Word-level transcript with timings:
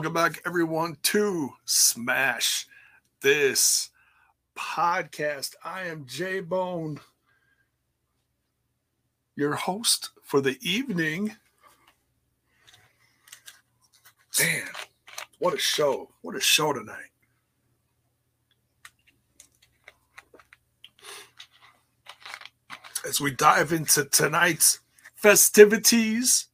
Welcome 0.00 0.14
back, 0.14 0.40
everyone, 0.46 0.96
to 1.02 1.50
Smash 1.66 2.66
This 3.20 3.90
Podcast. 4.56 5.56
I 5.62 5.88
am 5.88 6.06
J 6.06 6.40
Bone, 6.40 7.00
your 9.36 9.56
host 9.56 10.08
for 10.22 10.40
the 10.40 10.56
evening. 10.62 11.36
Man, 14.38 14.68
what 15.38 15.52
a 15.52 15.58
show! 15.58 16.08
What 16.22 16.34
a 16.34 16.40
show 16.40 16.72
tonight. 16.72 17.10
As 23.06 23.20
we 23.20 23.32
dive 23.32 23.70
into 23.70 24.06
tonight's 24.06 24.80
festivities, 25.14 26.46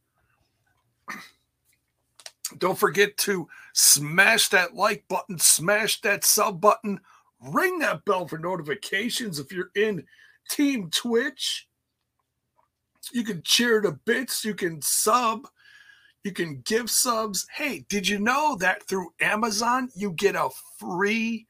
don't 2.59 2.77
forget 2.77 3.17
to 3.17 3.47
smash 3.73 4.49
that 4.49 4.75
like 4.75 5.05
button, 5.07 5.39
smash 5.39 6.01
that 6.01 6.23
sub 6.23 6.61
button, 6.61 6.99
ring 7.39 7.79
that 7.79 8.05
bell 8.05 8.27
for 8.27 8.37
notifications 8.37 9.39
if 9.39 9.51
you're 9.51 9.71
in 9.75 10.05
Team 10.49 10.89
Twitch. 10.89 11.67
You 13.11 13.23
can 13.23 13.41
cheer 13.43 13.81
to 13.81 13.91
bits, 13.91 14.43
you 14.43 14.53
can 14.53 14.81
sub, 14.81 15.47
you 16.23 16.31
can 16.31 16.61
give 16.65 16.89
subs. 16.89 17.47
Hey, 17.53 17.85
did 17.87 18.07
you 18.07 18.19
know 18.19 18.57
that 18.57 18.83
through 18.87 19.13
Amazon 19.21 19.89
you 19.95 20.11
get 20.11 20.35
a 20.35 20.49
free 20.77 21.47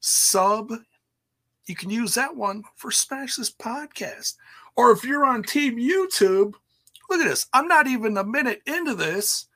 sub? 0.00 0.72
You 1.66 1.76
can 1.76 1.90
use 1.90 2.14
that 2.14 2.34
one 2.34 2.64
for 2.76 2.90
Smash 2.90 3.36
This 3.36 3.50
Podcast. 3.50 4.34
Or 4.76 4.90
if 4.90 5.04
you're 5.04 5.26
on 5.26 5.42
Team 5.42 5.76
YouTube, 5.76 6.54
look 7.10 7.20
at 7.20 7.28
this. 7.28 7.46
I'm 7.52 7.68
not 7.68 7.86
even 7.86 8.16
a 8.16 8.24
minute 8.24 8.62
into 8.66 8.94
this 8.94 9.47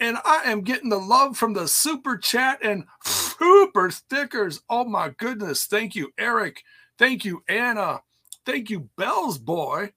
and 0.00 0.16
I 0.24 0.42
am 0.46 0.62
getting 0.62 0.88
the 0.88 0.98
love 0.98 1.36
from 1.36 1.52
the 1.52 1.68
super 1.68 2.16
chat 2.16 2.58
and 2.64 2.84
super 3.04 3.90
stickers. 3.90 4.62
Oh 4.68 4.84
my 4.84 5.10
goodness. 5.18 5.66
Thank 5.66 5.94
you, 5.94 6.12
Eric. 6.18 6.62
Thank 6.98 7.24
you, 7.24 7.44
Anna. 7.48 8.00
Thank 8.46 8.70
you, 8.70 8.88
Bell's 8.96 9.38
Boy. 9.38 9.92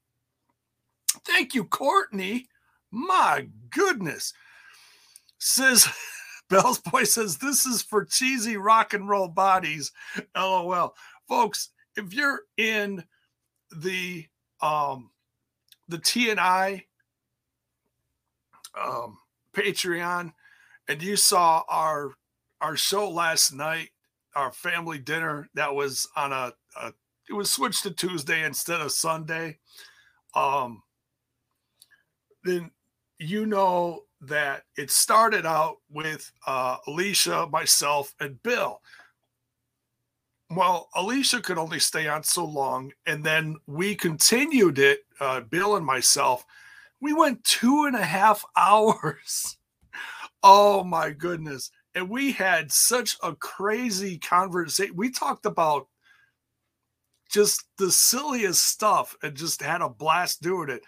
Thank 1.26 1.56
you, 1.56 1.64
Courtney. 1.64 2.48
My 2.92 3.48
goodness. 3.70 4.34
Says 5.40 5.88
Bell's 6.50 6.80
Boy 6.80 7.06
says 7.06 7.38
this 7.38 7.66
is 7.66 7.82
for 7.82 8.04
cheesy 8.04 8.58
rock 8.58 8.94
and 8.94 9.08
roll 9.08 9.30
bodies. 9.30 9.92
LOL. 10.36 10.94
Folks, 11.30 11.70
if 11.96 12.14
you're 12.14 12.42
in 12.58 13.04
the 13.76 14.26
um 14.62 15.10
the 15.88 15.98
TNI 15.98 16.84
um 18.80 19.18
Patreon 19.56 20.34
and 20.88 21.02
you 21.02 21.16
saw 21.16 21.64
our 21.70 22.12
our 22.62 22.78
show 22.78 23.10
last 23.10 23.54
night, 23.54 23.90
our 24.36 24.52
family 24.52 24.98
dinner 24.98 25.50
that 25.54 25.76
was 25.76 26.08
on 26.16 26.32
a, 26.32 26.54
a 26.82 26.94
it 27.30 27.34
was 27.34 27.52
switched 27.52 27.84
to 27.84 27.92
Tuesday 27.92 28.44
instead 28.44 28.82
of 28.82 28.92
Sunday. 28.92 29.60
Um 30.36 30.84
then 32.44 32.72
you 33.20 33.46
know 33.46 34.04
that 34.22 34.64
it 34.78 34.90
started 34.90 35.46
out 35.46 35.78
with 35.90 36.32
uh, 36.48 36.78
Alicia, 36.88 37.48
myself, 37.52 38.14
and 38.20 38.42
Bill. 38.44 38.82
Well, 40.50 40.90
Alicia 40.96 41.42
could 41.42 41.58
only 41.58 41.80
stay 41.80 42.08
on 42.08 42.24
so 42.24 42.46
long, 42.46 42.92
and 43.06 43.24
then 43.24 43.58
we 43.68 43.96
continued 43.96 44.80
it, 44.80 45.02
uh, 45.20 45.42
Bill 45.42 45.76
and 45.76 45.86
myself, 45.86 46.46
we 47.04 47.14
went 47.14 47.44
two 47.44 47.84
and 47.86 47.96
a 47.96 48.04
half 48.04 48.44
hours. 48.58 49.58
Oh 50.42 50.84
my 50.84 51.12
goodness. 51.12 51.70
And 51.96 52.10
we 52.10 52.32
had 52.32 52.72
such 52.72 53.18
a 53.22 53.36
crazy 53.36 54.18
conversation. 54.18 54.96
We 54.96 55.12
talked 55.12 55.46
about 55.46 55.88
just 57.30 57.66
the 57.78 57.92
silliest 57.92 58.66
stuff 58.68 59.16
and 59.22 59.36
just 59.36 59.62
had 59.62 59.82
a 59.82 59.90
blast 59.90 60.42
doing 60.42 60.70
it. 60.70 60.82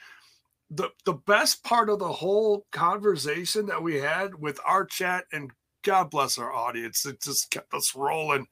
The 0.72 0.90
the 1.06 1.14
best 1.14 1.64
part 1.64 1.90
of 1.90 2.00
the 2.00 2.12
whole 2.12 2.66
conversation 2.72 3.68
that 3.68 3.84
we 3.84 3.96
had 3.96 4.34
with 4.34 4.60
our 4.66 4.84
chat 4.84 5.26
and 5.32 5.52
God 5.84 6.10
bless 6.10 6.40
our 6.40 6.52
audience, 6.52 7.06
it 7.06 7.22
just 7.22 7.52
kept 7.52 7.72
us 7.74 7.96
rolling. 7.96 8.48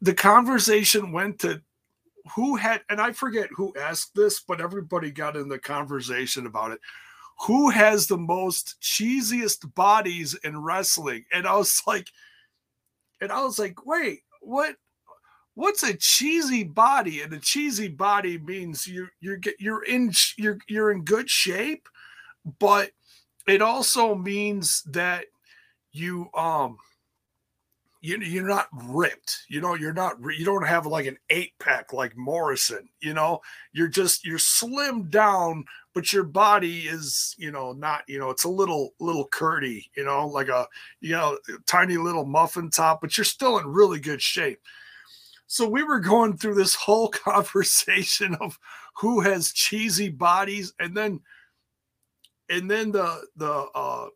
The 0.00 0.14
conversation 0.14 1.12
went 1.12 1.38
to 1.40 1.62
who 2.34 2.56
had 2.56 2.82
and 2.88 3.00
I 3.00 3.12
forget 3.12 3.48
who 3.54 3.74
asked 3.78 4.14
this, 4.14 4.40
but 4.40 4.60
everybody 4.60 5.10
got 5.10 5.36
in 5.36 5.48
the 5.48 5.58
conversation 5.58 6.46
about 6.46 6.72
it. 6.72 6.80
Who 7.46 7.70
has 7.70 8.06
the 8.06 8.16
most 8.16 8.76
cheesiest 8.80 9.74
bodies 9.74 10.34
in 10.42 10.62
wrestling? 10.62 11.24
And 11.32 11.46
I 11.46 11.56
was 11.56 11.82
like, 11.86 12.08
and 13.20 13.30
I 13.32 13.42
was 13.42 13.58
like, 13.58 13.86
wait, 13.86 14.20
what? 14.40 14.76
What's 15.54 15.82
a 15.82 15.96
cheesy 15.96 16.64
body? 16.64 17.22
And 17.22 17.32
a 17.32 17.40
cheesy 17.40 17.88
body 17.88 18.36
means 18.36 18.86
you 18.86 19.08
you're 19.20 19.40
you're 19.58 19.84
in 19.84 20.12
you're 20.36 20.58
you're 20.68 20.90
in 20.90 21.02
good 21.02 21.30
shape, 21.30 21.88
but 22.58 22.90
it 23.48 23.62
also 23.62 24.14
means 24.14 24.82
that 24.82 25.24
you 25.92 26.28
um 26.34 26.76
you, 28.06 28.18
you're 28.18 28.46
not 28.46 28.68
ripped 28.84 29.44
you 29.48 29.60
know 29.60 29.74
you're 29.74 29.92
not 29.92 30.16
you 30.36 30.44
don't 30.44 30.66
have 30.66 30.86
like 30.86 31.06
an 31.06 31.18
eight 31.30 31.52
pack 31.58 31.92
like 31.92 32.16
morrison 32.16 32.88
you 33.00 33.12
know? 33.12 33.40
You're 33.72 33.88
just 33.88 34.24
you're 34.24 34.38
slimmed 34.38 35.10
down 35.10 35.64
but 35.94 36.12
your 36.12 36.24
body 36.24 36.80
is 36.80 37.34
you 37.38 37.50
know 37.50 37.72
not 37.72 38.02
you 38.06 38.18
know 38.18 38.30
it's 38.30 38.44
a 38.44 38.48
little 38.48 38.94
little 39.00 39.26
curdy 39.28 39.90
you 39.96 40.04
know 40.04 40.28
like 40.28 40.48
a 40.48 40.66
you 41.00 41.12
know 41.12 41.38
tiny 41.66 41.96
little 41.96 42.24
muffin 42.24 42.70
top 42.70 43.00
but 43.00 43.16
you're 43.16 43.24
still 43.24 43.58
in 43.58 43.66
really 43.66 43.98
good 43.98 44.22
shape. 44.22 44.60
So 45.48 45.68
we 45.68 45.82
were 45.84 46.00
going 46.00 46.36
through 46.36 46.54
this 46.54 46.74
whole 46.74 47.08
conversation 47.26 48.34
of 48.40 48.58
who 48.96 49.20
has 49.20 49.52
cheesy 49.52 50.08
bodies 50.08 50.72
and 50.78 50.96
then 50.96 51.20
and 52.48 52.70
then 52.70 52.92
the 52.92 53.22
the 53.36 53.66
uh 53.74 54.06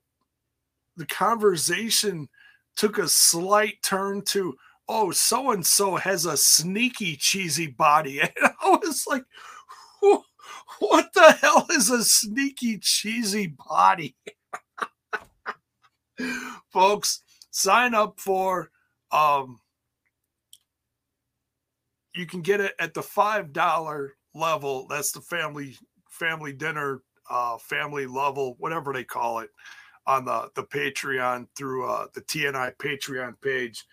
the 0.96 1.06
conversation 1.06 2.28
took 2.80 2.96
a 2.96 3.06
slight 3.06 3.82
turn 3.82 4.22
to, 4.22 4.56
oh, 4.88 5.10
so 5.10 5.50
and 5.50 5.66
so 5.66 5.96
has 5.96 6.24
a 6.24 6.34
sneaky 6.34 7.14
cheesy 7.14 7.66
body. 7.66 8.20
And 8.22 8.52
I 8.62 8.70
was 8.70 9.04
like, 9.06 9.24
what 10.78 11.10
the 11.12 11.32
hell 11.42 11.66
is 11.70 11.90
a 11.90 12.02
sneaky 12.02 12.78
cheesy 12.78 13.48
body? 13.48 14.16
Folks, 16.72 17.22
sign 17.50 17.94
up 17.94 18.18
for 18.18 18.70
um 19.12 19.60
you 22.14 22.24
can 22.24 22.40
get 22.40 22.60
it 22.60 22.72
at 22.78 22.94
the 22.94 23.02
five 23.02 23.52
dollar 23.52 24.14
level. 24.34 24.86
That's 24.88 25.12
the 25.12 25.20
family 25.20 25.76
family 26.08 26.54
dinner, 26.54 27.02
uh, 27.28 27.58
family 27.58 28.06
level, 28.06 28.54
whatever 28.58 28.94
they 28.94 29.04
call 29.04 29.40
it 29.40 29.50
on 30.10 30.24
the 30.24 30.50
the 30.56 30.64
Patreon 30.64 31.46
through 31.56 31.88
uh, 31.88 32.06
the 32.14 32.20
TNI 32.22 32.74
Patreon 32.76 33.40
page. 33.40 33.86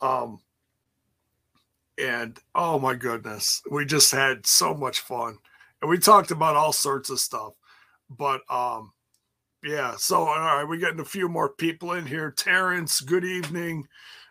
Um, 0.00 0.40
and 1.96 2.38
oh 2.54 2.78
my 2.78 2.94
goodness, 2.94 3.62
we 3.70 3.86
just 3.86 4.12
had 4.12 4.46
so 4.46 4.74
much 4.74 5.00
fun, 5.00 5.38
and 5.80 5.90
we 5.90 5.98
talked 5.98 6.30
about 6.30 6.56
all 6.56 6.72
sorts 6.72 7.08
of 7.08 7.18
stuff. 7.18 7.54
But 8.10 8.42
um, 8.50 8.92
yeah, 9.62 9.94
so 9.96 10.18
all 10.18 10.36
right, 10.36 10.68
we're 10.68 10.76
getting 10.76 11.00
a 11.00 11.04
few 11.04 11.28
more 11.28 11.48
people 11.48 11.92
in 11.92 12.04
here. 12.06 12.30
Terrence, 12.30 13.00
good 13.00 13.24
evening. 13.24 13.86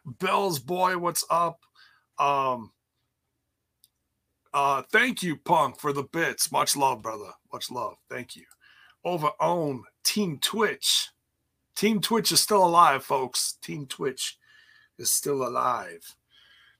Bell's 0.05 0.59
boy, 0.59 0.97
what's 0.97 1.25
up? 1.31 1.61
Um, 2.19 2.71
uh, 4.53 4.83
thank 4.91 5.23
you, 5.23 5.37
Punk, 5.37 5.79
for 5.79 5.93
the 5.93 6.03
bits. 6.03 6.51
Much 6.51 6.75
love, 6.75 7.01
brother. 7.01 7.31
Much 7.51 7.71
love. 7.71 7.95
Thank 8.09 8.35
you. 8.35 8.43
Over 9.03 9.31
on 9.39 9.83
Team 10.03 10.37
Twitch. 10.39 11.09
Team 11.75 12.01
Twitch 12.01 12.31
is 12.31 12.39
still 12.39 12.63
alive, 12.65 13.03
folks. 13.03 13.57
Team 13.61 13.85
Twitch 13.85 14.37
is 14.97 15.09
still 15.09 15.47
alive. 15.47 16.15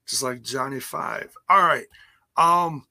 Just 0.05 0.23
like 0.23 0.41
Johnny 0.41 0.79
Five. 0.79 1.33
All 1.49 1.61
right. 1.61 1.87
Um 2.37 2.87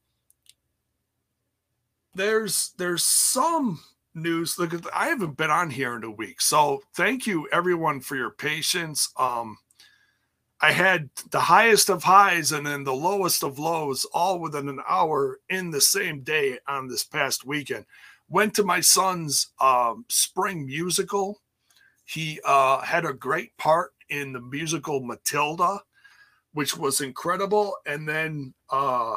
there's 2.14 2.72
there's 2.76 3.02
some 3.02 3.80
news. 4.14 4.58
Look, 4.58 4.74
I 4.94 5.06
haven't 5.06 5.36
been 5.36 5.50
on 5.50 5.70
here 5.70 5.96
in 5.96 6.04
a 6.04 6.10
week. 6.10 6.40
So 6.40 6.82
thank 6.94 7.26
you 7.26 7.48
everyone 7.52 8.00
for 8.00 8.16
your 8.16 8.30
patience. 8.30 9.10
Um 9.16 9.58
I 10.64 10.70
had 10.70 11.10
the 11.30 11.40
highest 11.40 11.90
of 11.90 12.04
highs 12.04 12.52
and 12.52 12.64
then 12.64 12.84
the 12.84 12.94
lowest 12.94 13.42
of 13.42 13.58
lows 13.58 14.04
all 14.14 14.38
within 14.38 14.68
an 14.68 14.78
hour 14.88 15.40
in 15.48 15.72
the 15.72 15.80
same 15.80 16.20
day 16.20 16.58
on 16.68 16.86
this 16.86 17.02
past 17.02 17.44
weekend. 17.44 17.84
Went 18.28 18.54
to 18.54 18.62
my 18.62 18.78
son's 18.78 19.48
um, 19.60 20.04
spring 20.08 20.64
musical 20.64 21.41
he 22.12 22.40
uh, 22.44 22.80
had 22.80 23.06
a 23.06 23.12
great 23.12 23.56
part 23.56 23.92
in 24.10 24.32
the 24.32 24.40
musical 24.40 25.00
Matilda, 25.00 25.80
which 26.52 26.76
was 26.76 27.00
incredible. 27.00 27.74
And 27.86 28.06
then 28.06 28.52
uh, 28.70 29.16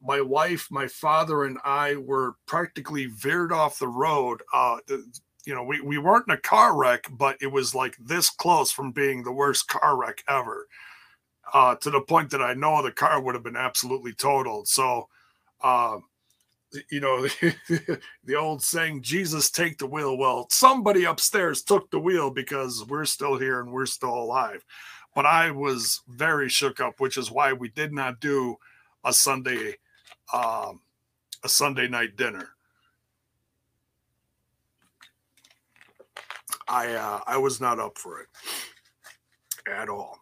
my 0.00 0.20
wife, 0.20 0.68
my 0.70 0.86
father, 0.86 1.44
and 1.44 1.58
I 1.64 1.96
were 1.96 2.36
practically 2.46 3.06
veered 3.06 3.52
off 3.52 3.78
the 3.78 3.88
road. 3.88 4.42
Uh, 4.52 4.78
you 5.44 5.54
know, 5.54 5.62
we, 5.62 5.80
we 5.80 5.98
weren't 5.98 6.26
in 6.28 6.34
a 6.34 6.40
car 6.40 6.76
wreck, 6.76 7.06
but 7.10 7.36
it 7.40 7.52
was 7.52 7.74
like 7.74 7.96
this 7.98 8.30
close 8.30 8.70
from 8.70 8.92
being 8.92 9.22
the 9.22 9.32
worst 9.32 9.68
car 9.68 9.96
wreck 9.96 10.22
ever. 10.28 10.66
Uh, 11.52 11.74
to 11.76 11.90
the 11.90 12.00
point 12.00 12.30
that 12.30 12.42
I 12.42 12.54
know 12.54 12.82
the 12.82 12.92
car 12.92 13.20
would 13.22 13.34
have 13.34 13.44
been 13.44 13.56
absolutely 13.56 14.12
totaled. 14.12 14.68
So, 14.68 15.08
uh, 15.62 15.98
you 16.90 17.00
know, 17.00 17.22
the 18.24 18.34
old 18.36 18.62
saying, 18.62 19.02
Jesus, 19.02 19.50
take 19.50 19.78
the 19.78 19.86
wheel. 19.86 20.16
Well, 20.16 20.46
somebody 20.50 21.04
upstairs 21.04 21.62
took 21.62 21.90
the 21.90 22.00
wheel 22.00 22.30
because 22.30 22.84
we're 22.86 23.04
still 23.04 23.38
here 23.38 23.60
and 23.60 23.72
we're 23.72 23.86
still 23.86 24.14
alive. 24.14 24.64
But 25.14 25.26
I 25.26 25.50
was 25.50 26.02
very 26.08 26.48
shook 26.48 26.80
up, 26.80 27.00
which 27.00 27.16
is 27.16 27.30
why 27.30 27.52
we 27.52 27.68
did 27.70 27.92
not 27.92 28.20
do 28.20 28.56
a 29.04 29.12
Sunday, 29.12 29.76
um, 30.32 30.80
a 31.42 31.48
Sunday 31.48 31.88
night 31.88 32.16
dinner. 32.16 32.50
I 36.68 36.94
uh, 36.94 37.20
I 37.26 37.38
was 37.38 37.60
not 37.60 37.80
up 37.80 37.96
for 37.96 38.20
it 38.20 38.28
at 39.66 39.88
all. 39.88 40.18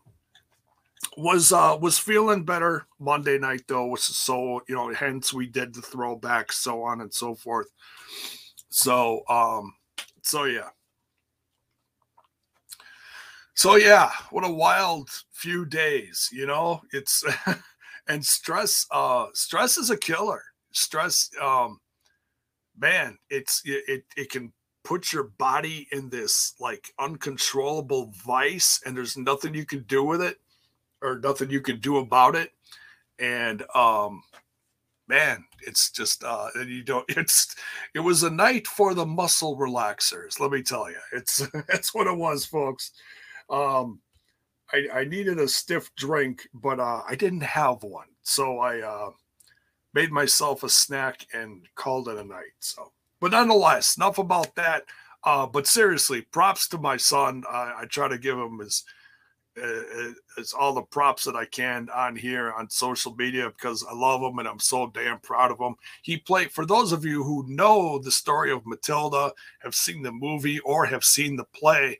Was 1.16 1.50
uh 1.50 1.78
was 1.80 1.98
feeling 1.98 2.44
better 2.44 2.86
Monday 2.98 3.38
night 3.38 3.62
though, 3.68 3.94
so 3.94 4.60
you 4.68 4.74
know, 4.74 4.92
hence 4.92 5.32
we 5.32 5.46
did 5.46 5.74
the 5.74 5.80
throwback, 5.80 6.52
so 6.52 6.82
on 6.82 7.00
and 7.00 7.12
so 7.12 7.34
forth. 7.34 7.68
So 8.68 9.22
um 9.28 9.74
so 10.22 10.44
yeah. 10.44 10.68
So 13.54 13.76
yeah, 13.76 14.10
what 14.30 14.44
a 14.46 14.52
wild 14.52 15.08
few 15.32 15.64
days, 15.64 16.28
you 16.30 16.46
know. 16.46 16.82
It's 16.92 17.24
and 18.08 18.24
stress 18.24 18.86
uh 18.90 19.28
stress 19.32 19.78
is 19.78 19.88
a 19.88 19.96
killer. 19.96 20.42
Stress 20.72 21.30
um 21.40 21.80
man, 22.78 23.16
it's 23.30 23.62
it 23.64 24.04
it 24.18 24.30
can 24.30 24.52
put 24.84 25.12
your 25.14 25.24
body 25.24 25.88
in 25.92 26.10
this 26.10 26.54
like 26.60 26.92
uncontrollable 26.98 28.12
vice 28.24 28.80
and 28.84 28.96
there's 28.96 29.16
nothing 29.16 29.54
you 29.54 29.64
can 29.64 29.82
do 29.84 30.04
with 30.04 30.20
it 30.22 30.36
or 31.02 31.18
nothing 31.18 31.50
you 31.50 31.60
can 31.60 31.80
do 31.80 31.98
about 31.98 32.34
it. 32.34 32.52
And 33.18 33.64
um 33.74 34.22
man 35.08 35.44
it's 35.60 35.90
just 35.90 36.24
uh 36.24 36.48
you 36.66 36.82
don't 36.82 37.04
it's 37.16 37.54
it 37.94 38.00
was 38.00 38.24
a 38.24 38.30
night 38.30 38.66
for 38.66 38.92
the 38.92 39.06
muscle 39.06 39.56
relaxers 39.56 40.40
let 40.40 40.50
me 40.50 40.62
tell 40.62 40.90
you 40.90 40.96
it's 41.12 41.46
that's 41.68 41.94
what 41.94 42.06
it 42.06 42.16
was 42.16 42.44
folks. 42.44 42.92
Um 43.48 44.00
i 44.72 44.86
i 44.92 45.04
needed 45.04 45.38
a 45.38 45.48
stiff 45.48 45.94
drink 45.96 46.48
but 46.54 46.80
uh 46.80 47.02
i 47.08 47.14
didn't 47.14 47.42
have 47.42 47.82
one. 47.82 48.08
So 48.22 48.58
i 48.58 48.80
uh 48.80 49.10
made 49.94 50.12
myself 50.12 50.62
a 50.62 50.68
snack 50.68 51.26
and 51.32 51.66
called 51.74 52.08
it 52.08 52.18
a 52.18 52.24
night 52.24 52.52
so. 52.60 52.92
But 53.20 53.30
nonetheless, 53.32 53.96
enough 53.96 54.18
about 54.18 54.54
that. 54.56 54.84
Uh, 55.24 55.46
but 55.46 55.66
seriously, 55.66 56.22
props 56.22 56.68
to 56.68 56.78
my 56.78 56.96
son. 56.96 57.44
I, 57.50 57.72
I 57.80 57.84
try 57.86 58.08
to 58.08 58.18
give 58.18 58.38
him 58.38 58.60
as 58.60 58.84
uh, 59.62 60.12
as 60.38 60.52
all 60.52 60.74
the 60.74 60.82
props 60.82 61.24
that 61.24 61.36
I 61.36 61.46
can 61.46 61.88
on 61.94 62.16
here 62.16 62.52
on 62.52 62.68
social 62.68 63.14
media 63.14 63.50
because 63.50 63.84
I 63.88 63.94
love 63.94 64.20
him 64.20 64.38
and 64.38 64.48
I'm 64.48 64.60
so 64.60 64.90
damn 64.92 65.18
proud 65.20 65.50
of 65.50 65.58
him. 65.58 65.76
He 66.02 66.18
played 66.18 66.52
for 66.52 66.66
those 66.66 66.92
of 66.92 67.04
you 67.04 67.22
who 67.22 67.44
know 67.48 67.98
the 67.98 68.10
story 68.10 68.50
of 68.50 68.66
Matilda, 68.66 69.32
have 69.62 69.74
seen 69.74 70.02
the 70.02 70.12
movie 70.12 70.60
or 70.60 70.86
have 70.86 71.04
seen 71.04 71.36
the 71.36 71.46
play. 71.54 71.98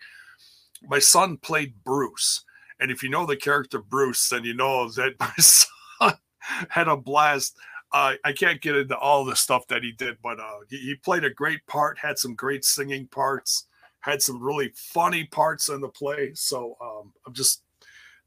My 0.83 0.99
son 0.99 1.39
played 1.39 1.83
Bruce, 1.85 2.45
and 2.79 2.91
if 2.91 3.03
you 3.03 3.09
know 3.09 3.27
the 3.27 3.37
character 3.37 3.81
Bruce, 3.81 4.29
then 4.29 4.45
you 4.45 4.55
know 4.55 4.89
that 4.91 5.15
my 5.21 5.33
son 5.37 6.15
had 6.69 6.89
a 6.89 6.97
blast 6.97 7.57
uh, 7.93 8.15
I 8.25 8.33
can't 8.33 8.61
get 8.61 8.77
into 8.77 8.97
all 8.99 9.25
the 9.25 9.37
stuff 9.37 9.67
that 9.69 9.83
he 9.83 9.93
did, 9.93 10.17
but 10.23 10.41
uh, 10.41 10.59
he, 10.69 10.77
he, 10.79 10.95
played 10.97 11.25
a 11.25 11.31
great 11.31 11.65
part, 11.67 11.99
had 11.99 12.19
some 12.19 12.35
great 12.35 12.65
singing 12.65 13.07
parts, 13.07 13.66
had 14.07 14.23
some 14.23 14.41
really 14.41 14.71
funny 14.75 15.25
parts 15.25 15.69
in 15.69 15.81
the 15.81 15.89
play. 15.89 16.31
So 16.35 16.77
um, 16.81 17.13
I'm 17.27 17.35
just, 17.35 17.63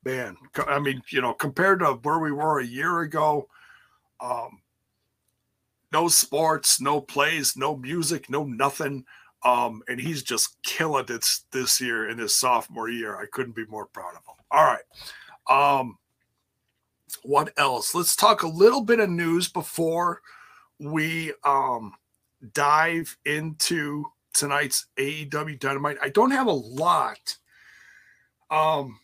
man, 0.04 0.36
I 0.68 0.78
mean, 0.78 1.02
you 1.10 1.22
know, 1.22 1.34
compared 1.34 1.80
to 1.80 1.94
where 2.04 2.20
we 2.20 2.34
were 2.34 2.60
a 2.60 2.66
year 2.66 3.00
ago, 3.00 3.48
um, 4.20 4.62
no 5.94 6.10
sports, 6.10 6.82
no 6.82 7.00
plays, 7.00 7.56
no 7.56 7.78
music, 7.78 8.30
no 8.30 8.44
nothing. 8.44 9.06
Um, 9.46 9.82
and 9.88 10.02
he's 10.02 10.22
just 10.22 10.62
killing 10.64 11.06
it 11.08 11.26
this 11.54 11.80
year 11.80 12.10
in 12.10 12.18
his 12.18 12.38
sophomore 12.38 12.90
year. 12.90 13.16
I 13.16 13.26
couldn't 13.32 13.56
be 13.56 13.66
more 13.68 13.86
proud 13.86 14.12
of 14.12 14.26
him. 14.26 14.36
All 14.52 14.66
right. 14.66 14.84
Um, 15.50 15.98
what 17.24 17.54
else? 17.58 17.96
Let's 17.96 18.18
talk 18.18 18.44
a 18.44 18.48
little 18.48 18.82
bit 18.82 19.00
of 19.00 19.10
news 19.10 19.48
before 19.48 20.22
we 20.78 21.32
um, 21.46 21.94
dive 22.54 23.18
into 23.24 24.06
tonight's 24.34 24.88
AEW 24.98 25.60
Dynamite. 25.60 25.98
I 26.02 26.10
don't 26.10 26.32
have 26.32 26.48
a 26.48 26.52
lot. 26.52 27.38
Um, 28.50 29.00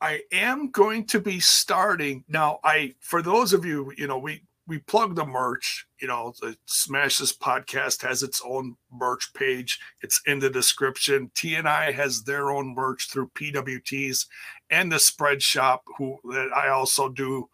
I 0.00 0.22
am 0.32 0.70
going 0.70 1.06
to 1.06 1.20
be 1.20 1.40
starting 1.40 2.24
now. 2.28 2.60
I 2.64 2.94
for 3.00 3.22
those 3.22 3.52
of 3.52 3.64
you, 3.64 3.92
you 3.96 4.06
know, 4.06 4.18
we 4.18 4.42
we 4.66 4.78
plug 4.78 5.16
the 5.16 5.26
merch. 5.26 5.86
You 6.00 6.08
know, 6.08 6.32
the 6.40 6.56
Smash 6.66 7.18
This 7.18 7.36
podcast 7.36 8.02
has 8.02 8.22
its 8.22 8.40
own 8.44 8.76
merch 8.90 9.32
page. 9.34 9.78
It's 10.02 10.22
in 10.26 10.38
the 10.38 10.48
description. 10.48 11.30
TNI 11.34 11.92
has 11.92 12.22
their 12.22 12.50
own 12.50 12.74
merch 12.74 13.10
through 13.10 13.30
PWTs 13.34 14.26
and 14.70 14.90
the 14.90 14.98
Spread 14.98 15.42
Shop, 15.42 15.82
who 15.98 16.18
that 16.30 16.50
I 16.54 16.68
also 16.68 17.08
do 17.08 17.50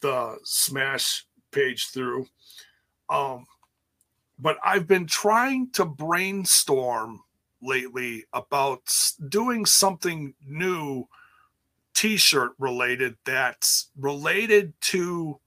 the 0.00 0.38
Smash 0.44 1.26
page 1.50 1.88
through. 1.88 2.26
Um, 3.08 3.46
but 4.38 4.58
I've 4.64 4.86
been 4.86 5.06
trying 5.06 5.70
to 5.72 5.84
brainstorm 5.84 7.22
lately 7.62 8.24
about 8.32 8.82
doing 9.28 9.64
something 9.64 10.34
new 10.46 11.08
t-shirt 11.94 12.52
related 12.58 13.16
that's 13.24 13.88
related 13.98 14.74
to 14.82 15.40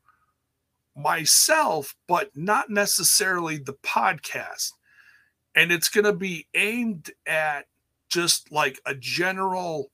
myself, 0.96 1.96
but 2.08 2.32
not 2.36 2.70
necessarily 2.70 3.58
the 3.58 3.74
podcast. 3.74 4.74
And 5.56 5.72
it's 5.72 5.90
going 5.90 6.06
to 6.06 6.14
be 6.14 6.48
aimed 6.56 7.12
at 7.28 7.66
just 8.10 8.52
like 8.52 8.80
a 8.86 8.96
general 8.96 9.92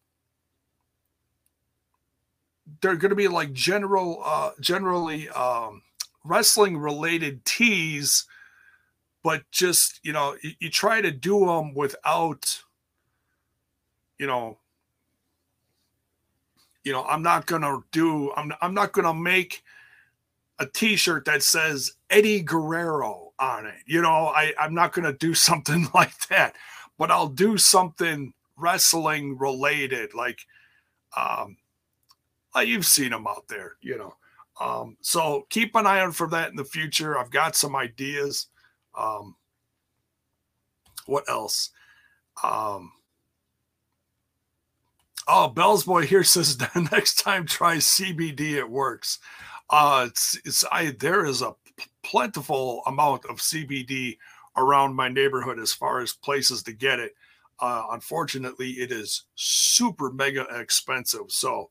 they're 2.82 2.96
going 2.96 3.10
to 3.10 3.16
be 3.16 3.28
like 3.28 3.54
general 3.54 4.22
uh 4.26 4.52
generally 4.60 5.30
um 5.30 5.82
wrestling 6.24 6.78
related 6.78 7.44
tees 7.46 8.26
but 9.26 9.42
just 9.52 10.00
you 10.04 10.14
know 10.14 10.38
you, 10.44 10.52
you 10.60 10.70
try 10.70 11.02
to 11.02 11.10
do 11.10 11.48
them 11.48 11.74
without 11.74 12.62
you 14.20 14.28
know 14.28 14.60
you 16.84 16.92
know 16.92 17.04
i'm 17.06 17.24
not 17.24 17.48
to 17.64 17.84
do 17.92 18.32
i'm 18.38 18.54
i'm 18.62 18.76
not 18.76 18.94
to 19.06 19.14
make 19.14 19.64
a 20.60 20.66
t-shirt 20.66 21.26
that 21.26 21.44
says 21.44 21.94
Eddie 22.10 22.42
Guerrero 22.42 23.34
on 23.40 23.66
it. 23.66 23.76
You 23.86 24.02
know, 24.02 24.28
I, 24.28 24.54
I'm 24.58 24.74
not 24.74 24.94
to 25.12 25.18
do 25.18 25.34
something 25.50 25.88
like 25.94 26.18
that, 26.30 26.56
but 26.98 27.12
I'll 27.12 27.28
do 27.28 27.58
something 27.58 28.34
wrestling 28.56 29.38
related. 29.38 30.14
Like, 30.14 30.40
um, 31.18 31.58
you've 32.64 32.86
seen 32.86 33.10
them 33.10 33.28
out 33.28 33.48
there, 33.50 33.74
you 33.82 33.98
know. 33.98 34.16
Um, 34.62 34.96
so 35.02 35.46
keep 35.50 35.76
an 35.76 35.86
eye 35.86 36.00
out 36.00 36.16
for 36.16 36.30
that 36.30 36.52
in 36.52 36.56
the 36.56 36.64
future. 36.64 37.18
I've 37.18 37.32
got 37.32 37.58
some 37.58 37.76
ideas. 37.76 38.48
Um, 38.98 39.36
what 41.06 41.30
else? 41.30 41.72
Um, 42.44 42.92
oh, 45.28 45.50
Bell's 45.50 45.84
boy 45.84 46.06
here 46.06 46.24
says 46.26 46.58
the 46.58 46.90
next 46.92 47.16
time 47.20 47.46
try 47.46 47.78
CBD. 47.78 48.54
It 48.54 48.70
works. 48.70 49.20
Uh, 49.70 50.08
it's, 50.10 50.40
it's 50.46 50.64
I 50.72 50.96
there 51.00 51.26
is 51.26 51.42
a 51.42 51.56
plentiful 52.04 52.84
amount 52.86 53.26
of 53.26 53.38
CBD 53.38 54.18
around 54.58 54.96
my 54.96 55.10
neighborhood 55.10 55.60
as 55.60 55.74
far 55.74 56.00
as 56.00 56.14
places 56.14 56.64
to 56.64 56.74
get 56.74 57.00
it. 57.00 57.14
Uh, 57.60 57.86
unfortunately, 57.92 58.72
it 58.72 58.92
is 58.92 59.24
super 59.36 60.12
mega 60.12 60.46
expensive. 60.60 61.30
So 61.30 61.70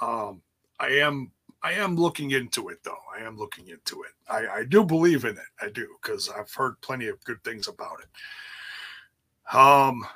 um, 0.00 0.42
I 0.78 0.88
am 0.88 1.32
I 1.62 1.72
am 1.72 1.96
looking 1.96 2.30
into 2.30 2.68
it 2.68 2.78
though. 2.82 2.96
I 3.16 3.22
am 3.22 3.36
looking 3.36 3.68
into 3.68 4.02
it. 4.02 4.12
I, 4.28 4.60
I 4.60 4.64
do 4.64 4.84
believe 4.84 5.24
in 5.24 5.36
it. 5.36 5.50
I 5.60 5.68
do 5.68 5.86
because 6.00 6.28
I've 6.28 6.52
heard 6.52 6.80
plenty 6.80 7.08
of 7.08 7.22
good 7.24 7.42
things 7.44 7.68
about 7.68 7.98
it. 8.00 9.56
Um, 9.56 10.06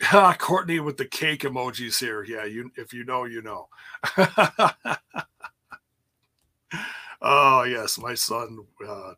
Courtney 0.38 0.80
with 0.80 0.96
the 0.96 1.04
cake 1.04 1.42
emojis 1.42 2.00
here. 2.00 2.24
Yeah, 2.24 2.44
you 2.44 2.70
if 2.76 2.94
you 2.94 3.04
know, 3.04 3.24
you 3.24 3.42
know. 3.42 3.68
Oh 7.22 7.64
yes, 7.64 7.98
my 7.98 8.14
son. 8.14 8.58
Uh, 8.86 9.14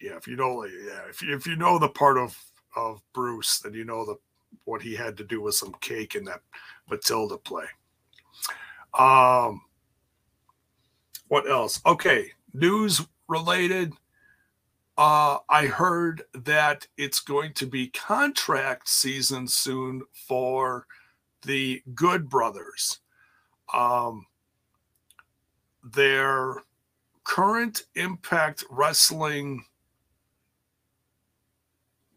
yeah, 0.00 0.16
if 0.16 0.26
you 0.26 0.36
know, 0.36 0.64
yeah, 0.64 1.02
if 1.08 1.22
if 1.22 1.46
you 1.46 1.56
know 1.56 1.78
the 1.78 1.88
part 1.88 2.18
of 2.18 2.36
of 2.76 3.02
Bruce, 3.12 3.58
then 3.60 3.74
you 3.74 3.84
know 3.84 4.04
the 4.04 4.16
what 4.64 4.82
he 4.82 4.94
had 4.94 5.16
to 5.18 5.24
do 5.24 5.40
with 5.40 5.54
some 5.54 5.74
cake 5.80 6.14
in 6.14 6.24
that 6.24 6.40
Matilda 6.90 7.36
play. 7.38 7.66
Um, 8.98 9.60
what 11.28 11.48
else? 11.48 11.80
Okay, 11.86 12.32
news 12.52 13.06
related. 13.28 13.92
uh, 14.98 15.38
I 15.48 15.66
heard 15.66 16.24
that 16.34 16.88
it's 16.96 17.20
going 17.20 17.52
to 17.54 17.66
be 17.66 17.86
contract 17.88 18.88
season 18.88 19.46
soon 19.46 20.02
for 20.12 20.86
the 21.42 21.80
Good 21.94 22.28
Brothers. 22.28 22.98
Um, 23.72 24.26
their 25.84 26.56
current 27.22 27.84
Impact 27.94 28.64
Wrestling 28.70 29.64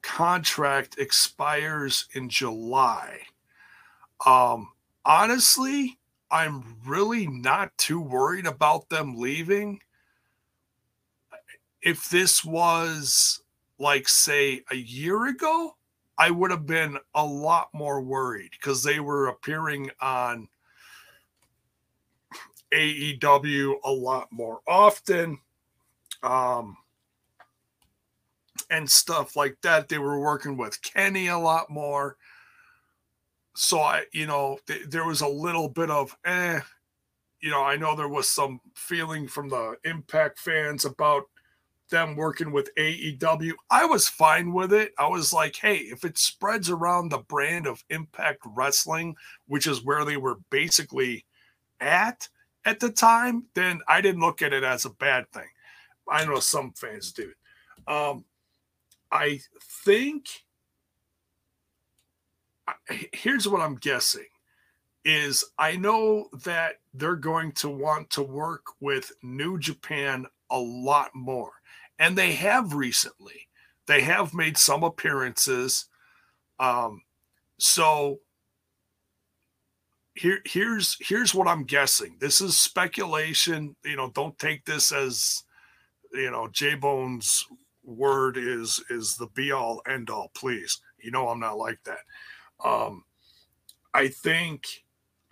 contract 0.02 0.98
expires 0.98 2.08
in 2.16 2.30
July. 2.30 3.20
Um, 4.26 4.70
honestly, 5.06 6.00
I'm 6.32 6.78
really 6.86 7.28
not 7.28 7.78
too 7.78 8.00
worried 8.00 8.46
about 8.46 8.90
them 8.90 9.20
leaving. 9.20 9.82
If 11.82 12.10
this 12.10 12.46
was 12.46 13.42
like, 13.78 14.08
say, 14.08 14.62
a 14.72 14.76
year 14.76 15.28
ago, 15.28 15.76
I 16.18 16.32
would 16.32 16.52
have 16.52 16.66
been 16.66 16.98
a 17.14 17.26
lot 17.26 17.70
more 17.74 18.02
worried 18.02 18.52
because 18.52 18.84
they 18.84 19.00
were 19.00 19.28
appearing 19.28 19.92
on 20.00 20.48
AEW 22.74 23.76
a 23.84 23.92
lot 23.92 24.28
more 24.32 24.62
often. 24.68 25.40
Um, 26.24 26.78
and 28.70 28.90
stuff 28.90 29.36
like 29.36 29.58
that. 29.62 29.90
They 29.90 29.98
were 29.98 30.20
working 30.20 30.58
with 30.58 30.82
Kenny 30.82 31.28
a 31.28 31.38
lot 31.38 31.70
more. 31.70 32.18
So 33.56 33.80
I, 33.80 34.04
you 34.14 34.28
know, 34.28 34.58
th- 34.68 34.90
there 34.90 35.06
was 35.06 35.22
a 35.22 35.28
little 35.28 35.70
bit 35.70 35.90
of 35.90 36.16
eh, 36.26 36.62
you 37.42 37.50
know, 37.50 37.64
I 37.64 37.76
know 37.76 37.96
there 37.96 38.08
was 38.08 38.30
some 38.30 38.62
feeling 38.76 39.28
from 39.28 39.50
the 39.50 39.76
Impact 39.84 40.40
fans 40.40 40.86
about 40.86 41.24
them 41.90 42.16
working 42.16 42.52
with 42.52 42.74
AEW. 42.76 43.52
I 43.70 43.86
was 43.86 44.08
fine 44.08 44.54
with 44.54 44.72
it. 44.72 44.94
I 44.98 45.08
was 45.08 45.34
like, 45.34 45.56
hey, 45.58 45.78
if 45.78 46.06
it 46.06 46.18
spreads 46.18 46.70
around 46.70 47.10
the 47.10 47.20
brand 47.20 47.68
of 47.68 47.84
Impact 47.90 48.40
Wrestling, 48.46 49.16
which 49.48 49.68
is 49.68 49.84
where 49.84 50.06
they 50.06 50.18
were 50.18 50.38
basically 50.50 51.26
at 51.80 52.28
at 52.64 52.80
the 52.80 52.92
time, 52.92 53.46
then 53.56 53.82
I 53.88 54.02
didn't 54.02 54.22
look 54.22 54.42
at 54.42 54.54
it 54.54 54.64
as 54.64 54.86
a 54.86 54.92
bad 54.92 55.30
thing. 55.32 55.50
I 56.08 56.26
know 56.26 56.40
some 56.40 56.74
fans 56.74 57.12
do. 57.12 57.32
Um, 57.88 58.26
I 59.12 59.40
think 59.84 60.28
here's 63.14 63.48
what 63.48 63.62
I'm 63.62 63.76
guessing 63.76 64.26
is 65.04 65.44
I 65.58 65.76
know 65.76 66.28
that 66.44 66.76
they're 66.94 67.16
going 67.16 67.54
to 67.54 67.70
want 67.70 68.10
to 68.12 68.24
work 68.24 68.66
with 68.80 69.12
New 69.24 69.58
Japan 69.58 70.26
a 70.50 70.60
lot 70.60 71.12
more. 71.14 71.52
And 71.98 72.18
they 72.18 72.34
have 72.34 72.74
recently. 72.74 73.48
They 73.88 74.02
have 74.02 74.34
made 74.34 74.58
some 74.58 74.84
appearances. 74.84 75.88
Um, 76.60 77.02
so 77.58 78.20
here 80.14 80.40
here's 80.46 80.98
here's 81.00 81.34
what 81.34 81.48
I'm 81.48 81.64
guessing. 81.64 82.18
This 82.20 82.42
is 82.42 82.58
speculation. 82.58 83.76
You 83.84 83.96
know, 83.96 84.12
don't 84.12 84.38
take 84.38 84.66
this 84.66 84.92
as 84.92 85.44
you 86.14 86.30
know, 86.30 86.48
J 86.52 86.76
Bones 86.76 87.46
word 87.84 88.38
is 88.38 88.84
is 88.90 89.16
the 89.16 89.28
be 89.28 89.52
all 89.52 89.82
end 89.88 90.10
all 90.10 90.32
please 90.34 90.80
you 91.00 91.12
know 91.12 91.30
i'm 91.30 91.40
not 91.40 91.58
like 91.58 91.80
that 91.84 92.00
um 92.64 93.04
i 93.94 94.08
think 94.08 94.84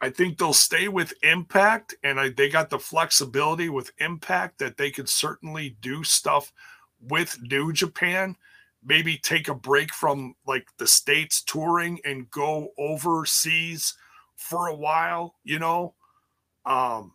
i 0.01 0.09
think 0.09 0.38
they'll 0.38 0.53
stay 0.53 0.88
with 0.88 1.13
impact 1.24 1.95
and 2.03 2.19
I, 2.19 2.29
they 2.29 2.50
got 2.50 2.69
the 2.69 2.79
flexibility 2.79 3.69
with 3.69 3.91
impact 4.00 4.59
that 4.59 4.77
they 4.77 4.91
could 4.91 5.09
certainly 5.09 5.77
do 5.81 6.03
stuff 6.03 6.51
with 7.01 7.38
new 7.41 7.71
japan 7.74 8.36
maybe 8.83 9.17
take 9.17 9.48
a 9.48 9.55
break 9.55 9.93
from 9.93 10.36
like 10.48 10.67
the 10.77 10.88
states 10.88 11.41
touring 11.41 12.00
and 12.05 12.29
go 12.31 12.69
overseas 12.77 13.95
for 14.36 14.67
a 14.67 14.75
while 14.75 15.36
you 15.43 15.59
know? 15.59 15.93
Um 16.65 17.13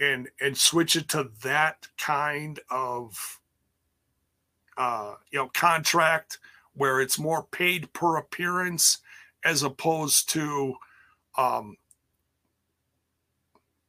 and 0.00 0.28
and 0.40 0.56
switch 0.56 0.96
it 0.96 1.08
to 1.10 1.28
that 1.42 1.86
kind 1.98 2.58
of 2.70 3.40
uh, 4.76 5.14
you 5.30 5.38
know 5.38 5.50
contract 5.54 6.38
where 6.80 7.02
it's 7.02 7.18
more 7.18 7.42
paid 7.52 7.92
per 7.92 8.16
appearance 8.16 9.00
as 9.44 9.62
opposed 9.62 10.30
to 10.30 10.74
um, 11.36 11.76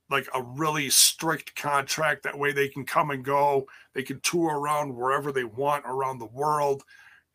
like 0.09 0.27
a 0.35 0.41
really 0.41 0.89
strict 0.89 1.55
contract. 1.55 2.21
That 2.23 2.37
way 2.37 2.51
they 2.51 2.67
can 2.67 2.85
come 2.85 3.11
and 3.11 3.23
go. 3.23 3.65
They 3.93 4.03
can 4.03 4.19
tour 4.19 4.59
around 4.59 4.93
wherever 4.93 5.31
they 5.31 5.45
want 5.45 5.85
around 5.87 6.19
the 6.19 6.25
world 6.25 6.83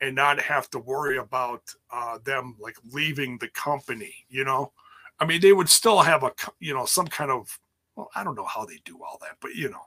and 0.02 0.14
not 0.14 0.38
have 0.42 0.68
to 0.72 0.78
worry 0.78 1.16
about 1.16 1.62
uh, 1.90 2.18
them 2.22 2.54
like 2.60 2.76
leaving 2.92 3.38
the 3.38 3.48
company, 3.48 4.14
you 4.28 4.44
know? 4.44 4.72
I 5.18 5.24
mean, 5.24 5.40
they 5.40 5.54
would 5.54 5.70
still 5.70 6.02
have 6.02 6.22
a, 6.22 6.32
you 6.60 6.74
know, 6.74 6.84
some 6.84 7.06
kind 7.06 7.30
of, 7.30 7.58
well, 7.94 8.10
I 8.14 8.24
don't 8.24 8.36
know 8.36 8.44
how 8.44 8.66
they 8.66 8.78
do 8.84 9.02
all 9.02 9.16
that, 9.22 9.38
but 9.40 9.54
you 9.54 9.70
know, 9.70 9.86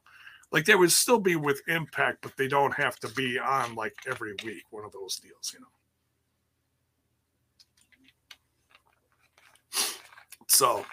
like 0.51 0.65
they 0.65 0.75
would 0.75 0.91
still 0.91 1.20
be 1.20 1.36
with 1.36 1.62
impact 1.68 2.22
but 2.22 2.36
they 2.38 2.48
don't 2.48 2.74
have 2.74 2.98
to 3.00 3.08
be 3.10 3.38
on 3.39 3.75
like 3.75 3.96
every 4.10 4.34
week 4.44 4.63
one 4.72 4.86
of 4.86 4.91
those 4.91 5.18
deals 5.18 5.53
you 5.53 5.60
know? 5.60 5.68
So 10.48 10.86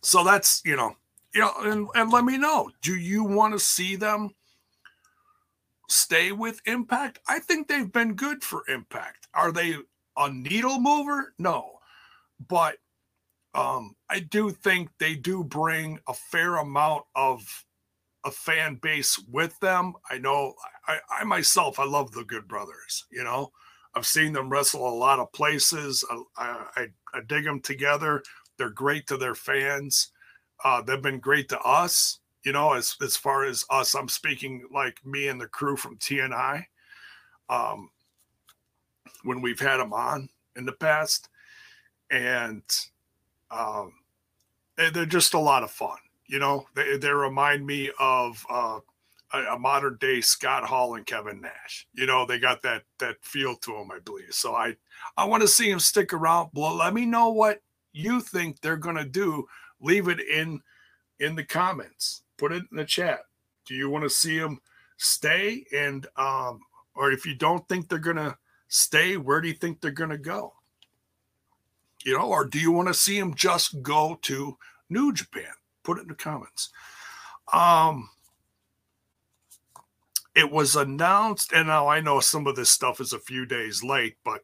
so 0.00 0.24
that's 0.24 0.62
you 0.64 0.76
know 0.76 0.96
you 1.34 1.42
know 1.42 1.52
and, 1.60 1.88
and 1.94 2.10
let 2.10 2.24
me 2.24 2.38
know 2.38 2.70
do 2.80 2.96
you 2.96 3.24
want 3.24 3.54
to 3.54 3.60
see 3.60 3.96
them 3.96 4.30
stay 5.88 6.32
with 6.32 6.60
impact? 6.64 7.18
I 7.28 7.38
think 7.38 7.68
they've 7.68 7.92
been 7.92 8.14
good 8.14 8.42
for 8.42 8.62
impact. 8.66 9.28
Are 9.34 9.52
they 9.52 9.76
a 10.16 10.30
needle 10.32 10.80
mover? 10.80 11.34
No 11.38 11.78
but 12.48 12.76
um, 13.54 13.94
I 14.08 14.20
do 14.20 14.50
think 14.50 14.90
they 14.98 15.14
do 15.14 15.44
bring 15.44 15.98
a 16.08 16.14
fair 16.14 16.56
amount 16.56 17.04
of 17.14 17.64
a 18.24 18.30
fan 18.30 18.76
base 18.76 19.18
with 19.30 19.58
them. 19.60 19.94
I 20.10 20.18
know 20.18 20.54
I, 20.86 20.98
I 21.10 21.24
myself, 21.24 21.78
I 21.78 21.84
love 21.84 22.12
the 22.12 22.24
Good 22.24 22.48
Brothers. 22.48 23.04
You 23.10 23.24
know, 23.24 23.52
I've 23.94 24.06
seen 24.06 24.32
them 24.32 24.48
wrestle 24.48 24.88
a 24.88 24.94
lot 24.94 25.18
of 25.18 25.32
places. 25.32 26.04
I, 26.36 26.64
I, 26.76 26.86
I 27.12 27.20
dig 27.26 27.44
them 27.44 27.60
together. 27.60 28.22
They're 28.56 28.70
great 28.70 29.06
to 29.08 29.16
their 29.16 29.34
fans. 29.34 30.12
Uh, 30.64 30.80
they've 30.82 31.02
been 31.02 31.18
great 31.18 31.48
to 31.50 31.60
us. 31.60 32.20
You 32.44 32.52
know, 32.52 32.72
as 32.72 32.96
as 33.00 33.16
far 33.16 33.44
as 33.44 33.64
us, 33.70 33.94
I'm 33.94 34.08
speaking 34.08 34.66
like 34.72 35.04
me 35.04 35.28
and 35.28 35.40
the 35.40 35.46
crew 35.46 35.76
from 35.76 35.98
TNI. 35.98 36.64
Um, 37.48 37.90
when 39.24 39.42
we've 39.42 39.60
had 39.60 39.76
them 39.76 39.92
on 39.92 40.28
in 40.56 40.64
the 40.64 40.72
past, 40.72 41.28
and 42.10 42.62
um, 43.52 43.92
they're 44.76 45.06
just 45.06 45.34
a 45.34 45.38
lot 45.38 45.62
of 45.62 45.70
fun. 45.70 45.98
You 46.26 46.38
know, 46.38 46.66
they, 46.74 46.96
they 46.96 47.10
remind 47.10 47.66
me 47.66 47.90
of 48.00 48.44
uh, 48.48 48.80
a, 49.32 49.38
a, 49.54 49.58
modern 49.58 49.98
day 50.00 50.20
Scott 50.20 50.64
Hall 50.64 50.94
and 50.94 51.04
Kevin 51.04 51.40
Nash. 51.40 51.86
You 51.92 52.06
know, 52.06 52.24
they 52.24 52.38
got 52.38 52.62
that 52.62 52.84
that 52.98 53.16
feel 53.22 53.56
to 53.56 53.72
them, 53.72 53.90
I 53.90 53.98
believe. 53.98 54.32
So 54.32 54.54
I 54.54 54.76
I 55.16 55.26
want 55.26 55.42
to 55.42 55.48
see 55.48 55.70
them 55.70 55.80
stick 55.80 56.12
around. 56.12 56.50
Well, 56.54 56.76
let 56.76 56.94
me 56.94 57.04
know 57.04 57.30
what 57.30 57.60
you 57.92 58.20
think 58.20 58.60
they're 58.60 58.76
to 58.96 59.04
do. 59.04 59.46
Leave 59.80 60.08
it 60.08 60.20
in 60.20 60.60
in 61.20 61.34
the 61.34 61.44
comments. 61.44 62.22
Put 62.38 62.52
it 62.52 62.64
in 62.70 62.76
the 62.76 62.84
chat. 62.84 63.20
Do 63.66 63.74
you 63.74 63.90
want 63.90 64.04
to 64.04 64.10
see 64.10 64.38
them 64.38 64.58
stay? 64.96 65.64
And 65.74 66.06
um, 66.16 66.60
or 66.94 67.12
if 67.12 67.26
you 67.26 67.34
don't 67.34 67.66
think 67.68 67.88
they're 67.88 67.98
to 68.16 68.36
stay, 68.68 69.16
where 69.16 69.40
do 69.40 69.48
you 69.48 69.54
think 69.54 69.80
they're 69.80 69.90
to 70.10 70.18
go? 70.18 70.54
You 72.04 72.18
know, 72.18 72.28
or 72.28 72.44
do 72.44 72.58
you 72.58 72.72
want 72.72 72.88
to 72.88 72.94
see 72.94 73.18
him 73.18 73.34
just 73.34 73.82
go 73.82 74.18
to 74.22 74.58
New 74.90 75.12
Japan? 75.12 75.52
Put 75.82 75.98
it 75.98 76.02
in 76.02 76.08
the 76.08 76.14
comments. 76.14 76.70
Um, 77.52 78.08
it 80.34 80.50
was 80.50 80.76
announced, 80.76 81.52
and 81.52 81.68
now 81.68 81.88
I 81.88 82.00
know 82.00 82.20
some 82.20 82.46
of 82.46 82.56
this 82.56 82.70
stuff 82.70 83.00
is 83.00 83.12
a 83.12 83.18
few 83.18 83.44
days 83.44 83.84
late, 83.84 84.16
but 84.24 84.42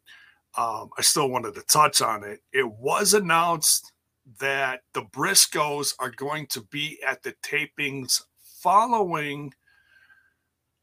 um, 0.57 0.91
I 0.99 1.03
still 1.03 1.29
wanted 1.29 1.55
to 1.55 1.62
touch 1.62 2.03
on 2.03 2.25
it. 2.25 2.41
It 2.53 2.69
was 2.69 3.15
announced 3.15 3.93
that 4.41 4.83
the 4.93 5.03
Briscoes 5.03 5.95
are 5.99 6.11
going 6.11 6.47
to 6.49 6.62
be 6.62 6.99
at 7.07 7.23
the 7.23 7.35
tapings 7.43 8.23
following 8.61 9.55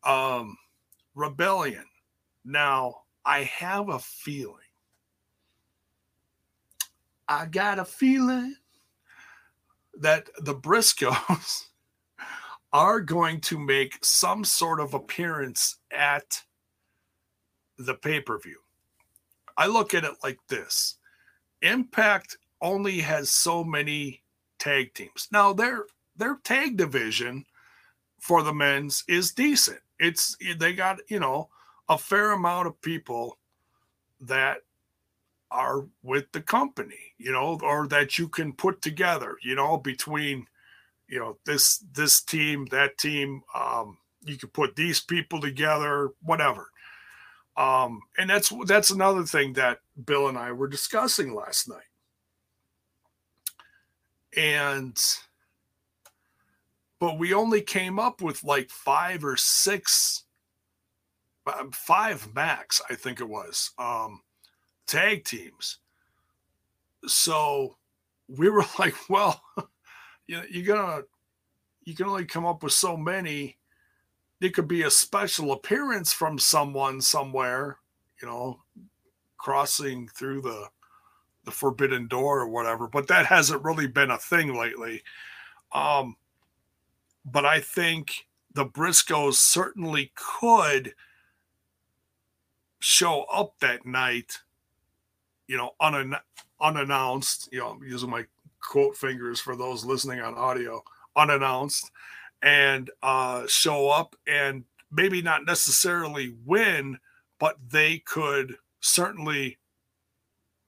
um, 0.04 0.58
Rebellion. 1.14 1.86
Now, 2.44 3.02
I 3.26 3.44
have 3.44 3.90
a 3.90 4.00
feeling 4.00 4.65
I 7.28 7.46
got 7.46 7.80
a 7.80 7.86
feeling 7.86 8.56
that 10.00 10.30
the 10.40 10.56
Briscoes 10.56 11.68
are 12.74 13.00
going 13.00 13.42
to 13.42 13.58
make 13.58 14.04
some 14.04 14.44
sort 14.44 14.80
of 14.80 14.94
appearance 14.94 15.78
at 15.92 16.42
the 17.78 17.94
pay 17.94 18.20
per 18.20 18.38
view. 18.38 18.60
I 19.58 19.68
look 19.68 19.94
at 19.94 20.04
it 20.04 20.16
like 20.24 20.40
this 20.50 20.98
Impact 21.62 22.38
only 22.62 23.00
has 23.00 23.30
so 23.30 23.64
many 23.64 24.22
tag 24.60 24.94
teams. 24.94 25.28
Now, 25.32 25.54
their, 25.54 25.86
their 26.16 26.38
tag 26.44 26.78
division 26.78 27.46
for 28.20 28.44
the 28.44 28.54
men's 28.54 29.04
is 29.08 29.32
decent. 29.32 29.80
It's 30.00 30.36
they 30.58 30.74
got, 30.74 31.00
you 31.10 31.20
know, 31.20 31.50
a 31.88 31.98
fair 31.98 32.32
amount 32.32 32.68
of 32.68 32.82
people 32.82 33.38
that 34.22 34.60
are 35.56 35.86
with 36.04 36.32
the 36.32 36.42
company, 36.42 37.14
you 37.18 37.32
know, 37.32 37.60
or 37.64 37.88
that 37.88 38.18
you 38.18 38.28
can 38.28 38.54
put 38.54 38.82
together, 38.82 39.38
you 39.44 39.56
know, 39.56 39.78
between 39.78 40.48
you 41.08 41.20
know 41.20 41.38
this 41.46 41.84
this 41.94 42.22
team, 42.22 42.66
that 42.72 42.98
team, 42.98 43.42
um, 43.54 43.98
you 44.26 44.38
can 44.38 44.50
put 44.50 44.76
these 44.76 45.00
people 45.00 45.40
together, 45.40 46.12
whatever. 46.22 46.70
Um, 47.58 48.02
and 48.18 48.30
that's 48.30 48.52
that's 48.66 48.92
another 48.92 49.24
thing 49.24 49.54
that 49.54 49.80
Bill 50.06 50.28
and 50.28 50.38
I 50.38 50.52
were 50.52 50.68
discussing 50.68 51.34
last 51.34 51.70
night. 51.70 51.80
And 54.36 54.98
but 57.00 57.18
we 57.18 57.34
only 57.34 57.62
came 57.62 57.98
up 57.98 58.22
with 58.22 58.44
like 58.44 58.70
five 58.70 59.24
or 59.24 59.38
six 59.38 60.26
um, 61.48 61.72
five 61.72 62.34
max, 62.34 62.82
I 62.90 62.96
think 62.96 63.22
it 63.22 63.30
was, 63.30 63.72
um, 63.78 64.22
tag 64.88 65.24
teams. 65.24 65.80
So 67.08 67.78
we 68.28 68.50
were 68.50 68.66
like, 68.80 68.96
well, 69.10 69.42
you 70.28 70.38
know, 70.38 70.44
you're 70.50 70.76
gonna 70.76 71.04
you 71.84 71.96
can 71.96 72.08
only 72.08 72.26
come 72.26 72.46
up 72.46 72.64
with 72.64 72.74
so 72.74 72.98
many 72.98 73.58
it 74.42 74.54
could 74.54 74.68
be 74.68 74.84
a 74.84 74.92
special 74.92 75.52
appearance 75.52 76.14
from 76.14 76.38
someone 76.38 77.02
somewhere, 77.02 77.78
you 78.22 78.28
know, 78.28 78.62
crossing 79.38 80.08
through 80.08 80.42
the 80.42 80.68
the 81.46 81.52
forbidden 81.52 82.08
door 82.08 82.40
or 82.40 82.48
whatever, 82.48 82.88
but 82.88 83.08
that 83.08 83.28
hasn't 83.28 83.64
really 83.64 83.86
been 83.86 84.10
a 84.10 84.18
thing 84.18 84.56
lately. 84.56 85.04
Um, 85.72 86.16
but 87.24 87.46
I 87.46 87.60
think 87.60 88.28
the 88.52 88.66
Briscoes 88.66 89.36
certainly 89.36 90.12
could 90.16 90.96
show 92.80 93.26
up 93.32 93.60
that 93.60 93.86
night, 93.86 94.40
you 95.48 95.58
know, 95.58 95.72
unan- 95.82 96.20
unannounced. 96.62 97.50
You 97.52 97.60
know, 97.60 97.70
I'm 97.70 97.84
using 97.84 98.10
my 98.10 98.26
quote 98.62 98.96
fingers 98.96 99.40
for 99.40 99.56
those 99.56 99.86
listening 99.86 100.22
on 100.22 100.36
audio, 100.36 100.84
unannounced, 101.16 101.92
and 102.42 102.90
uh, 103.04 103.44
show 103.48 103.90
up 103.90 104.16
and 104.28 104.64
maybe 104.92 105.22
not 105.22 105.46
necessarily 105.46 106.36
win, 106.46 106.98
but 107.40 107.58
they 107.70 108.00
could 108.00 108.56
certainly 108.80 109.58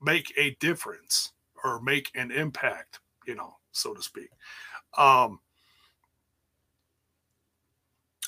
make 0.01 0.33
a 0.37 0.51
difference 0.59 1.33
or 1.63 1.81
make 1.81 2.11
an 2.15 2.31
impact, 2.31 2.99
you 3.25 3.35
know, 3.35 3.57
so 3.71 3.93
to 3.93 4.01
speak. 4.01 4.29
Um, 4.97 5.39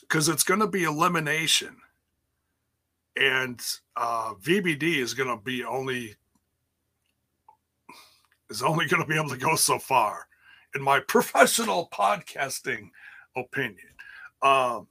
because 0.02 0.28
it's 0.28 0.44
going 0.44 0.60
to 0.60 0.68
be 0.68 0.84
elimination, 0.86 1.78
and 3.16 3.62
uh, 3.96 4.34
VBD 4.42 4.98
is 4.98 5.14
going 5.14 5.30
to 5.30 5.38
be 5.44 5.64
only 5.64 6.16
is 8.50 8.62
only 8.62 8.88
going 8.88 9.02
to 9.02 9.08
be 9.08 9.16
able 9.18 9.30
to 9.30 9.38
go 9.38 9.56
so 9.56 9.80
far, 9.80 10.28
in 10.76 10.82
my 10.82 11.00
professional 11.08 11.90
podcasting 11.94 12.90
opinion. 13.36 13.88
Um, 14.42 14.88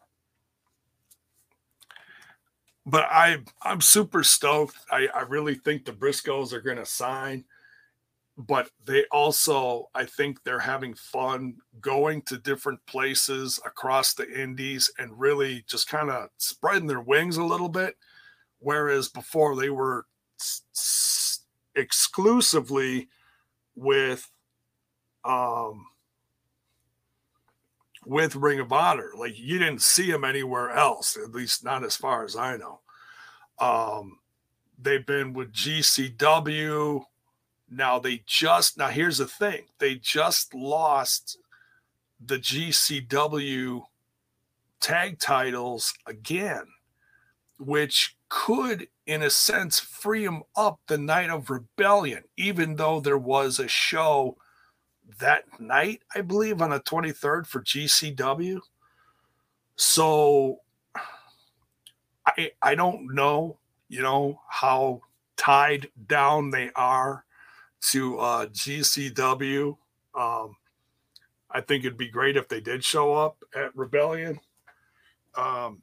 but 2.88 3.06
I 3.10 3.38
I'm 3.62 3.80
super 3.80 4.24
stoked. 4.24 4.76
I, 4.90 5.08
I 5.14 5.22
really 5.22 5.54
think 5.54 5.84
the 5.84 5.92
Briscoes 5.92 6.52
are 6.52 6.62
going 6.62 6.78
to 6.78 6.86
sign, 6.86 7.44
but 8.38 8.70
they 8.86 9.04
also 9.12 9.90
I 9.94 10.06
think 10.06 10.42
they're 10.42 10.58
having 10.58 10.94
fun 10.94 11.56
going 11.80 12.22
to 12.22 12.38
different 12.38 12.80
places 12.86 13.60
across 13.66 14.14
the 14.14 14.28
Indies 14.40 14.90
and 14.98 15.18
really 15.18 15.64
just 15.68 15.88
kind 15.88 16.08
of 16.08 16.30
spreading 16.38 16.86
their 16.86 17.02
wings 17.02 17.36
a 17.36 17.44
little 17.44 17.68
bit. 17.68 17.96
Whereas 18.58 19.08
before 19.08 19.54
they 19.54 19.68
were 19.68 20.06
s- 20.40 21.40
exclusively 21.74 23.08
with 23.78 24.30
um 25.24 25.86
with 28.04 28.36
Ring 28.36 28.60
of 28.60 28.72
Honor. 28.72 29.10
Like 29.16 29.38
you 29.38 29.58
didn't 29.58 29.82
see 29.82 30.10
him 30.10 30.24
anywhere 30.24 30.70
else, 30.70 31.16
at 31.16 31.32
least 31.32 31.64
not 31.64 31.84
as 31.84 31.96
far 31.96 32.24
as 32.24 32.36
I 32.36 32.56
know. 32.56 32.80
Um, 33.58 34.18
they've 34.80 35.04
been 35.04 35.32
with 35.32 35.52
GCW. 35.52 37.04
Now 37.70 37.98
they 37.98 38.22
just 38.26 38.78
now 38.78 38.88
here's 38.88 39.18
the 39.18 39.26
thing: 39.26 39.64
they 39.78 39.96
just 39.96 40.54
lost 40.54 41.38
the 42.24 42.38
GCW 42.38 43.82
tag 44.80 45.18
titles 45.18 45.92
again, 46.06 46.64
which 47.58 48.16
could, 48.28 48.88
in 49.06 49.22
a 49.22 49.30
sense, 49.30 49.80
free 49.80 50.24
them 50.24 50.42
up 50.56 50.80
the 50.86 50.98
night 50.98 51.30
of 51.30 51.50
rebellion, 51.50 52.24
even 52.36 52.76
though 52.76 53.00
there 53.00 53.18
was 53.18 53.58
a 53.58 53.68
show 53.68 54.36
that 55.18 55.44
night, 55.58 56.02
I 56.14 56.20
believe, 56.20 56.60
on 56.60 56.70
the 56.70 56.80
23rd 56.80 57.46
for 57.46 57.62
GCW. 57.62 58.60
So 59.76 60.60
I 62.26 62.50
I 62.60 62.74
don't 62.74 63.14
know, 63.14 63.58
you 63.88 64.02
know, 64.02 64.40
how 64.48 65.00
tied 65.36 65.88
down 66.06 66.50
they 66.50 66.70
are 66.74 67.24
to 67.92 68.18
uh, 68.18 68.46
GCW. 68.46 69.76
Um, 70.14 70.56
I 71.50 71.60
think 71.60 71.84
it'd 71.84 71.96
be 71.96 72.08
great 72.08 72.36
if 72.36 72.48
they 72.48 72.60
did 72.60 72.84
show 72.84 73.14
up 73.14 73.42
at 73.54 73.74
Rebellion. 73.76 74.40
Um, 75.34 75.82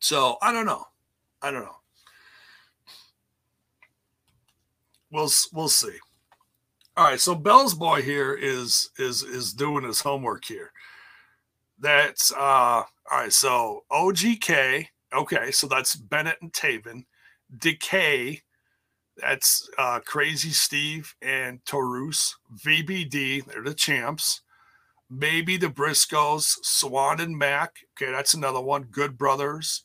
so 0.00 0.38
I 0.42 0.52
don't 0.52 0.66
know. 0.66 0.86
I 1.42 1.50
don't 1.50 1.64
know. 1.64 1.76
We'll 5.10 5.30
we'll 5.52 5.68
see. 5.68 5.98
All 6.96 7.04
right, 7.04 7.20
so 7.20 7.34
Bell's 7.34 7.74
boy 7.74 8.02
here 8.02 8.34
is 8.34 8.90
is 8.98 9.22
is 9.22 9.52
doing 9.52 9.84
his 9.84 10.00
homework 10.00 10.44
here. 10.44 10.72
That's 11.78 12.32
uh 12.32 12.84
all 12.84 12.86
right, 13.10 13.32
so 13.32 13.84
OGK, 13.90 14.86
okay, 15.12 15.50
so 15.50 15.66
that's 15.66 15.96
Bennett 15.96 16.38
and 16.40 16.52
Taven. 16.52 17.04
Decay, 17.58 18.42
that's 19.16 19.68
uh 19.76 20.00
Crazy 20.06 20.50
Steve 20.50 21.14
and 21.20 21.64
Taurus. 21.66 22.36
VBD, 22.64 23.44
they're 23.44 23.64
the 23.64 23.74
champs. 23.74 24.42
Maybe 25.10 25.58
the 25.58 25.68
Briscoes, 25.68 26.56
Swann 26.62 27.20
and 27.20 27.36
Mack. 27.36 27.76
Okay, 28.00 28.10
that's 28.10 28.32
another 28.32 28.60
one. 28.62 28.84
Good 28.84 29.18
Brothers. 29.18 29.84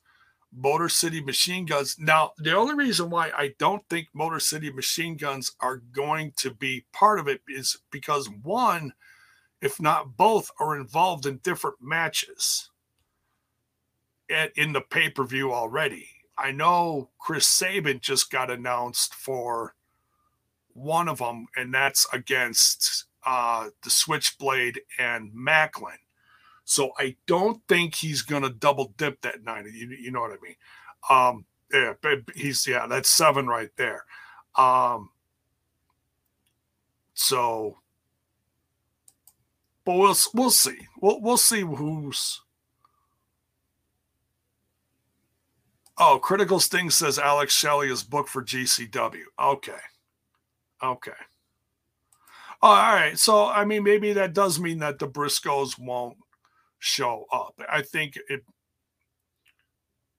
Motor 0.56 0.90
City 0.90 1.22
Machine 1.22 1.66
Guns. 1.66 1.98
Now, 2.00 2.32
the 2.38 2.56
only 2.56 2.76
reason 2.76 3.10
why 3.10 3.32
I 3.38 3.54
don't 3.60 3.88
think 3.90 4.08
Motor 4.14 4.40
City 4.40 4.72
Machine 4.72 5.18
Guns 5.18 5.52
are 5.60 5.78
going 5.78 6.34
to 6.38 6.52
be 6.52 6.86
part 6.94 7.20
of 7.20 7.28
it 7.28 7.42
is 7.48 7.78
because 7.92 8.30
one, 8.30 8.94
if 9.62 9.82
not 9.82 10.18
both, 10.18 10.52
are 10.60 10.78
involved 10.78 11.26
in 11.26 11.38
different 11.38 11.78
matches 11.82 12.70
at, 14.30 14.52
in 14.58 14.74
the 14.74 14.82
pay 14.82 15.10
per 15.10 15.24
view 15.24 15.54
already. 15.54 16.10
I 16.38 16.52
know 16.52 17.10
Chris 17.20 17.48
Sabin 17.48 18.00
just 18.00 18.30
got 18.32 18.52
announced 18.52 19.14
for 19.14 19.74
one 20.74 21.08
of 21.08 21.18
them, 21.18 21.48
and 21.56 21.74
that's 21.74 22.06
against 22.14 23.06
uh, 23.26 23.70
the 23.84 23.90
Switchblade 23.90 24.82
and 25.00 25.32
Maclin. 25.34 25.98
So 26.70 26.92
I 26.98 27.16
don't 27.28 27.66
think 27.70 27.96
he's 27.96 28.22
going 28.24 28.44
to 28.44 28.50
double 28.50 28.94
dip 28.98 29.22
that 29.22 29.42
night. 29.42 29.64
You, 29.74 29.88
you 29.88 30.12
know 30.12 30.20
what 30.20 30.32
I 30.32 30.36
mean? 30.44 30.56
Um, 31.10 31.46
yeah, 31.74 31.94
he's 32.36 32.68
yeah, 32.68 32.88
that's 32.88 33.10
seven 33.10 33.48
right 33.48 33.70
there. 33.78 34.04
Um, 34.58 35.12
so, 37.14 37.78
but 39.86 39.94
we'll 39.94 40.16
we'll 40.34 40.50
see. 40.50 40.78
We'll 41.00 41.22
we'll 41.22 41.38
see 41.38 41.62
who's. 41.62 42.42
Oh, 45.98 46.20
Critical 46.22 46.60
Sting 46.60 46.90
says 46.90 47.18
Alex 47.18 47.54
Shelley 47.54 47.90
is 47.90 48.04
booked 48.04 48.30
for 48.30 48.44
GCW. 48.44 49.24
Okay, 49.42 49.72
okay. 50.84 51.12
All 52.62 52.76
right. 52.76 53.18
So 53.18 53.46
I 53.46 53.64
mean, 53.64 53.86
maybe 53.86 54.12
that 54.12 54.34
does 54.34 54.60
mean 54.60 54.80
that 54.80 55.00
the 55.00 55.08
Briscoes 55.08 55.80
won't 55.80 56.18
show 56.80 57.26
up. 57.32 57.60
I 57.70 57.82
think 57.82 58.18
it 58.30 58.44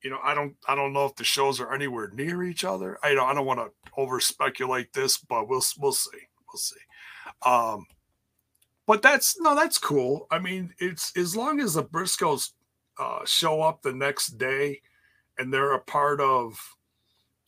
you 0.03 0.11
know, 0.11 0.18
I 0.23 0.35
don't 0.35 0.55
I 0.66 0.75
don't 0.75 0.92
know 0.92 1.07
if 1.07 1.16
the 1.16 1.25
shows 1.25 1.61
are 1.61 1.75
anywhere 1.75 2.11
near 2.14 2.42
each 2.44 2.64
other. 2.64 2.99
I 3.03 3.14
don't 3.14 3.29
I 3.29 3.35
don't 3.35 3.47
want 3.47 3.61
to 3.61 3.71
over 3.97 4.21
speculate 4.21 4.92
this, 4.92 5.18
but 5.18 5.49
we'll 5.49 5.62
we'll 5.79 5.92
see. 5.92 6.18
We'll 6.47 6.59
see. 6.59 6.77
Um 7.44 7.87
but 8.87 9.03
that's 9.03 9.38
no, 9.40 9.55
that's 9.55 9.79
cool. 9.79 10.27
I 10.31 10.38
mean, 10.38 10.73
it's 10.79 11.14
as 11.16 11.37
long 11.37 11.61
as 11.61 11.75
the 11.75 11.85
Briscoes 11.85 12.53
uh, 12.99 13.21
show 13.27 13.61
up 13.61 13.83
the 13.83 13.92
next 13.92 14.38
day 14.38 14.81
and 15.38 15.53
they're 15.53 15.75
a 15.75 15.81
part 15.81 16.21
of 16.21 16.59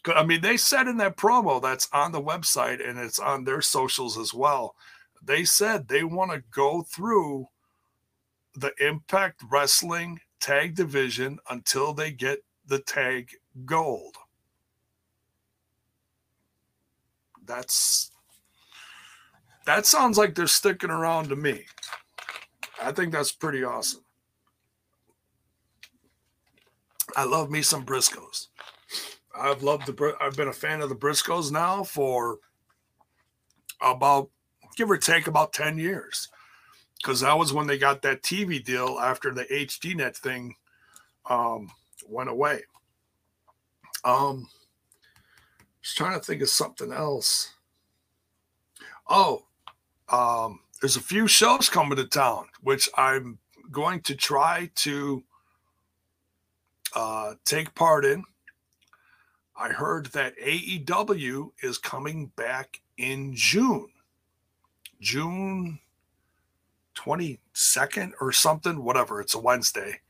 I 0.07 0.25
mean, 0.25 0.41
they 0.41 0.57
said 0.57 0.89
in 0.89 0.97
that 0.99 1.17
promo 1.17 1.61
that's 1.61 1.89
on 1.93 2.13
the 2.13 2.23
website 2.23 2.87
and 2.87 2.99
it's 2.99 3.19
on 3.19 3.45
their 3.45 3.61
socials 3.61 4.19
as 4.19 4.35
well. 4.35 4.75
They 5.23 5.45
said 5.45 5.89
they 5.89 6.05
want 6.05 6.31
to 6.33 6.43
go 6.51 6.83
through 6.83 7.49
the 8.55 8.73
Impact 8.81 9.43
Wrestling 9.51 10.21
tag 10.41 10.75
division 10.75 11.39
until 11.51 11.93
they 11.93 12.11
get 12.11 12.43
the 12.67 12.79
tag 12.79 13.31
gold. 13.65 14.17
That's 17.45 18.11
that 19.67 19.87
sounds 19.87 20.17
like 20.17 20.35
they're 20.35 20.47
sticking 20.47 20.91
around 20.91 21.29
to 21.29 21.37
me. 21.37 21.67
I 22.83 22.93
think 22.93 23.13
that's 23.13 23.33
pretty 23.33 23.63
awesome. 23.63 24.05
I 27.17 27.25
love 27.25 27.51
me 27.51 27.63
some 27.63 27.85
Briscoes. 27.85 28.47
I've 29.37 29.63
loved 29.63 29.87
the 29.87 30.17
I've 30.21 30.37
been 30.37 30.49
a 30.49 30.53
fan 30.53 30.81
of 30.81 30.89
the 30.89 30.97
Briscoes 30.97 31.51
now 31.51 31.83
for 31.83 32.39
about 33.81 34.31
give 34.77 34.91
or 34.91 34.99
take 34.99 35.27
about 35.27 35.53
10 35.53 35.79
years. 35.79 36.29
Cause 37.03 37.21
that 37.21 37.39
was 37.39 37.53
when 37.53 37.67
they 37.67 37.79
got 37.79 38.03
that 38.03 38.23
TV 38.23 38.63
deal 38.63 38.99
after 39.01 39.33
the 39.33 39.45
HDNet 39.45 40.17
thing 40.17 40.55
um, 41.29 41.71
went 42.07 42.29
away. 42.29 42.63
Um 44.05 44.49
just 45.83 45.97
trying 45.97 46.19
to 46.19 46.25
think 46.25 46.43
of 46.43 46.49
something 46.49 46.93
else. 46.93 47.55
Oh, 49.09 49.45
um, 50.11 50.61
there's 50.81 50.97
a 50.97 51.01
few 51.01 51.27
shows 51.27 51.69
coming 51.69 51.97
to 51.97 52.05
town, 52.05 52.47
which 52.63 52.89
I'm 52.97 53.39
going 53.71 54.01
to 54.03 54.15
try 54.15 54.71
to 54.77 55.25
uh, 56.95 57.35
take 57.45 57.75
part 57.75 58.05
in. 58.05 58.25
I 59.57 59.71
heard 59.71 60.07
that 60.07 60.39
AEW 60.39 61.51
is 61.63 61.79
coming 61.79 62.33
back 62.37 62.81
in 62.97 63.35
June, 63.35 63.89
June 65.01 65.79
22nd 66.95 68.13
or 68.21 68.33
something, 68.33 68.85
whatever. 68.85 69.21
It's 69.21 69.35
a 69.35 69.41
Wednesday. 69.41 70.01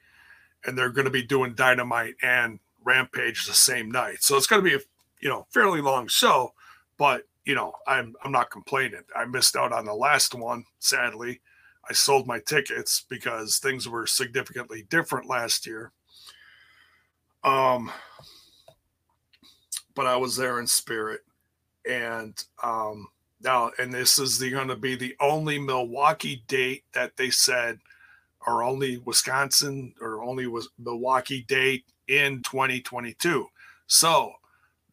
And 0.64 0.76
they're 0.76 0.90
going 0.90 1.06
to 1.06 1.10
be 1.10 1.22
doing 1.22 1.54
Dynamite 1.54 2.16
and 2.22 2.58
Rampage 2.84 3.46
the 3.46 3.54
same 3.54 3.90
night. 3.90 4.22
So 4.22 4.36
it's 4.36 4.46
going 4.46 4.62
to 4.62 4.68
be 4.68 4.76
a 4.76 4.80
you 5.20 5.28
know 5.28 5.46
fairly 5.50 5.80
long 5.80 6.08
show, 6.08 6.54
but 6.98 7.24
you 7.44 7.54
know, 7.54 7.72
I'm 7.86 8.14
I'm 8.24 8.32
not 8.32 8.50
complaining. 8.50 9.02
I 9.16 9.24
missed 9.24 9.56
out 9.56 9.72
on 9.72 9.84
the 9.84 9.94
last 9.94 10.34
one, 10.34 10.64
sadly. 10.78 11.40
I 11.88 11.92
sold 11.92 12.26
my 12.26 12.38
tickets 12.40 13.04
because 13.08 13.58
things 13.58 13.88
were 13.88 14.06
significantly 14.06 14.86
different 14.90 15.28
last 15.28 15.66
year. 15.66 15.92
Um 17.42 17.90
but 19.94 20.06
I 20.06 20.16
was 20.16 20.36
there 20.36 20.60
in 20.60 20.66
spirit. 20.66 21.20
And 21.88 22.42
um 22.62 23.08
now 23.42 23.70
and 23.78 23.92
this 23.92 24.18
is 24.18 24.38
going 24.38 24.68
to 24.68 24.76
be 24.76 24.94
the 24.94 25.16
only 25.20 25.58
Milwaukee 25.58 26.42
date 26.46 26.84
that 26.92 27.16
they 27.16 27.30
said 27.30 27.78
or 28.46 28.62
only 28.62 28.98
Wisconsin 28.98 29.94
or 30.00 30.22
only 30.22 30.46
was 30.46 30.68
Milwaukee 30.78 31.42
date 31.42 31.84
in 32.08 32.42
2022. 32.42 33.46
So 33.86 34.32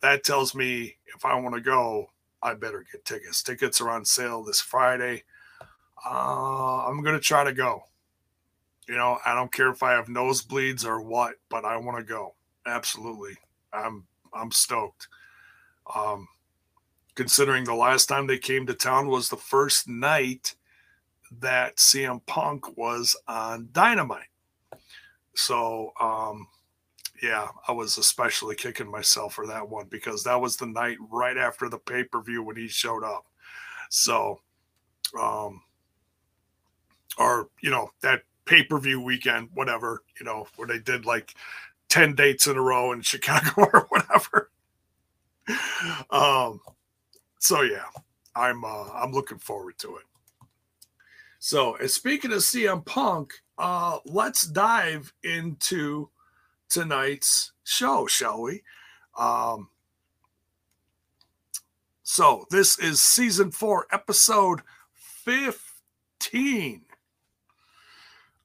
that 0.02 0.24
tells 0.24 0.54
me 0.54 0.98
if 1.16 1.26
I 1.26 1.40
want 1.40 1.56
to 1.56 1.62
go, 1.62 2.12
I 2.42 2.54
better 2.54 2.86
get 2.92 3.06
tickets. 3.06 3.42
Tickets 3.42 3.82
are 3.82 3.90
on 3.90 4.06
sale 4.06 4.44
this 4.44 4.62
Friday. 4.62 5.24
Uh, 6.06 6.86
I'm 6.88 7.02
going 7.02 7.16
to 7.16 7.22
try 7.22 7.44
to 7.44 7.54
go. 7.54 7.84
You 8.88 8.96
know, 8.96 9.18
I 9.26 9.34
don't 9.34 9.52
care 9.52 9.70
if 9.70 9.84
I 9.84 9.94
have 9.94 10.08
nosebleeds 10.08 10.86
or 10.86 11.02
what, 11.02 11.36
but 11.50 11.66
I 11.66 11.78
want 11.78 11.98
to 11.98 12.04
go. 12.04 12.36
Absolutely. 12.66 13.36
I'm 13.74 14.06
I'm 14.34 14.52
stoked. 14.52 15.08
Um, 15.94 16.28
considering 17.18 17.64
the 17.64 17.74
last 17.74 18.06
time 18.06 18.28
they 18.28 18.38
came 18.38 18.68
to 18.68 18.76
town 18.76 19.08
was 19.08 19.28
the 19.28 19.36
first 19.36 19.90
night 19.90 20.54
that 21.40 21.76
CM 21.78 22.24
Punk 22.28 22.78
was 22.78 23.18
on 23.28 23.70
Dynamite. 23.72 24.30
So, 25.34 25.94
um, 26.00 26.48
yeah, 27.22 27.48
I 27.68 27.72
was 27.72 27.98
especially 27.98 28.56
kicking 28.56 28.90
myself 28.90 29.34
for 29.34 29.48
that 29.48 29.68
one 29.68 29.88
because 29.90 30.24
that 30.24 30.40
was 30.40 30.58
the 30.58 30.68
night 30.68 30.98
right 31.10 31.38
after 31.38 31.68
the 31.68 31.80
pay 31.80 32.04
per 32.04 32.22
view 32.22 32.44
when 32.44 32.56
he 32.56 32.68
showed 32.68 33.04
up. 33.04 33.26
So, 33.90 34.42
um, 35.20 35.64
or 37.18 37.50
you 37.62 37.72
know 37.72 37.90
that 38.02 38.22
pay 38.46 38.64
per 38.64 38.78
view 38.78 39.02
weekend, 39.02 39.50
whatever 39.56 40.04
you 40.20 40.26
know, 40.26 40.46
where 40.56 40.68
they 40.68 40.78
did 40.78 41.08
like 41.08 41.34
ten 41.90 42.14
dates 42.14 42.46
in 42.46 42.58
a 42.58 42.62
row 42.62 42.92
in 42.92 43.02
Chicago 43.02 43.50
or 43.74 43.88
whatever. 43.90 44.52
um, 46.12 46.60
so 47.40 47.62
yeah, 47.62 47.86
I'm 48.36 48.64
uh, 48.64 48.90
I'm 48.94 49.12
looking 49.12 49.40
forward 49.40 49.78
to 49.80 49.98
it. 49.98 50.04
So, 51.40 51.76
and 51.76 51.90
speaking 51.90 52.32
of 52.32 52.40
CM 52.40 52.86
Punk, 52.86 53.34
uh, 53.58 54.00
let's 54.06 54.48
dive 54.48 55.14
into 55.24 56.10
tonight's 56.70 57.52
show, 57.64 58.08
shall 58.08 58.42
we? 58.42 58.64
Um, 59.18 59.70
so 62.04 62.46
this 62.50 62.80
is 62.80 63.02
season 63.02 63.52
four, 63.52 63.86
episode 63.92 64.62
15. 65.26 66.82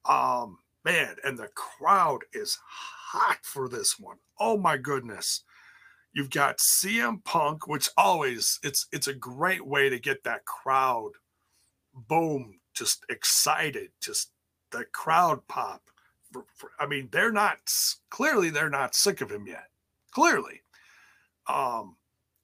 Um, 0.05 0.59
man, 0.85 1.17
and 1.25 1.39
the 1.39 1.49
crowd 1.55 2.25
is 2.33 2.59
hot 2.67 3.39
for 3.43 3.69
this 3.69 3.99
one. 3.99 4.17
Oh 4.39 4.59
my 4.59 4.77
goodness. 4.77 5.45
You've 6.15 6.31
got 6.31 6.59
CM 6.59 7.25
Punk, 7.25 7.67
which 7.67 7.89
always 7.97 8.59
it's 8.63 8.87
it's 8.93 9.09
a 9.09 9.15
great 9.15 9.67
way 9.67 9.89
to 9.89 9.99
get 9.99 10.25
that 10.25 10.45
crowd 10.45 11.13
boom, 11.95 12.61
just 12.75 13.05
excited, 13.09 13.91
just 14.01 14.31
the 14.71 14.85
crowd 14.93 15.47
pop. 15.49 15.83
I 16.79 16.87
mean, 16.87 17.09
they're 17.13 17.33
not 17.33 17.59
clearly 18.11 18.51
they're 18.51 18.71
not 18.71 18.95
sick 18.95 19.21
of 19.21 19.31
him 19.31 19.47
yet. 19.47 19.67
Clearly, 20.13 20.63
um, 21.47 21.97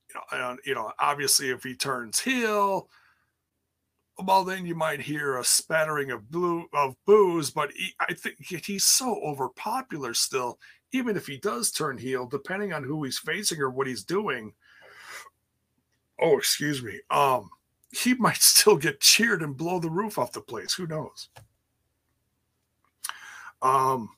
you 0.09 0.15
know, 0.15 0.51
and, 0.51 0.59
you 0.65 0.75
know, 0.75 0.93
obviously, 0.99 1.51
if 1.51 1.63
he 1.63 1.75
turns 1.75 2.21
heel, 2.21 2.89
well, 4.19 4.45
then 4.45 4.67
you 4.67 4.75
might 4.75 5.01
hear 5.01 5.37
a 5.37 5.45
spattering 5.45 6.11
of 6.11 6.31
blue 6.31 6.67
of 6.73 6.97
booze. 7.07 7.51
But 7.51 7.73
he, 7.73 7.95
I 8.01 8.15
think 8.15 8.37
he's 8.41 8.85
so 8.85 9.21
overpopular 9.25 10.15
still. 10.17 10.59
Even 10.93 11.17
if 11.17 11.27
he 11.27 11.39
does 11.39 11.71
turn 11.71 11.99
heel, 11.99 12.27
depending 12.27 12.73
on 12.73 12.83
who 12.83 13.05
he's 13.05 13.19
facing 13.19 13.61
or 13.61 13.71
what 13.71 13.87
he's 13.87 14.05
doing. 14.05 14.55
Oh, 16.21 16.39
excuse 16.39 16.83
me. 16.83 17.01
Um, 17.11 17.51
he 17.91 18.15
might 18.19 18.43
still 18.43 18.77
get 18.77 19.01
cheered 19.01 19.43
and 19.43 19.57
blow 19.57 19.79
the 19.79 19.91
roof 19.91 20.19
off 20.19 20.33
the 20.33 20.41
place. 20.41 20.75
Who 20.75 20.87
knows? 20.87 21.29
Um, 23.61 24.11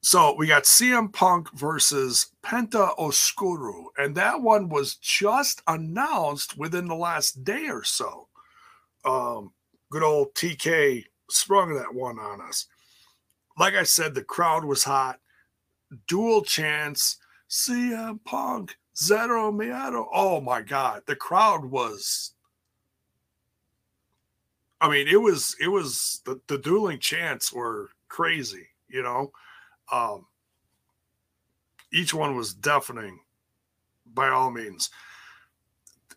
so 0.00 0.34
we 0.38 0.46
got 0.46 0.62
CM 0.62 1.12
Punk 1.12 1.52
versus 1.54 2.28
Penta 2.42 2.96
Oscuro, 2.98 3.90
and 3.98 4.14
that 4.14 4.40
one 4.40 4.68
was 4.68 4.94
just 4.94 5.60
announced 5.66 6.56
within 6.56 6.86
the 6.86 6.94
last 6.94 7.44
day 7.44 7.68
or 7.68 7.82
so. 7.82 8.28
Um, 9.04 9.52
good 9.90 10.02
old 10.02 10.34
TK 10.34 11.04
sprung 11.28 11.74
that 11.74 11.92
one 11.92 12.18
on 12.18 12.40
us. 12.40 12.66
Like 13.58 13.74
I 13.74 13.82
said, 13.82 14.14
the 14.14 14.22
crowd 14.22 14.64
was 14.64 14.84
hot. 14.84 15.18
Dual 16.06 16.42
chance, 16.42 17.16
CM 17.48 18.22
Punk, 18.24 18.76
Zero 18.96 19.50
Miedo. 19.50 20.06
Oh 20.12 20.40
my 20.40 20.62
God, 20.62 21.02
the 21.06 21.16
crowd 21.16 21.64
was 21.64 22.34
I 24.80 24.88
mean, 24.88 25.08
it 25.08 25.20
was 25.20 25.56
it 25.60 25.68
was 25.68 26.22
the, 26.24 26.40
the 26.46 26.58
dueling 26.58 26.98
chants 27.00 27.52
were 27.52 27.90
crazy, 28.08 28.68
you 28.88 29.02
know. 29.02 29.32
Um, 29.90 30.26
each 31.92 32.14
one 32.14 32.36
was 32.36 32.54
deafening 32.54 33.18
by 34.06 34.28
all 34.28 34.50
means. 34.50 34.90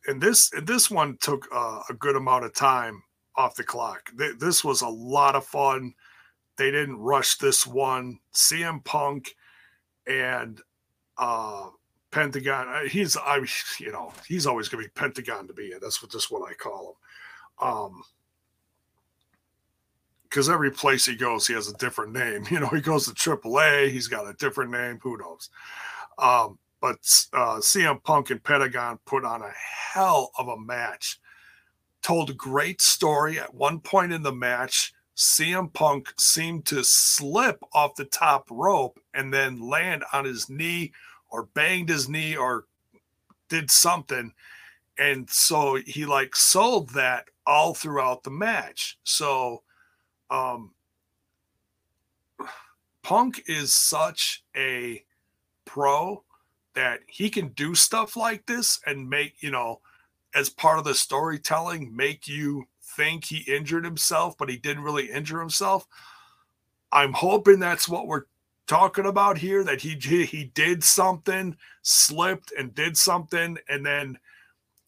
And 0.08 0.22
this 0.22 0.52
and 0.54 0.68
this 0.68 0.92
one 0.92 1.18
took 1.22 1.48
uh, 1.54 1.82
a 1.90 1.94
good 1.94 2.16
amount 2.16 2.46
of 2.46 2.54
time 2.54 3.02
off 3.36 3.56
the 3.56 3.64
clock. 3.64 4.12
This 4.40 4.64
was 4.64 4.82
a 4.82 4.88
lot 4.88 5.36
of 5.36 5.46
fun. 5.46 5.94
They 6.62 6.70
didn't 6.70 7.00
rush 7.00 7.38
this 7.38 7.66
one. 7.66 8.20
CM 8.36 8.86
Punk 8.86 9.36
and 10.06 10.62
uh, 11.18 11.70
Pentagon. 12.12 12.68
Uh, 12.68 12.88
he's 12.88 13.18
I 13.18 13.40
you 13.80 13.92
know 13.92 14.14
he's 14.28 14.46
always 14.46 14.70
going 14.70 14.84
to 14.84 14.88
be 14.88 14.94
Pentagon 14.94 15.48
to 15.48 15.54
be 15.54 15.70
it. 15.70 15.82
That's 15.82 16.04
what 16.04 16.12
just 16.12 16.30
what 16.30 16.48
I 16.48 16.54
call 16.54 17.00
him. 17.60 17.68
Um, 17.68 18.04
because 20.22 20.52
every 20.52 20.70
place 20.70 21.08
he 21.08 21.16
goes, 21.16 21.48
he 21.48 21.56
has 21.56 21.68
a 21.68 21.74
different 21.78 22.14
name. 22.14 22.46
You 22.52 22.60
know, 22.60 22.68
he 22.68 22.80
goes 22.80 23.08
to 23.08 23.12
AAA, 23.14 23.90
he's 23.90 24.08
got 24.08 24.30
a 24.30 24.34
different 24.34 24.70
name. 24.70 25.00
Who 25.02 25.18
knows? 25.18 25.50
Um, 26.20 26.60
but 26.80 26.98
uh, 27.34 27.58
CM 27.58 28.04
Punk 28.04 28.30
and 28.30 28.44
Pentagon 28.44 29.00
put 29.08 29.26
on 29.26 29.42
a 29.42 29.52
hell 29.56 30.30
of 30.38 30.48
a 30.48 30.60
match. 30.60 31.20
Told 32.04 32.30
a 32.30 32.34
great 32.34 32.82
story. 32.82 33.40
At 33.40 33.56
one 33.56 33.80
point 33.80 34.14
in 34.14 34.22
the 34.22 34.32
match, 34.32 34.94
CM 35.22 35.72
Punk 35.72 36.12
seemed 36.20 36.66
to 36.66 36.84
slip 36.84 37.64
off 37.74 37.96
the 37.96 38.06
top 38.06 38.48
rope 38.50 39.00
and 39.14 39.32
then 39.32 39.62
land 39.62 40.04
on 40.12 40.26
his 40.26 40.50
knee 40.50 40.92
or 41.30 41.44
banged 41.54 41.90
his 41.90 42.10
knee 42.10 42.36
or 42.36 42.66
did 43.50 43.70
something. 43.70 44.34
And 44.98 45.30
so 45.30 45.76
he 45.76 46.06
like 46.06 46.36
sold 46.36 46.90
that 46.92 47.26
all 47.46 47.74
throughout 47.76 48.24
the 48.24 48.32
match. 48.32 48.98
So 49.04 49.64
Um, 50.32 50.72
Punk 53.04 53.44
is 53.48 53.74
such 53.74 54.44
a 54.56 55.04
pro 55.66 56.24
that 56.74 57.02
he 57.08 57.30
can 57.30 57.50
do 57.50 57.76
stuff 57.76 58.16
like 58.16 58.46
this 58.46 58.80
and 58.86 59.10
make, 59.10 59.44
you 59.44 59.52
know, 59.52 59.82
as 60.34 60.50
part 60.50 60.80
of 60.80 60.86
the 60.86 60.96
storytelling, 60.96 61.94
make 61.94 62.28
you 62.28 62.66
think 62.96 63.26
he 63.26 63.40
injured 63.52 63.86
himself, 63.86 64.38
but 64.38 64.50
he 64.50 64.58
didn't 64.58 64.84
really 64.84 65.10
injure 65.10 65.40
himself. 65.40 65.88
I'm 66.92 67.14
hoping 67.14 67.60
that's 67.60 67.88
what 67.88 68.08
we're 68.08 68.26
talking 68.68 69.06
about 69.06 69.38
here 69.38 69.64
that 69.64 69.82
he 69.82 69.96
he 69.96 70.52
did 70.54 70.84
something, 70.84 71.58
slipped 71.82 72.52
and 72.58 72.76
did 72.76 72.98
something 72.98 73.58
and 73.70 73.86
then 73.86 74.18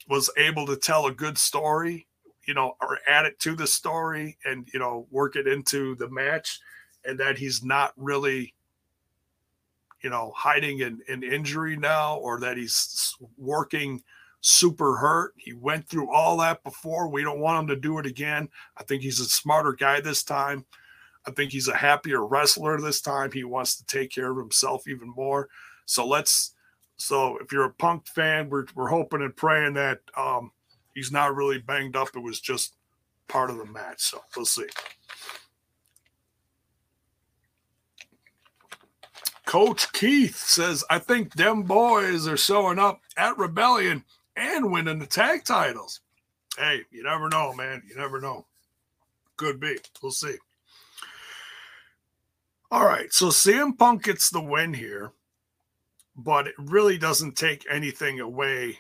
was 0.10 0.30
able 0.38 0.66
to 0.66 0.76
tell 0.76 1.08
a 1.08 1.14
good 1.14 1.38
story, 1.38 2.08
you 2.46 2.54
know, 2.54 2.76
or 2.82 3.00
add 3.08 3.26
it 3.26 3.40
to 3.40 3.56
the 3.56 3.68
story 3.68 4.38
and 4.46 4.68
you 4.74 4.80
know, 4.80 5.08
work 5.12 5.36
it 5.36 5.48
into 5.48 5.96
the 5.96 6.10
match 6.10 6.60
and 7.06 7.20
that 7.20 7.38
he's 7.38 7.64
not 7.64 7.94
really 7.98 8.54
you 10.02 10.10
know 10.10 10.32
hiding 10.36 10.82
an, 10.82 11.02
an 11.08 11.24
injury 11.24 11.78
now 11.78 12.18
or 12.18 12.40
that 12.40 12.58
he's 12.58 13.16
working 13.38 14.04
super 14.44 14.98
hurt. 14.98 15.34
He 15.38 15.54
went 15.54 15.88
through 15.88 16.12
all 16.12 16.38
that 16.38 16.64
before. 16.64 17.08
We 17.08 17.24
don't 17.24 17.40
want 17.40 17.62
him 17.62 17.68
to 17.68 17.82
do 17.82 17.98
it 17.98 18.06
again. 18.06 18.50
I 18.78 18.84
think 18.84 19.02
he's 19.02 19.22
a 19.22 19.26
smarter 19.26 19.72
guy 19.72 20.02
this 20.02 20.22
time. 20.22 20.66
I 21.26 21.32
think 21.32 21.52
he's 21.52 21.70
a 21.70 21.76
happier 21.76 22.26
wrestler 22.26 22.80
this 22.80 23.00
time. 23.00 23.32
He 23.32 23.46
wants 23.46 23.78
to 23.78 23.86
take 23.86 24.12
care 24.12 24.32
of 24.32 24.38
himself 24.38 24.86
even 24.88 25.10
more. 25.16 25.48
So 25.86 26.06
let's 26.06 26.56
so 26.98 27.38
if 27.38 27.52
you're 27.52 27.64
a 27.64 27.74
punk 27.74 28.06
fan 28.08 28.50
we're, 28.50 28.66
we're 28.76 28.90
hoping 28.90 29.22
and 29.22 29.36
praying 29.36 29.74
that 29.74 30.00
um 30.16 30.52
he's 30.94 31.12
not 31.12 31.36
really 31.36 31.60
banged 31.60 31.96
up. 31.96 32.10
It 32.14 32.20
was 32.20 32.42
just 32.42 32.76
part 33.30 33.50
of 33.50 33.58
the 33.58 33.66
match. 33.66 34.02
So 34.02 34.22
we'll 34.36 34.46
see. 34.46 34.68
Coach 39.46 39.92
Keith 39.94 40.36
says, 40.36 40.84
I 40.90 41.00
think 41.00 41.34
them 41.34 41.64
boys 41.64 42.28
are 42.28 42.38
showing 42.38 42.80
up 42.80 43.02
at 43.16 43.38
Rebellion 43.38 44.04
and 44.36 44.72
winning 44.72 45.00
the 45.00 45.06
tag 45.06 45.44
titles. 45.44 46.02
Hey, 46.58 46.82
you 46.92 47.04
never 47.04 47.30
know, 47.30 47.54
man. 47.54 47.84
You 47.88 47.96
never 47.96 48.22
know. 48.22 48.46
Could 49.38 49.60
be. 49.60 49.78
We'll 50.02 50.12
see. 50.12 50.36
All 52.72 52.86
right. 52.86 53.12
So 53.12 53.28
CM 53.28 53.78
Punk 53.78 54.04
gets 54.04 54.30
the 54.30 54.42
win 54.42 54.74
here, 54.74 55.12
but 56.16 56.48
it 56.48 56.56
really 56.58 56.98
doesn't 56.98 57.36
take 57.36 57.66
anything 57.70 58.20
away, 58.20 58.78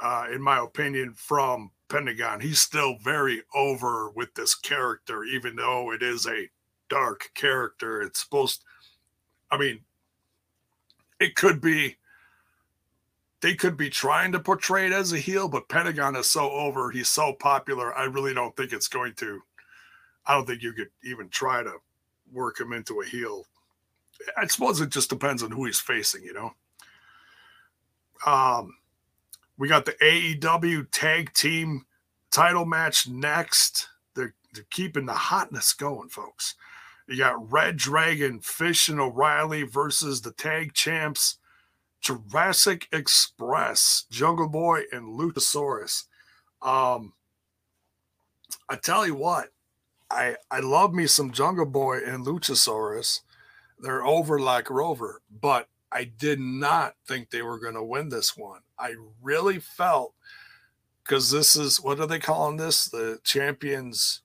uh, 0.00 0.26
in 0.32 0.42
my 0.42 0.58
opinion, 0.62 1.12
from 1.14 1.70
Pentagon. 1.88 2.40
He's 2.40 2.58
still 2.58 2.96
very 3.02 3.42
over 3.54 4.10
with 4.10 4.34
this 4.34 4.54
character, 4.54 5.24
even 5.24 5.56
though 5.56 5.92
it 5.92 6.02
is 6.02 6.26
a 6.26 6.48
dark 6.88 7.30
character. 7.34 8.02
It's 8.02 8.22
supposed, 8.22 8.64
I 9.50 9.58
mean, 9.58 9.80
it 11.20 11.34
could 11.34 11.60
be 11.60 11.96
they 13.44 13.54
could 13.54 13.76
be 13.76 13.90
trying 13.90 14.32
to 14.32 14.40
portray 14.40 14.86
it 14.86 14.92
as 14.92 15.12
a 15.12 15.18
heel, 15.18 15.48
but 15.48 15.68
Pentagon 15.68 16.16
is 16.16 16.30
so 16.30 16.50
over, 16.50 16.90
he's 16.90 17.10
so 17.10 17.34
popular. 17.34 17.94
I 17.94 18.04
really 18.04 18.32
don't 18.32 18.56
think 18.56 18.72
it's 18.72 18.88
going 18.88 19.12
to. 19.16 19.42
I 20.24 20.32
don't 20.32 20.46
think 20.46 20.62
you 20.62 20.72
could 20.72 20.88
even 21.04 21.28
try 21.28 21.62
to 21.62 21.74
work 22.32 22.58
him 22.58 22.72
into 22.72 23.02
a 23.02 23.04
heel. 23.04 23.44
I 24.38 24.46
suppose 24.46 24.80
it 24.80 24.88
just 24.88 25.10
depends 25.10 25.42
on 25.42 25.50
who 25.50 25.66
he's 25.66 25.78
facing, 25.78 26.24
you 26.24 26.32
know. 26.32 26.54
Um, 28.24 28.78
we 29.58 29.68
got 29.68 29.84
the 29.84 29.92
AEW 29.92 30.86
tag 30.90 31.34
team 31.34 31.84
title 32.30 32.64
match 32.64 33.06
next. 33.06 33.90
They're, 34.14 34.32
they're 34.54 34.64
keeping 34.70 35.04
the 35.04 35.12
hotness 35.12 35.74
going, 35.74 36.08
folks. 36.08 36.54
You 37.06 37.18
got 37.18 37.52
Red 37.52 37.76
Dragon, 37.76 38.40
Fish, 38.40 38.88
and 38.88 39.00
O'Reilly 39.00 39.64
versus 39.64 40.22
the 40.22 40.32
tag 40.32 40.72
champs, 40.72 41.36
Jurassic 42.04 42.86
Express, 42.92 44.04
Jungle 44.10 44.48
Boy, 44.48 44.82
and 44.92 45.18
Luchasaurus. 45.18 46.04
Um, 46.60 47.14
I 48.68 48.76
tell 48.76 49.06
you 49.06 49.14
what, 49.14 49.48
I 50.10 50.36
I 50.50 50.60
love 50.60 50.92
me 50.92 51.06
some 51.06 51.32
Jungle 51.32 51.64
Boy 51.64 52.00
and 52.04 52.26
Luchasaurus. 52.26 53.20
They're 53.78 54.04
over 54.04 54.38
like 54.38 54.68
Rover, 54.68 55.22
but 55.40 55.68
I 55.90 56.04
did 56.04 56.40
not 56.40 56.94
think 57.08 57.30
they 57.30 57.42
were 57.42 57.58
going 57.58 57.74
to 57.74 57.82
win 57.82 58.10
this 58.10 58.36
one. 58.36 58.60
I 58.78 58.94
really 59.22 59.58
felt 59.58 60.12
because 61.02 61.30
this 61.30 61.56
is 61.56 61.80
what 61.80 62.00
are 62.00 62.06
they 62.06 62.18
calling 62.18 62.58
this? 62.58 62.86
The 62.86 63.18
champions 63.24 64.20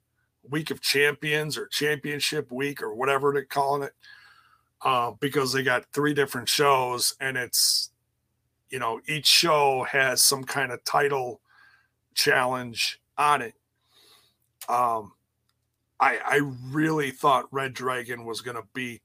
week 0.50 0.70
of 0.70 0.82
champions 0.82 1.58
or 1.58 1.68
championship 1.68 2.52
week 2.52 2.82
or 2.82 2.94
whatever 2.94 3.32
they're 3.32 3.46
calling 3.46 3.84
it 3.84 3.94
uh, 4.82 5.12
because 5.20 5.54
they 5.54 5.64
got 5.64 5.86
three 5.94 6.14
different 6.14 6.50
shows 6.50 7.16
and 7.20 7.38
it's 7.38 7.92
you 8.70 8.80
know 8.80 9.00
each 9.08 9.26
show 9.26 9.86
has 9.90 10.24
some 10.24 10.44
kind 10.44 10.72
of 10.72 10.84
title 10.84 11.42
challenge 12.14 13.00
on 13.18 13.42
it 13.42 13.54
um 14.68 15.14
i 16.00 16.20
i 16.26 16.42
really 16.68 17.12
thought 17.12 17.52
red 17.52 17.74
dragon 17.74 18.26
was 18.26 18.42
going 18.42 18.56
to 18.56 18.64
beat 18.74 19.02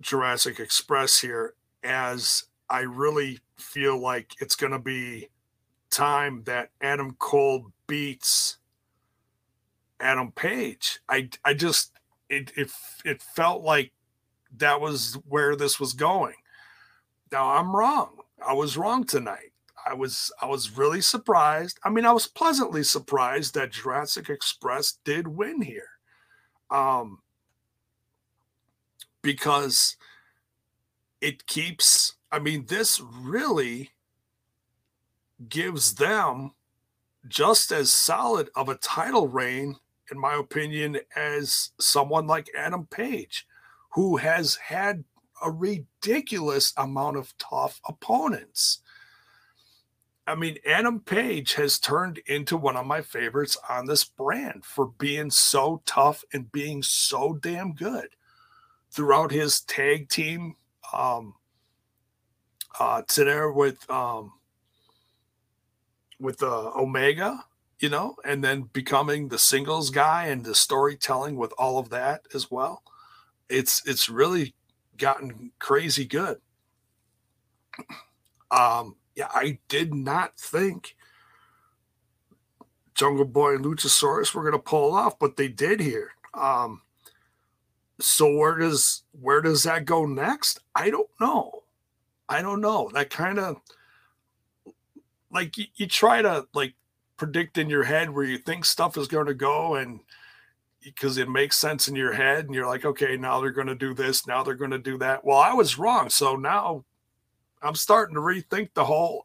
jurassic 0.00 0.60
express 0.60 1.20
here 1.20 1.54
as 1.82 2.44
i 2.70 2.80
really 2.80 3.38
feel 3.56 3.98
like 3.98 4.32
it's 4.40 4.56
going 4.56 4.72
to 4.72 4.78
be 4.78 5.28
time 5.90 6.42
that 6.44 6.70
adam 6.80 7.14
cole 7.18 7.66
beats 7.86 8.58
Adam 10.00 10.32
Page. 10.32 11.00
I 11.08 11.28
I 11.44 11.54
just 11.54 11.92
it 12.34 12.52
it 12.56 12.70
it 13.04 13.22
felt 13.22 13.62
like 13.62 13.92
that 14.56 14.80
was 14.80 15.18
where 15.28 15.56
this 15.56 15.78
was 15.78 15.92
going. 15.92 16.34
Now 17.32 17.50
I'm 17.50 17.74
wrong. 17.74 18.18
I 18.46 18.52
was 18.52 18.76
wrong 18.76 19.04
tonight. 19.04 19.52
I 19.86 19.94
was 19.94 20.32
I 20.40 20.46
was 20.46 20.76
really 20.76 21.00
surprised. 21.00 21.78
I 21.84 21.90
mean, 21.90 22.06
I 22.06 22.12
was 22.12 22.26
pleasantly 22.26 22.82
surprised 22.82 23.54
that 23.54 23.72
Jurassic 23.72 24.28
Express 24.28 24.98
did 25.04 25.28
win 25.28 25.62
here. 25.62 25.88
Um 26.70 27.20
because 29.22 29.96
it 31.20 31.46
keeps 31.46 32.14
I 32.32 32.38
mean, 32.40 32.66
this 32.66 33.00
really 33.00 33.90
gives 35.48 35.94
them 35.94 36.52
just 37.28 37.72
as 37.72 37.92
solid 37.92 38.50
of 38.54 38.68
a 38.68 38.74
title 38.76 39.28
reign 39.28 39.76
in 40.10 40.18
my 40.18 40.34
opinion, 40.34 40.98
as 41.16 41.70
someone 41.80 42.26
like 42.26 42.50
Adam 42.56 42.86
Page, 42.86 43.46
who 43.92 44.16
has 44.16 44.56
had 44.56 45.04
a 45.42 45.50
ridiculous 45.50 46.72
amount 46.76 47.16
of 47.16 47.34
tough 47.38 47.80
opponents. 47.86 48.80
I 50.26 50.34
mean, 50.34 50.56
Adam 50.66 51.00
Page 51.00 51.54
has 51.54 51.78
turned 51.78 52.18
into 52.26 52.56
one 52.56 52.76
of 52.76 52.86
my 52.86 53.02
favorites 53.02 53.56
on 53.68 53.86
this 53.86 54.04
brand 54.04 54.64
for 54.64 54.86
being 54.98 55.30
so 55.30 55.82
tough 55.84 56.24
and 56.32 56.50
being 56.50 56.82
so 56.82 57.34
damn 57.42 57.74
good 57.74 58.08
throughout 58.94 59.32
his 59.32 59.60
tag 59.62 60.08
team 60.08 60.54
um 60.92 61.34
uh 62.78 63.02
to 63.08 63.24
there 63.24 63.50
with 63.50 63.88
um 63.90 64.32
with 66.20 66.42
uh 66.42 66.70
Omega 66.76 67.44
you 67.78 67.88
know, 67.88 68.16
and 68.24 68.42
then 68.42 68.62
becoming 68.72 69.28
the 69.28 69.38
singles 69.38 69.90
guy 69.90 70.26
and 70.26 70.44
the 70.44 70.54
storytelling 70.54 71.36
with 71.36 71.52
all 71.58 71.78
of 71.78 71.90
that 71.90 72.22
as 72.34 72.50
well. 72.50 72.82
It's 73.48 73.82
it's 73.86 74.08
really 74.08 74.54
gotten 74.96 75.52
crazy 75.58 76.04
good. 76.04 76.38
Um, 78.50 78.94
yeah, 79.16 79.26
I 79.34 79.58
did 79.66 79.92
not 79.92 80.38
think 80.38 80.94
Jungle 82.94 83.24
Boy 83.24 83.56
and 83.56 83.64
Luchasaurus 83.64 84.32
were 84.32 84.44
gonna 84.44 84.62
pull 84.62 84.94
off, 84.94 85.18
but 85.18 85.36
they 85.36 85.48
did 85.48 85.80
here. 85.80 86.12
Um, 86.34 86.82
so 88.00 88.36
where 88.36 88.58
does 88.58 89.02
where 89.20 89.40
does 89.40 89.64
that 89.64 89.84
go 89.84 90.06
next? 90.06 90.60
I 90.74 90.90
don't 90.90 91.10
know. 91.20 91.64
I 92.28 92.42
don't 92.42 92.60
know. 92.60 92.90
That 92.94 93.10
kind 93.10 93.38
of 93.38 93.60
like 95.30 95.56
you, 95.58 95.66
you 95.74 95.86
try 95.86 96.22
to 96.22 96.46
like 96.54 96.74
predict 97.16 97.58
in 97.58 97.70
your 97.70 97.84
head 97.84 98.10
where 98.10 98.24
you 98.24 98.38
think 98.38 98.64
stuff 98.64 98.96
is 98.96 99.08
going 99.08 99.26
to 99.26 99.34
go 99.34 99.76
and 99.76 100.00
because 100.82 101.16
it 101.16 101.28
makes 101.30 101.56
sense 101.56 101.88
in 101.88 101.96
your 101.96 102.12
head 102.12 102.44
and 102.44 102.54
you're 102.54 102.66
like 102.66 102.84
okay 102.84 103.16
now 103.16 103.40
they're 103.40 103.50
going 103.50 103.66
to 103.66 103.74
do 103.74 103.94
this 103.94 104.26
now 104.26 104.42
they're 104.42 104.54
going 104.54 104.70
to 104.70 104.78
do 104.78 104.98
that. 104.98 105.24
Well 105.24 105.38
i 105.38 105.52
was 105.52 105.78
wrong 105.78 106.10
so 106.10 106.36
now 106.36 106.84
i'm 107.62 107.74
starting 107.74 108.14
to 108.14 108.20
rethink 108.20 108.70
the 108.74 108.84
whole 108.84 109.24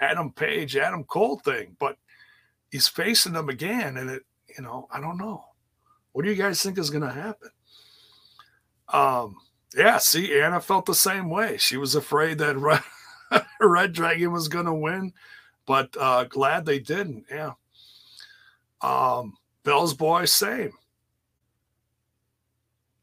adam 0.00 0.32
page 0.32 0.76
adam 0.76 1.04
cole 1.04 1.38
thing 1.38 1.76
but 1.78 1.96
he's 2.70 2.88
facing 2.88 3.32
them 3.32 3.48
again 3.48 3.96
and 3.96 4.08
it 4.08 4.22
you 4.56 4.62
know 4.62 4.88
i 4.92 5.00
don't 5.00 5.18
know. 5.18 5.44
What 6.12 6.24
do 6.24 6.30
you 6.30 6.36
guys 6.36 6.60
think 6.60 6.76
is 6.76 6.90
going 6.90 7.04
to 7.04 7.12
happen? 7.12 7.50
Um 8.88 9.36
yeah 9.76 9.98
see 9.98 10.40
anna 10.40 10.60
felt 10.60 10.86
the 10.86 10.94
same 10.94 11.28
way. 11.28 11.56
She 11.58 11.76
was 11.76 11.94
afraid 11.94 12.38
that 12.38 12.56
red, 12.56 12.82
red 13.60 13.92
dragon 13.92 14.32
was 14.32 14.48
going 14.48 14.66
to 14.66 14.74
win 14.74 15.12
but 15.70 15.96
uh, 16.00 16.24
glad 16.24 16.66
they 16.66 16.80
didn't. 16.80 17.26
Yeah. 17.30 17.52
Um, 18.80 19.36
Bill's 19.62 19.94
boy, 19.94 20.24
same. 20.24 20.72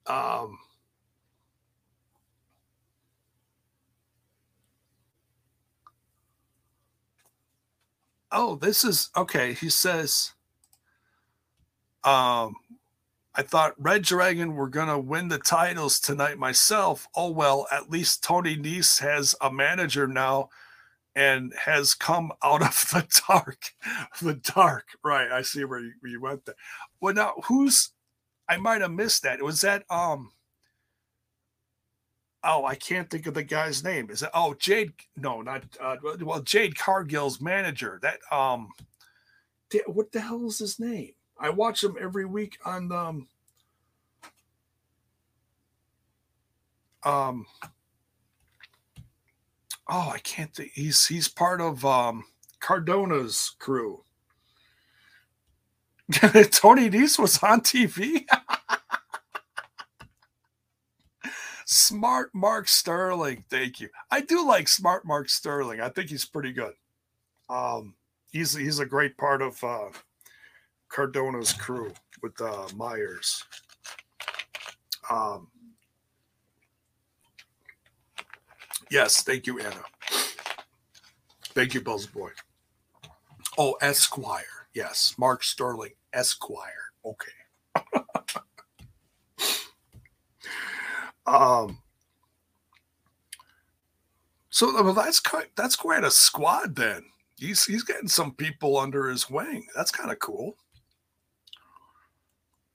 Um, 0.06 0.60
oh, 8.34 8.58
this 8.58 8.84
is 8.84 9.12
okay. 9.15 9.53
He 9.53 9.69
says, 9.69 10.34
um, 12.03 12.53
I 13.34 13.43
thought 13.43 13.75
Red 13.77 14.01
Dragon 14.01 14.56
were 14.56 14.67
going 14.67 14.89
to 14.89 14.99
win 14.99 15.30
the 15.30 15.39
titles 15.39 16.01
tonight 16.01 16.38
myself. 16.38 17.08
Oh, 17.15 17.32
well, 17.32 17.65
at 17.71 17.89
least 17.89 18.25
Tony 18.25 18.58
Nese 18.58 18.99
has 18.99 19.36
a 19.39 19.49
manager 19.49 20.06
now 20.06 20.49
and 21.17 21.51
has 21.65 21.95
come 21.95 22.32
out 22.43 22.62
of 22.62 22.75
the 22.91 23.21
dark. 23.27 23.71
the 24.21 24.36
dark. 24.36 24.86
Right. 25.03 25.32
I 25.32 25.41
see 25.41 25.65
where 25.65 25.80
you, 25.80 25.91
where 25.99 26.12
you 26.12 26.21
went 26.21 26.45
there. 26.45 26.56
Well, 27.01 27.15
now, 27.15 27.34
who's, 27.45 27.89
I 28.47 28.58
might 28.58 28.82
have 28.82 28.91
missed 28.91 29.23
that. 29.23 29.41
Was 29.41 29.62
that, 29.62 29.84
um, 29.89 30.32
oh, 32.43 32.65
I 32.65 32.75
can't 32.75 33.10
think 33.10 33.25
of 33.25 33.34
the 33.34 33.41
guy's 33.41 33.84
name. 33.84 34.12
Is 34.12 34.21
it, 34.21 34.30
oh, 34.36 34.53
Jade, 34.60 34.93
no, 35.15 35.41
not, 35.41 35.63
uh, 35.82 35.95
well, 36.21 36.41
Jade 36.41 36.77
Cargill's 36.77 37.41
manager. 37.41 37.99
That, 38.03 38.19
um, 38.32 38.69
what 39.88 40.12
the 40.12 40.21
hell 40.21 40.45
is 40.45 40.60
his 40.60 40.80
name? 40.80 41.13
I 41.39 41.49
watch 41.49 41.84
him 41.84 41.95
every 41.99 42.25
week 42.25 42.58
on 42.63 42.91
um 42.91 43.27
um 47.03 47.45
oh 49.89 50.12
I 50.13 50.19
can't 50.19 50.54
think 50.54 50.71
he's 50.73 51.06
he's 51.06 51.28
part 51.28 51.62
of 51.62 51.86
um 51.86 52.26
Cardona's 52.60 53.56
crew. 53.60 54.04
Tony 56.12 56.89
Nese 56.89 57.19
was 57.19 57.41
on 57.43 57.62
TV. 57.62 58.26
Smart 61.65 62.30
Mark 62.34 62.69
Sterling, 62.69 63.43
thank 63.50 63.82
you. 63.82 63.89
I 64.10 64.21
do 64.21 64.47
like 64.47 64.69
Smart 64.69 65.06
Mark 65.06 65.30
Sterling. 65.30 65.82
I 65.82 65.89
think 65.89 66.10
he's 66.10 66.23
pretty 66.23 66.54
good. 66.54 66.73
Um, 67.50 67.95
he's 68.32 68.54
he's 68.54 68.80
a 68.80 68.86
great 68.86 69.17
part 69.17 69.41
of 69.41 69.62
uh, 69.63 69.89
Cardona's 70.89 71.52
crew 71.52 71.93
with 72.21 72.39
uh, 72.39 72.67
Myers. 72.76 73.43
Um, 75.10 75.50
yes, 78.89 79.23
thank 79.23 79.47
you, 79.47 79.60
Anna. 79.60 79.82
Thank 81.54 81.73
you, 81.73 81.82
Buzz 81.82 82.06
Boy. 82.06 82.30
Oh, 83.58 83.76
Esquire. 83.82 84.67
Yes, 84.73 85.15
Mark 85.17 85.43
Sterling, 85.43 85.93
Esquire. 86.13 86.91
Okay. 87.04 87.32
um. 91.26 91.80
So 94.50 94.84
well, 94.84 94.93
that's 94.93 95.19
quite 95.19 95.56
that's 95.56 95.76
quite 95.76 96.04
a 96.04 96.12
squad 96.12 96.76
then. 96.76 97.04
He's 97.38 97.65
he's 97.65 97.84
getting 97.84 98.08
some 98.08 98.34
people 98.34 98.78
under 98.78 99.08
his 99.10 99.30
wing. 99.30 99.67
That's 99.76 99.91
kind 99.91 100.12
of 100.12 100.19
cool 100.19 100.58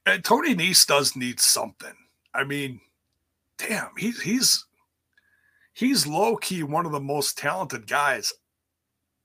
and 0.07 0.25
Tony 0.25 0.55
Nese 0.55 0.87
does 0.87 1.17
need 1.17 1.41
something. 1.41 1.95
I 2.35 2.45
mean, 2.45 2.81
damn, 3.59 3.91
he's 3.97 4.21
he's 4.21 4.65
he's 5.73 6.07
low 6.07 6.37
key 6.37 6.63
one 6.63 6.87
of 6.87 6.93
the 6.93 7.01
most 7.01 7.39
talented 7.39 7.87
guys 7.87 8.33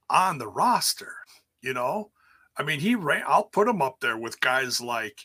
on 0.10 0.38
the 0.38 0.48
roster. 0.48 1.14
You 1.62 1.74
know, 1.74 2.12
I 2.56 2.64
mean, 2.64 2.80
he 2.80 2.96
ran. 2.96 3.24
I'll 3.28 3.44
put 3.44 3.68
him 3.68 3.82
up 3.82 3.98
there 4.00 4.18
with 4.18 4.40
guys 4.40 4.80
like, 4.80 5.20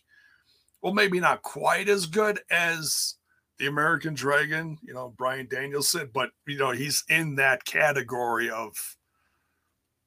well, 0.80 0.94
maybe 0.94 1.20
not 1.20 1.42
quite 1.42 1.88
as 1.88 2.06
good 2.06 2.40
as 2.50 3.14
the 3.58 3.66
American 3.66 4.14
Dragon, 4.14 4.78
you 4.82 4.94
know, 4.94 5.14
Bryan 5.16 5.46
Danielson, 5.48 6.10
but 6.12 6.30
you 6.46 6.58
know, 6.58 6.72
he's 6.72 7.04
in 7.08 7.36
that 7.36 7.64
category 7.64 8.50
of 8.50 8.74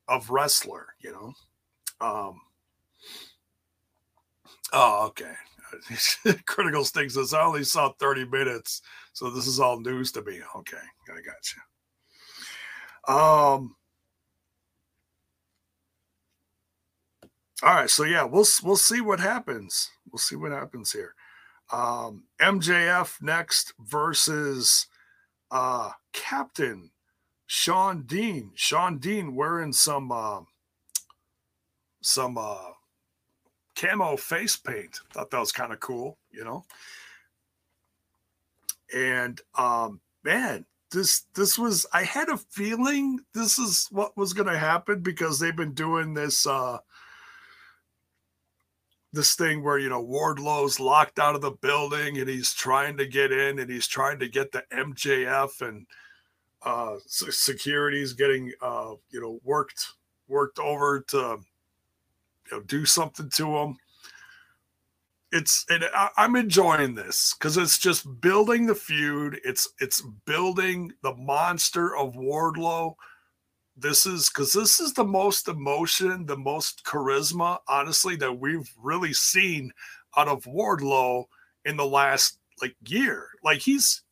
of 0.08 0.30
wrestler. 0.30 0.88
You 1.00 1.12
know, 2.02 2.06
um, 2.06 2.42
Oh, 4.74 5.06
okay. 5.08 5.34
Critical 6.46 6.84
says, 6.86 7.34
I 7.34 7.44
only 7.44 7.64
saw 7.64 7.94
30 7.94 8.26
minutes, 8.26 8.82
so 9.16 9.30
this 9.30 9.48
is 9.48 9.62
all 9.62 9.80
news 9.80 10.12
to 10.12 10.22
me. 10.24 10.42
Okay, 10.58 10.78
I 11.10 11.22
got 11.22 11.54
you. 13.08 13.16
Um, 13.16 13.76
all 17.64 17.76
right, 17.76 17.90
so 17.90 18.04
yeah, 18.04 18.26
we'll 18.26 18.46
we'll 18.62 18.76
see 18.76 19.00
what 19.00 19.22
happens. 19.22 19.90
We'll 20.12 20.20
see 20.20 20.36
what 20.36 20.52
happens 20.52 20.92
here. 20.92 21.16
Um, 21.72 22.26
MJF 22.42 23.22
next 23.22 23.74
versus 23.80 24.88
uh, 25.50 25.92
Captain 26.12 26.92
Shawn 27.48 28.04
Dean. 28.04 28.52
Shawn 28.56 28.98
Dean 28.98 29.34
wearing 29.34 29.72
some 29.72 30.12
uh, 30.12 30.42
some 32.02 32.38
uh, 32.38 32.72
camo 33.78 34.18
face 34.18 34.58
paint. 34.58 35.00
Thought 35.14 35.32
that 35.32 35.40
was 35.40 35.54
kind 35.54 35.72
of 35.72 35.80
cool, 35.80 36.18
you 36.32 36.44
know. 36.44 36.66
And 38.96 39.40
um, 39.58 40.00
man, 40.24 40.66
this 40.92 41.26
this 41.36 41.60
was 41.60 41.86
I 41.94 42.04
had 42.04 42.30
a 42.30 42.38
feeling 42.38 43.20
this 43.34 43.60
is 43.60 43.88
what 43.92 44.16
was 44.18 44.34
going 44.34 44.48
to 44.48 44.58
happen 44.58 45.02
because 45.02 45.38
they've 45.38 45.56
been 45.56 45.74
doing 45.74 46.14
this 46.14 46.48
uh 46.48 46.78
this 49.12 49.36
thing 49.36 49.64
where 49.64 49.78
you 49.78 49.90
know 49.90 50.02
Wardlow's 50.02 50.80
locked 50.80 51.20
out 51.20 51.36
of 51.36 51.42
the 51.42 51.52
building 51.52 52.18
and 52.18 52.30
he's 52.30 52.54
trying 52.54 52.98
to 52.98 53.06
get 53.06 53.32
in 53.32 53.60
and 53.60 53.70
he's 53.70 53.88
trying 53.88 54.20
to 54.20 54.30
get 54.30 54.52
the 54.52 54.64
MJF 54.72 55.62
and 55.62 55.86
uh 56.64 56.96
security's 57.08 58.14
getting 58.14 58.52
uh 58.62 58.94
you 59.10 59.22
know 59.22 59.40
worked 59.44 59.88
worked 60.28 60.60
over 60.60 61.02
to 61.10 61.40
you 62.52 62.58
know, 62.58 62.62
do 62.62 62.86
something 62.86 63.30
to 63.32 63.46
them. 63.46 63.78
It's 65.36 65.66
and 65.70 65.84
I, 65.94 66.10
I'm 66.18 66.36
enjoying 66.36 66.96
this 66.96 67.36
because 67.38 67.58
it's 67.58 67.78
just 67.78 68.22
building 68.22 68.66
the 68.66 68.76
feud. 68.76 69.40
It's 69.44 69.68
it's 69.80 70.02
building 70.26 70.94
the 71.04 71.14
monster 71.16 71.96
of 71.96 72.14
Wardlow. 72.14 72.96
This 73.76 74.06
is 74.06 74.30
because 74.30 74.54
this 74.54 74.80
is 74.80 74.94
the 74.94 75.04
most 75.04 75.50
emotion, 75.50 76.26
the 76.26 76.38
most 76.38 76.86
charisma, 76.86 77.60
honestly, 77.68 78.16
that 78.18 78.40
we've 78.40 78.72
really 78.82 79.14
seen 79.14 79.72
out 80.16 80.30
of 80.30 80.46
Wardlow 80.46 81.26
in 81.66 81.76
the 81.76 81.86
last 81.86 82.40
like 82.62 82.76
year. 82.88 83.28
Like 83.44 83.60
he's 83.60 84.04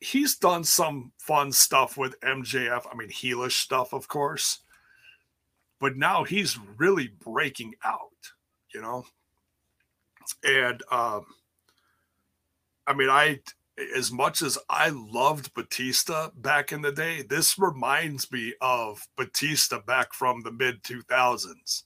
he's 0.00 0.36
done 0.36 0.62
some 0.62 1.10
fun 1.18 1.50
stuff 1.50 1.96
with 1.96 2.20
MJF. 2.20 2.86
I 2.90 2.96
mean, 2.96 3.08
heelish 3.08 3.52
stuff, 3.52 3.92
of 3.92 4.06
course 4.06 4.60
but 5.80 5.96
now 5.96 6.24
he's 6.24 6.58
really 6.76 7.08
breaking 7.24 7.74
out, 7.84 8.32
you 8.74 8.80
know. 8.80 9.04
And 10.44 10.82
um, 10.90 11.26
I 12.86 12.94
mean, 12.94 13.10
I 13.10 13.40
as 13.96 14.10
much 14.10 14.42
as 14.42 14.58
I 14.68 14.90
loved 14.90 15.54
Batista 15.54 16.30
back 16.36 16.72
in 16.72 16.82
the 16.82 16.92
day, 16.92 17.22
this 17.22 17.58
reminds 17.58 18.30
me 18.32 18.54
of 18.60 19.06
Batista 19.16 19.80
back 19.86 20.12
from 20.12 20.42
the 20.42 20.50
mid 20.50 20.82
2000s. 20.82 21.84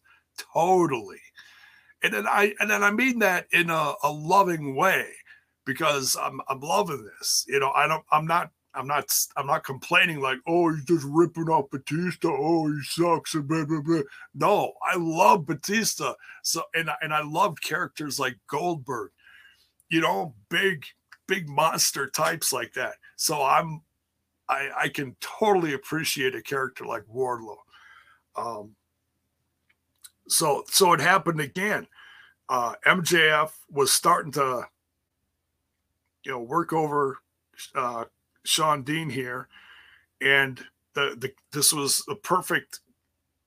Totally. 0.55 1.21
And 2.03 2.15
then 2.15 2.27
I 2.27 2.55
and 2.59 2.71
then 2.71 2.83
I 2.83 2.91
mean 2.91 3.19
that 3.21 3.47
in 3.53 3.71
a, 3.71 3.95
a 4.03 4.11
loving 4.11 4.75
way 4.75 5.07
because 5.65 6.17
I'm 6.21 6.41
I'm 6.49 6.61
loving 6.61 7.09
this. 7.19 7.45
You 7.49 7.61
know, 7.61 7.71
I 7.71 7.87
don't 7.87 8.05
I'm 8.11 8.27
not 8.27 8.51
I'm 8.75 8.87
not 8.87 9.13
I'm 9.37 9.47
not 9.47 9.65
complaining 9.65 10.21
like, 10.21 10.39
oh, 10.47 10.73
he's 10.73 10.85
just 10.85 11.07
ripping 11.09 11.49
off 11.49 11.71
Batista. 11.71 12.29
Oh, 12.29 12.69
he 12.69 12.81
sucks 12.83 13.35
and 13.35 13.47
blah 13.47 13.65
blah 13.65 13.83
blah. 13.83 14.03
No, 14.35 14.73
I 14.83 14.97
love 14.97 15.47
Batista. 15.47 16.15
So 16.43 16.63
and 16.75 16.91
and 17.03 17.13
I 17.13 17.23
love 17.23 17.61
characters 17.61 18.19
like 18.19 18.39
Goldberg, 18.47 19.11
you 19.91 20.01
know, 20.01 20.35
big 20.49 20.85
big 21.27 21.49
monster 21.49 22.09
types 22.09 22.53
like 22.53 22.73
that. 22.75 22.95
So 23.17 23.43
I'm 23.43 23.83
I 24.49 24.71
I 24.77 24.89
can 24.89 25.17
totally 25.21 25.75
appreciate 25.75 26.35
a 26.35 26.43
character 26.43 26.87
like 26.87 27.05
Wardlow. 27.05 27.57
Um 28.37 28.75
so 30.29 30.65
so 30.71 30.95
it 30.95 31.01
happened 31.01 31.41
again. 31.41 31.87
Uh 32.49 32.73
MJF 32.87 33.51
was 33.71 33.93
starting 33.93 34.33
to 34.33 34.67
you 36.25 36.33
know 36.33 36.41
work 36.41 36.73
over 36.73 37.19
uh 37.75 38.05
Shawn 38.45 38.83
Dean 38.83 39.11
here, 39.11 39.49
and 40.21 40.61
the, 40.95 41.17
the 41.19 41.33
this 41.53 41.73
was 41.73 42.05
a 42.09 42.15
perfect 42.15 42.81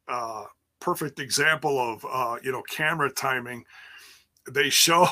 uh, 0.08 0.46
perfect 0.80 1.20
example 1.20 1.80
of 1.80 2.06
uh, 2.10 2.38
you 2.43 2.52
know 2.52 2.64
camera 2.64 3.12
timing. 3.12 3.66
They 4.52 4.70
showed 4.70 5.10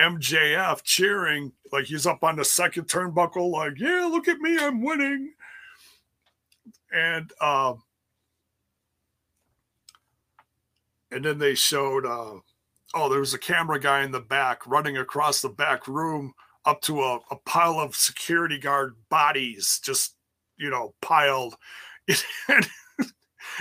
MJF 0.00 0.82
cheering 0.82 1.52
like 1.72 1.86
he's 1.86 2.06
up 2.06 2.24
on 2.24 2.36
the 2.36 2.44
second 2.44 2.84
turnbuckle, 2.88 3.50
like 3.50 3.78
yeah, 3.78 4.08
look 4.10 4.28
at 4.28 4.38
me, 4.38 4.58
I'm 4.58 4.82
winning, 4.82 5.32
and. 6.92 7.32
Uh, 7.40 7.74
and 11.10 11.24
then 11.24 11.38
they 11.38 11.54
showed 11.54 12.04
uh, 12.04 12.34
oh 12.94 13.08
there 13.08 13.20
was 13.20 13.34
a 13.34 13.38
camera 13.38 13.80
guy 13.80 14.02
in 14.02 14.12
the 14.12 14.20
back 14.20 14.66
running 14.66 14.98
across 14.98 15.40
the 15.40 15.48
back 15.48 15.88
room 15.88 16.34
up 16.64 16.80
to 16.82 17.00
a, 17.00 17.20
a 17.30 17.36
pile 17.46 17.78
of 17.78 17.94
security 17.94 18.58
guard 18.58 18.96
bodies 19.08 19.80
just 19.82 20.14
you 20.56 20.70
know 20.70 20.94
piled 21.00 21.56
and, 22.48 22.68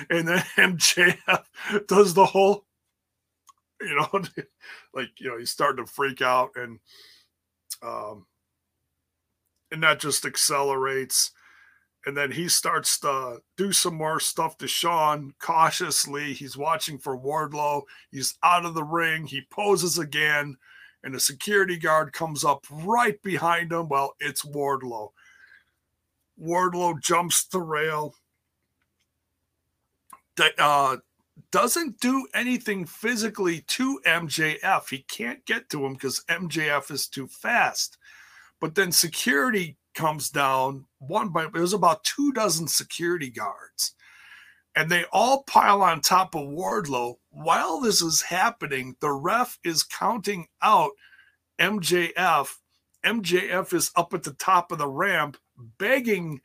and 0.10 0.28
then 0.28 0.44
mjf 0.58 1.44
does 1.88 2.14
the 2.14 2.26
whole 2.26 2.66
you 3.82 3.96
know 3.96 4.10
like 4.94 5.10
you 5.20 5.30
know 5.30 5.38
he's 5.38 5.52
starting 5.52 5.86
to 5.86 5.92
freak 5.92 6.22
out 6.22 6.50
and 6.56 6.80
um 7.82 8.26
and 9.72 9.84
that 9.84 10.00
just 10.00 10.26
accelerates 10.26 11.32
and 12.08 12.16
then 12.16 12.32
he 12.32 12.48
starts 12.48 13.00
to 13.02 13.40
do 13.58 13.74
some 13.74 13.96
more 13.96 14.22
stuff 14.22 14.58
to 14.60 14.68
Shawn 14.68 15.34
cautiously. 15.42 16.32
He's 16.32 16.56
watching 16.56 16.98
for 16.98 17.18
Wardlow. 17.18 17.82
He's 18.12 18.38
out 18.44 18.64
of 18.64 18.76
the 18.76 18.84
ring. 18.84 19.26
He 19.26 19.42
poses 19.52 19.98
again, 19.98 20.56
and 21.04 21.16
a 21.16 21.20
security 21.20 21.78
guard 21.78 22.14
comes 22.14 22.44
up 22.44 22.66
right 22.70 23.22
behind 23.22 23.72
him. 23.72 23.88
Well, 23.88 24.14
it's 24.20 24.44
Wardlow. 24.44 25.10
Wardlow 26.42 27.02
jumps 27.02 27.46
the 27.46 27.62
rail. 27.62 28.16
Uh, 30.58 30.98
doesn't 31.52 32.00
do 32.00 32.28
anything 32.34 32.86
physically 32.86 33.62
to 33.68 34.00
MJF. 34.06 34.90
He 34.90 35.00
can't 35.00 35.46
get 35.46 35.70
to 35.70 35.86
him 35.86 35.94
because 35.94 36.24
MJF 36.30 36.92
is 36.92 37.08
too 37.08 37.28
fast. 37.28 37.98
But 38.60 38.76
then 38.76 38.92
security 38.92 39.78
comes 39.96 40.30
down 40.30 40.86
one 41.00 41.30
by 41.30 41.48
was 41.48 41.74
about 41.74 42.04
two 42.04 42.32
dozen 42.34 42.68
security 42.68 43.32
guards 43.32 43.94
and 44.78 44.92
they 44.92 45.06
all 45.12 45.42
pile 45.42 45.82
on 45.82 46.02
top 46.02 46.36
of 46.36 46.44
Wardlow. 46.44 47.16
While 47.32 47.82
this 47.82 48.04
is 48.04 48.22
happening, 48.22 48.96
the 49.02 49.12
ref 49.12 49.58
is 49.66 49.82
counting 49.82 50.46
out 50.62 50.92
MJF. 51.60 52.54
MJF 53.04 53.74
is 53.74 53.90
up 53.96 54.14
at 54.14 54.22
the 54.22 54.34
top 54.34 54.72
of 54.72 54.78
the 54.78 54.88
ramp 54.88 55.36
begging 55.80 56.42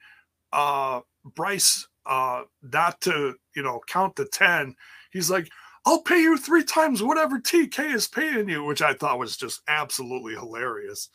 uh, 0.50 1.00
Bryce 1.26 1.86
uh, 2.06 2.44
not 2.62 3.02
to, 3.02 3.34
you 3.54 3.62
know, 3.62 3.80
count 3.86 4.16
the 4.16 4.24
10. 4.24 4.76
He's 5.12 5.30
like, 5.30 5.50
I'll 5.84 6.00
pay 6.00 6.22
you 6.22 6.38
three 6.38 6.64
times 6.64 7.02
whatever 7.02 7.38
TK 7.38 7.94
is 7.94 8.08
paying 8.08 8.48
you, 8.48 8.64
which 8.64 8.80
I 8.80 8.94
thought 8.94 9.18
was 9.18 9.36
just 9.36 9.60
absolutely 9.68 10.32
hilarious. 10.32 11.10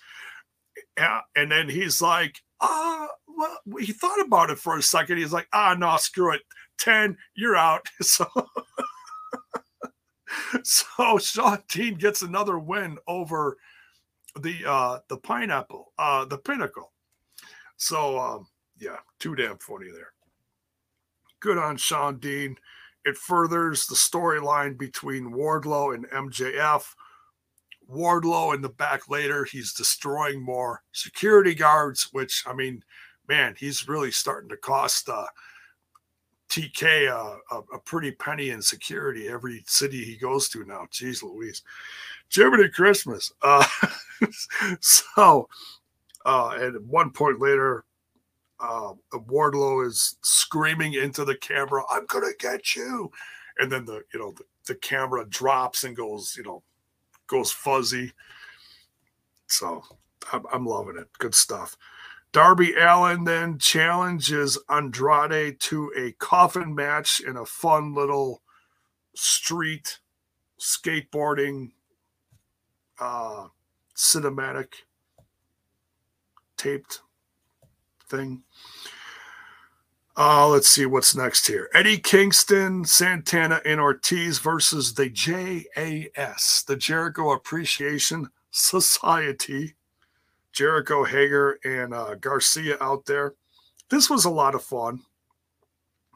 And 1.35 1.51
then 1.51 1.67
he's 1.67 1.99
like, 1.99 2.41
uh, 2.59 3.07
well, 3.27 3.57
he 3.79 3.91
thought 3.91 4.19
about 4.25 4.49
it 4.49 4.59
for 4.59 4.77
a 4.77 4.81
second. 4.81 5.17
He's 5.17 5.33
like, 5.33 5.47
ah, 5.53 5.75
no, 5.77 5.95
screw 5.97 6.33
it. 6.33 6.41
10, 6.79 7.17
you're 7.35 7.55
out. 7.55 7.87
So, 8.01 8.27
so 10.63 11.17
Shawn 11.17 11.63
Dean 11.69 11.95
gets 11.95 12.21
another 12.21 12.59
win 12.59 12.97
over 13.07 13.57
the 14.39 14.69
uh 14.69 14.99
the 15.07 15.17
pineapple, 15.17 15.93
uh 15.97 16.25
the 16.25 16.37
pinnacle. 16.37 16.91
So 17.77 18.19
um, 18.19 18.47
yeah, 18.77 18.97
too 19.19 19.35
damn 19.35 19.57
funny 19.57 19.87
there. 19.91 20.11
Good 21.39 21.57
on 21.57 21.77
Shawn 21.77 22.19
Dean. 22.19 22.57
It 23.05 23.17
furthers 23.17 23.85
the 23.85 23.95
storyline 23.95 24.77
between 24.77 25.31
Wardlow 25.31 25.95
and 25.95 26.09
MJF. 26.09 26.83
Wardlow 27.91 28.53
in 28.55 28.61
the 28.61 28.69
back 28.69 29.09
later. 29.09 29.45
He's 29.45 29.73
destroying 29.73 30.41
more 30.41 30.83
security 30.91 31.55
guards, 31.55 32.09
which 32.11 32.43
I 32.45 32.53
mean, 32.53 32.83
man, 33.27 33.55
he's 33.57 33.87
really 33.87 34.11
starting 34.11 34.49
to 34.49 34.57
cost 34.57 35.09
uh, 35.09 35.25
TK 36.49 37.09
a, 37.09 37.55
a, 37.55 37.79
pretty 37.79 38.11
penny 38.11 38.49
in 38.49 38.61
security 38.61 39.27
every 39.27 39.63
city 39.67 40.03
he 40.03 40.15
goes 40.15 40.47
to 40.49 40.63
now. 40.65 40.87
Jeez 40.91 41.21
Louise. 41.21 41.61
Jiminy 42.33 42.69
Christmas. 42.69 43.31
Uh, 43.41 43.65
so, 44.79 45.47
uh, 46.25 46.57
at 46.59 46.81
one 46.83 47.11
point 47.11 47.39
later, 47.39 47.85
uh, 48.59 48.93
Wardlow 49.13 49.85
is 49.85 50.17
screaming 50.21 50.93
into 50.93 51.23
the 51.23 51.35
camera, 51.35 51.83
"I'm 51.89 52.05
gonna 52.07 52.33
get 52.39 52.75
you!" 52.75 53.11
And 53.59 53.71
then 53.71 53.85
the 53.85 54.03
you 54.13 54.19
know 54.19 54.31
the, 54.31 54.43
the 54.67 54.75
camera 54.75 55.25
drops 55.27 55.83
and 55.83 55.95
goes 55.95 56.35
you 56.35 56.43
know 56.43 56.63
goes 57.27 57.51
fuzzy. 57.51 58.13
So 59.47 59.83
I'm, 60.31 60.43
I'm 60.51 60.65
loving 60.65 60.97
it. 60.97 61.07
Good 61.19 61.35
stuff. 61.35 61.77
Darby 62.31 62.73
Allin 62.75 63.23
then 63.23 63.57
challenges 63.57 64.57
Andrade 64.69 65.59
to 65.61 65.91
a 65.97 66.11
coffin 66.13 66.75
match 66.75 67.19
in 67.19 67.37
a 67.37 67.45
fun 67.45 67.93
little 67.93 68.41
street 69.15 69.99
skateboarding 70.59 71.71
uh, 72.99 73.47
cinematic 73.95 74.73
taped 76.57 77.01
thing. 78.09 78.43
Uh, 80.19 80.47
let's 80.47 80.67
see 80.67 80.87
what's 80.87 81.15
next 81.15 81.45
here. 81.45 81.69
Eddie 81.75 81.99
Kingston, 81.99 82.83
Santana, 82.85 83.61
and 83.63 83.79
Ortiz 83.79 84.39
versus 84.39 84.95
the 84.95 85.11
JAS, 85.11 86.63
the 86.67 86.75
Jericho 86.75 87.31
Appreciation 87.33 88.31
Society. 88.49 89.75
Jericho 90.51 91.03
Hager 91.03 91.59
and 91.63 91.93
uh, 91.93 92.15
Garcia 92.15 92.77
out 92.81 93.05
there. 93.05 93.35
This 93.91 94.09
was 94.09 94.25
a 94.25 94.31
lot 94.31 94.55
of 94.55 94.63
fun. 94.63 95.01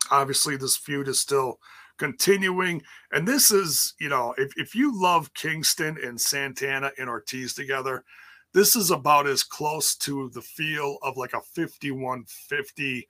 Obviously, 0.10 0.58
this 0.58 0.76
feud 0.76 1.08
is 1.08 1.22
still 1.22 1.60
continuing. 2.00 2.82
And 3.12 3.28
this 3.28 3.52
is, 3.52 3.94
you 4.00 4.10
know, 4.10 4.34
if, 4.40 4.52
if 4.58 4.74
you 4.74 5.00
love 5.00 5.32
Kingston 5.36 6.00
and 6.04 6.20
Santana 6.20 6.90
and 6.98 7.08
Ortiz 7.08 7.54
together, 7.54 8.04
this 8.52 8.76
is 8.76 8.90
about 8.90 9.28
as 9.28 9.44
close 9.44 9.94
to 9.98 10.32
the 10.34 10.42
feel 10.42 10.98
of 11.04 11.18
like 11.18 11.34
a 11.34 11.42
5150 11.42 13.08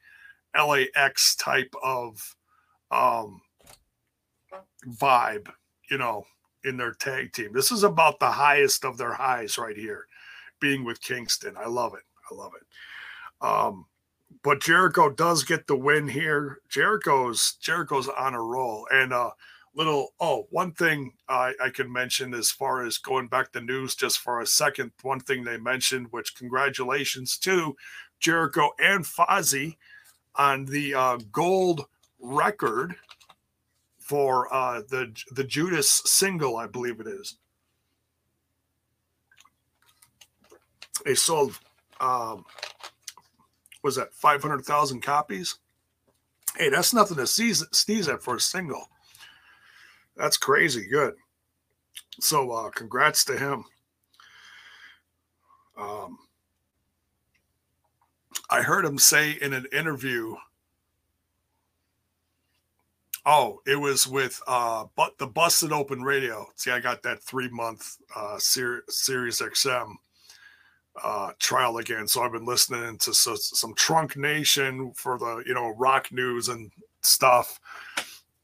LAX 0.56 1.36
type 1.36 1.74
of 1.84 2.36
um, 2.92 3.42
vibe, 4.88 5.50
you 5.90 5.98
know, 5.98 6.26
in 6.64 6.78
their 6.78 6.94
tag 6.94 7.34
team. 7.34 7.54
This 7.54 7.72
is 7.72 7.84
about 7.84 8.20
the 8.20 8.32
highest 8.32 8.86
of 8.86 8.98
their 8.98 9.14
highs 9.14 9.58
right 9.58 9.78
here, 9.78 10.06
being 10.60 10.84
with 10.84 11.02
Kingston. 11.02 11.56
I 11.58 11.68
love 11.68 11.94
it. 11.94 12.04
I 12.32 12.36
love 12.36 12.52
it. 12.56 13.46
Um, 13.46 13.86
but 14.44 14.62
Jericho 14.62 15.10
does 15.10 15.44
get 15.44 15.68
the 15.68 15.76
win 15.76 16.08
here. 16.08 16.60
Jericho's 16.70 17.58
Jericho's 17.62 18.08
on 18.08 18.34
a 18.34 18.42
roll. 18.42 18.88
And 18.92 19.14
uh 19.14 19.32
little 19.74 20.14
oh, 20.20 20.48
one 20.50 20.74
thing 20.74 21.14
I, 21.30 21.54
I 21.62 21.70
can 21.70 21.92
mention 21.92 22.34
as 22.34 22.52
far 22.52 22.86
as 22.86 22.98
going 22.98 23.28
back 23.28 23.52
to 23.54 23.62
news 23.62 23.96
just 23.96 24.20
for 24.20 24.42
a 24.42 24.46
second. 24.46 24.92
One 25.02 25.20
thing 25.20 25.44
they 25.44 25.58
mentioned, 25.58 26.08
which 26.12 26.36
congratulations 26.36 27.38
to 27.40 27.76
Jericho 28.20 28.72
and 28.80 29.06
Fozzy 29.06 29.78
on 30.36 30.66
the 30.66 30.94
uh, 30.94 31.18
gold 31.32 31.86
record 32.20 32.96
for 33.98 34.54
uh, 34.54 34.82
the 34.90 35.14
the 35.32 35.44
Judas 35.44 35.90
single, 36.06 36.58
I 36.58 36.68
believe 36.68 37.00
it 37.00 37.08
is. 37.08 37.38
They 41.06 41.16
sold, 41.16 41.58
um, 42.00 42.46
was 43.84 43.96
that 43.96 44.14
five 44.14 44.42
hundred 44.42 44.66
thousand 44.66 45.02
copies? 45.02 45.58
Hey, 46.58 46.70
that's 46.70 46.94
nothing 46.94 47.18
to 47.18 47.26
sneeze, 47.26 47.66
sneeze 47.72 48.08
at 48.08 48.22
for 48.22 48.36
a 48.36 48.40
single. 48.40 48.90
That's 50.18 50.38
crazy 50.38 50.86
good. 50.88 51.16
So, 52.20 52.52
uh, 52.52 52.70
congrats 52.70 53.24
to 53.26 53.38
him. 53.38 53.64
Um, 55.78 56.20
I 58.52 58.62
heard 58.62 58.84
him 58.84 58.98
say 58.98 59.38
in 59.42 59.54
an 59.54 59.66
interview. 59.72 60.36
Oh, 63.26 63.62
it 63.66 63.80
was 63.80 64.08
with 64.08 64.42
uh, 64.46 64.86
but 64.98 65.18
the 65.18 65.28
Busted 65.28 65.72
Open 65.72 66.02
Radio. 66.04 66.48
See, 66.56 66.70
I 66.70 66.82
got 66.82 67.02
that 67.04 67.24
three 67.24 67.48
month 67.50 67.98
uh, 68.14 68.38
Sir- 68.40 68.84
Sirius 68.90 69.42
XM 69.42 69.94
uh, 71.02 71.32
trial 71.40 71.78
again, 71.78 72.10
so 72.10 72.24
I've 72.24 72.34
been 72.34 72.46
listening 72.46 72.98
to 72.98 73.14
so, 73.14 73.36
some 73.36 73.74
Trunk 73.76 74.18
Nation 74.18 74.92
for 74.96 75.18
the 75.18 75.44
you 75.46 75.54
know 75.54 75.74
rock 75.78 76.12
news 76.12 76.50
and 76.50 76.72
stuff, 77.00 77.58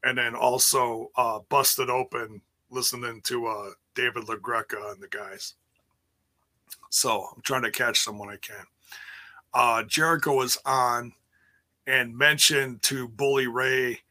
and 0.04 0.16
then 0.16 0.34
also 0.34 1.10
uh, 1.16 1.40
Busted 1.50 1.90
Open, 1.90 2.40
listening 2.70 3.20
to 3.24 3.46
uh, 3.46 3.70
David 3.94 4.24
LaGreca 4.24 4.92
and 4.92 5.02
the 5.02 5.08
guys. 5.08 5.54
So 6.88 7.26
I'm 7.36 7.42
trying 7.42 7.64
to 7.64 7.70
catch 7.70 8.06
them 8.06 8.18
when 8.18 8.30
I 8.30 8.36
can 8.36 8.64
uh, 9.58 9.82
Jericho 9.82 10.36
was 10.36 10.56
on 10.64 11.14
and 11.84 12.16
mentioned 12.16 12.80
to 12.82 13.08
Bully 13.08 13.48
Ray 13.48 14.02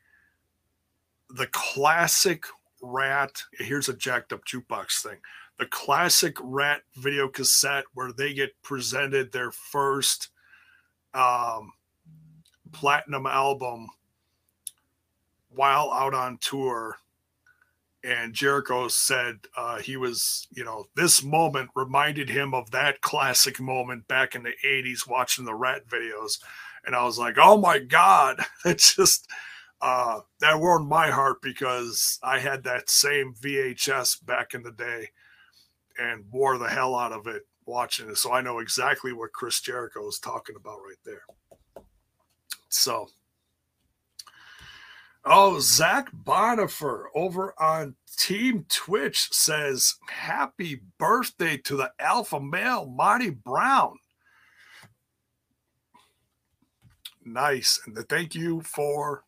the 1.30 1.48
classic 1.48 2.44
rat. 2.82 3.44
Here's 3.54 3.88
a 3.88 3.94
jacked 3.94 4.34
up 4.34 4.44
jukebox 4.44 5.02
thing. 5.02 5.20
The 5.58 5.68
classic 5.68 6.36
rat 6.42 6.82
video 6.98 7.30
cassette 7.30 7.86
where 7.94 8.12
they 8.12 8.34
get 8.34 8.62
presented 8.62 9.32
their 9.32 9.52
first 9.52 10.28
um, 11.14 11.72
platinum 12.74 13.26
album 13.26 13.88
while 15.50 15.92
out 15.94 16.14
on 16.14 16.40
tour. 16.42 16.98
And 18.04 18.34
Jericho 18.34 18.88
said 18.88 19.40
uh, 19.56 19.78
he 19.78 19.98
was, 19.98 20.48
you 20.52 20.64
know, 20.64 20.86
this 20.96 21.24
moment 21.24 21.72
reminded 21.76 22.30
him 22.30 22.54
of 22.54 22.72
that 22.72 23.02
classic 23.02 23.60
moment 23.60 24.08
back 24.08 24.36
in 24.36 24.44
the 24.44 24.54
80s 24.66 25.08
watching 25.08 25.46
the 25.46 25.56
rat 25.56 25.88
videos. 25.88 26.40
And 26.86 26.96
I 26.96 27.04
was 27.04 27.18
like, 27.18 27.36
oh 27.38 27.58
my 27.58 27.80
God, 27.80 28.40
that 28.64 28.78
just, 28.78 29.28
uh, 29.82 30.22
that 30.40 30.60
warmed 30.60 30.88
my 30.88 31.10
heart 31.10 31.42
because 31.42 32.20
I 32.24 32.40
had 32.40 32.64
that 32.64 32.90
same 32.90 33.34
VHS 33.34 34.26
back 34.26 34.54
in 34.54 34.64
the 34.64 34.72
day 34.72 35.10
and 36.00 36.26
wore 36.32 36.58
the 36.58 36.70
hell 36.70 36.96
out 36.96 37.12
of 37.12 37.28
it 37.28 37.44
watching 37.66 38.10
it. 38.10 38.18
So 38.18 38.32
I 38.32 38.42
know 38.42 38.60
exactly 38.60 39.12
what 39.12 39.34
Chris 39.34 39.60
Jericho 39.60 40.08
is 40.08 40.20
talking 40.20 40.56
about 40.56 40.80
right 40.88 40.98
there. 41.04 41.24
So, 42.70 43.10
oh, 45.30 45.60
Zach 45.60 46.10
Bonifer 46.12 47.06
over 47.16 47.54
on 47.60 47.96
Team 48.18 48.66
Twitch 48.70 49.32
says, 49.32 49.96
Happy 50.10 50.82
birthday 50.98 51.58
to 51.58 51.76
the 51.76 51.92
alpha 52.00 52.40
male, 52.40 52.86
Monty 52.86 53.30
Brown. 53.30 53.98
Nice. 57.26 57.80
And 57.86 57.98
thank 58.08 58.36
you 58.36 58.62
for 58.62 59.24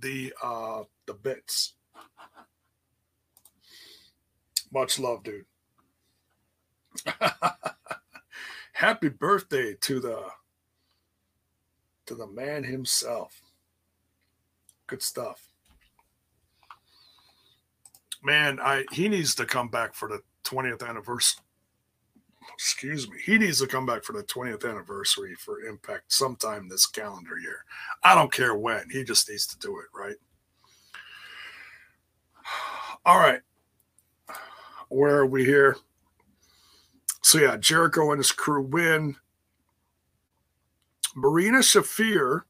the 0.00 0.32
uh 0.42 0.84
the 1.06 1.14
bits. 1.14 1.74
Much 4.72 4.98
love, 4.98 5.22
dude. 5.24 5.44
Happy 8.72 9.08
birthday 9.08 9.74
to 9.80 10.00
the 10.00 10.22
to 12.06 12.14
the 12.14 12.26
man 12.26 12.62
himself. 12.62 13.40
Good 14.86 15.02
stuff. 15.02 15.48
Man, 18.22 18.58
I 18.60 18.84
he 18.92 19.08
needs 19.08 19.34
to 19.36 19.44
come 19.44 19.68
back 19.68 19.94
for 19.94 20.08
the 20.08 20.20
20th 20.44 20.86
anniversary. 20.86 21.42
Excuse 22.52 23.08
me. 23.08 23.16
He 23.24 23.38
needs 23.38 23.58
to 23.60 23.66
come 23.66 23.86
back 23.86 24.04
for 24.04 24.12
the 24.12 24.22
20th 24.22 24.68
anniversary 24.68 25.34
for 25.34 25.60
Impact 25.60 26.12
sometime 26.12 26.68
this 26.68 26.86
calendar 26.86 27.38
year. 27.38 27.64
I 28.02 28.14
don't 28.14 28.32
care 28.32 28.54
when. 28.54 28.88
He 28.90 29.02
just 29.02 29.28
needs 29.28 29.46
to 29.48 29.58
do 29.58 29.78
it, 29.78 29.86
right? 29.94 30.16
All 33.06 33.18
right. 33.18 33.40
Where 34.88 35.16
are 35.16 35.26
we 35.26 35.44
here? 35.44 35.76
So 37.22 37.38
yeah, 37.38 37.56
Jericho 37.56 38.10
and 38.10 38.18
his 38.18 38.32
crew 38.32 38.62
win. 38.62 39.16
Marina 41.16 41.58
Shafir 41.58 42.42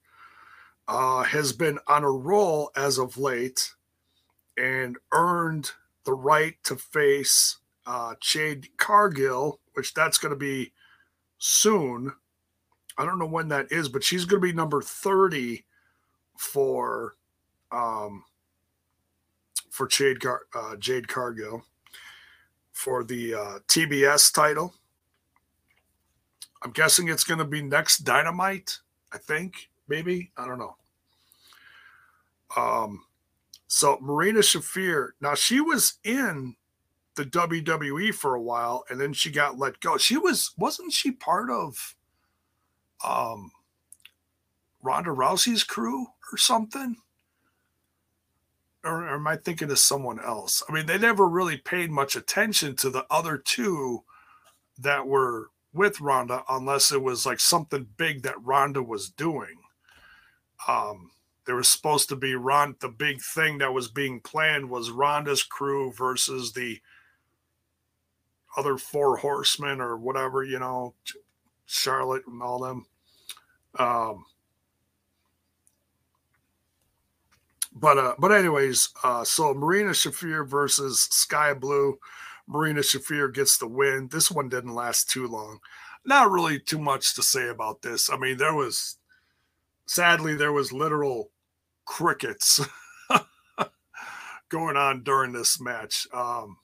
uh, 0.89 1.23
has 1.23 1.53
been 1.53 1.79
on 1.87 2.05
a 2.05 2.11
roll 2.11 2.71
as 2.77 2.99
of 2.99 3.17
late 3.17 3.73
and 4.57 4.97
earned 5.13 5.71
the 6.05 6.13
right 6.13 6.55
to 6.65 6.77
face 6.77 7.59
uh, 7.87 8.15
Jade 8.21 8.69
Cargill, 8.77 9.61
which 9.75 9.95
that's 9.95 10.19
going 10.19 10.31
to 10.31 10.39
be 10.39 10.73
soon. 11.39 12.13
I 12.97 13.05
don't 13.05 13.19
know 13.19 13.27
when 13.27 13.49
that 13.49 13.73
is, 13.73 13.89
but 13.89 14.05
she's 14.05 14.25
going 14.25 14.41
to 14.41 14.47
be 14.47 14.53
number 14.53 14.81
30 14.81 15.65
for 16.37 17.15
um, 17.73 18.25
for 19.71 19.89
Jade, 19.89 20.21
Car- 20.21 20.47
uh, 20.55 20.77
Jade 20.77 21.09
Cargill 21.09 21.65
for 22.73 23.03
the 23.03 23.35
uh, 23.35 23.59
TBS 23.67 24.33
title. 24.33 24.75
I'm 26.63 26.71
guessing 26.71 27.09
it's 27.09 27.25
going 27.25 27.39
to 27.39 27.45
be 27.45 27.63
next 27.63 27.99
Dynamite. 27.99 28.79
I 29.13 29.19
think 29.19 29.69
maybe 29.89 30.31
I 30.37 30.47
don't 30.47 30.59
know. 30.59 30.77
Um, 32.57 33.05
so 33.67 33.99
Marina 34.01 34.41
Shafir, 34.41 35.11
now 35.21 35.35
she 35.35 35.61
was 35.61 35.95
in 36.05 36.57
the 37.17 37.25
WWE 37.25 38.15
for 38.15 38.35
a 38.35 38.43
while, 38.43 38.85
and 38.89 39.01
then 39.01 39.13
she 39.13 39.31
got 39.31 39.59
let 39.59 39.81
go. 39.81 39.97
She 39.97 40.17
was 40.17 40.53
wasn't 40.57 40.93
she 40.93 41.11
part 41.11 41.51
of 41.51 41.95
um 43.05 43.51
Ronda 44.83 45.11
Rousey's 45.11 45.65
crew 45.65 46.07
or 46.33 46.39
something? 46.39 46.97
or, 48.85 49.05
or 49.05 49.15
am 49.15 49.27
I 49.27 49.37
thinking 49.37 49.71
of 49.71 49.79
someone 49.79 50.21
else? 50.21 50.63
I 50.69 50.73
mean, 50.73 50.87
they 50.87 50.99
never 50.99 51.27
really 51.27 51.57
paid 51.57 51.91
much 51.91 52.15
attention 52.15 52.77
to 52.77 52.91
the 52.91 53.07
other 53.11 53.39
two 53.39 54.05
that 54.79 55.07
were 55.07 55.51
with 55.73 56.01
Ronda 56.01 56.45
unless 56.49 56.93
it 56.93 57.03
was 57.03 57.27
like 57.27 57.41
something 57.41 57.89
big 57.97 58.23
that 58.23 58.43
Ronda 58.43 58.83
was 58.83 59.11
doing. 59.11 59.57
Um, 60.67 61.11
there 61.47 61.57
was 61.57 61.69
supposed 61.69 62.09
to 62.09 62.17
be 62.17 62.35
Ron. 62.35 62.77
The 62.81 62.89
big 62.89 63.21
thing 63.21 63.59
that 63.59 63.73
was 63.73 63.89
being 63.89 64.21
planned 64.21 64.69
was 64.71 64.91
Ronda's 64.91 65.43
crew 65.43 65.93
versus 65.93 66.53
the 66.53 66.81
other 68.57 68.79
four 68.79 69.17
horsemen 69.17 69.81
or 69.81 69.97
whatever, 69.97 70.43
you 70.45 70.59
know, 70.59 70.95
Charlotte 71.67 72.27
and 72.27 72.43
all 72.43 72.61
them. 72.61 72.87
Um, 73.79 74.25
but 77.75 77.99
uh, 77.99 78.15
but 78.19 78.33
anyways, 78.33 78.91
uh, 79.03 79.25
so 79.25 79.53
Marina 79.53 79.91
Shafir 79.91 80.49
versus 80.49 81.09
Skye 81.11 81.55
Blue. 81.55 81.99
Marina 82.47 82.81
Shafir 82.81 83.33
gets 83.33 83.59
the 83.59 83.67
win. 83.67 84.09
This 84.13 84.31
one 84.31 84.49
didn't 84.49 84.75
last 84.75 85.11
too 85.11 85.27
long. 85.27 85.59
Not 86.05 86.31
really 86.31 86.61
too 86.61 86.79
much 86.79 87.15
to 87.15 87.23
say 87.23 87.49
about 87.49 87.83
this. 87.83 88.11
I 88.11 88.17
mean, 88.17 88.37
there 88.37 88.55
was 88.55 88.99
sadly 89.87 90.35
there 90.35 90.53
was 90.53 90.73
literal 90.73 91.31
crickets 91.87 92.61
going 94.49 94.77
on 94.77 95.03
during 95.03 95.33
this 95.33 95.61
match. 95.61 96.07
Um, 96.13 96.57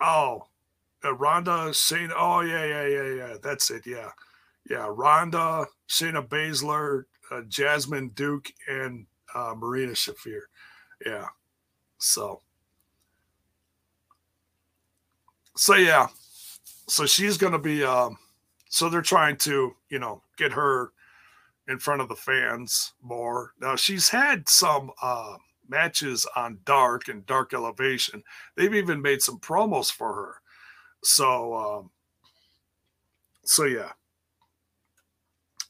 oh, 0.00 0.42
uh, 1.04 1.14
Ronda 1.14 1.72
saying, 1.72 2.10
"Oh 2.16 2.40
yeah, 2.40 2.64
yeah, 2.64 2.86
yeah, 2.86 3.14
yeah." 3.14 3.34
That's 3.42 3.70
it. 3.70 3.86
Yeah 3.86 4.10
yeah, 4.68 4.86
Ronda, 4.90 5.66
Shayna 5.88 6.26
Baszler, 6.26 7.04
uh, 7.30 7.42
Jessamyn 7.48 8.14
Duke, 8.14 8.52
and 8.68 9.06
uh, 9.34 9.54
Marina 9.56 9.92
Shafir. 9.92 10.42
Yeah. 11.04 11.28
So, 11.98 12.40
so 15.56 15.74
yeah. 15.74 16.08
So 16.88 17.06
she's 17.06 17.36
to 17.52 17.58
be, 17.58 17.84
um, 17.84 18.18
so 18.68 18.88
they're 18.88 19.02
trying 19.02 19.36
to, 19.38 19.74
you 19.88 19.98
know, 19.98 20.22
get 20.36 20.52
her 20.52 20.92
in 21.68 21.78
front 21.78 22.00
of 22.00 22.08
the 22.08 22.16
fans 22.16 22.92
more. 23.02 23.52
Now, 23.60 23.76
she's 23.76 24.08
had 24.08 24.48
some 24.48 24.90
uh, 25.02 25.36
matches 25.68 26.26
on 26.34 26.58
Dark 26.64 27.08
and 27.08 27.24
Dark 27.26 27.54
Elevation. 27.54 28.22
They've 28.56 28.74
even 28.74 29.02
made 29.02 29.22
some 29.22 29.38
promos 29.38 29.90
for 29.90 30.12
her. 30.14 30.34
So, 31.02 31.54
um, 31.54 31.90
so 33.44 33.64
yeah. 33.64 33.92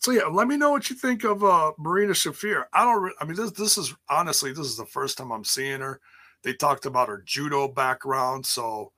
So 0.01 0.13
yeah, 0.13 0.27
let 0.27 0.47
me 0.47 0.57
know 0.57 0.71
what 0.71 0.89
you 0.91 0.97
think 0.97 1.25
of 1.25 1.43
uh, 1.43 1.73
Marina 1.77 2.13
Shafir. 2.13 2.65
I 2.73 2.85
don't. 2.85 3.13
I 3.21 3.25
mean, 3.25 3.37
this 3.37 3.51
this 3.51 3.77
is 3.77 3.95
honestly 4.09 4.53
this 4.53 4.67
is 4.67 4.77
the 4.77 4.87
first 4.87 5.19
time 5.19 5.33
I'm 5.33 5.45
seeing 5.45 5.81
her. 5.81 6.01
They 6.43 6.55
talked 6.55 6.87
about 6.87 7.09
her 7.09 7.23
judo 7.27 7.67
background, 7.69 8.47
so 8.47 8.93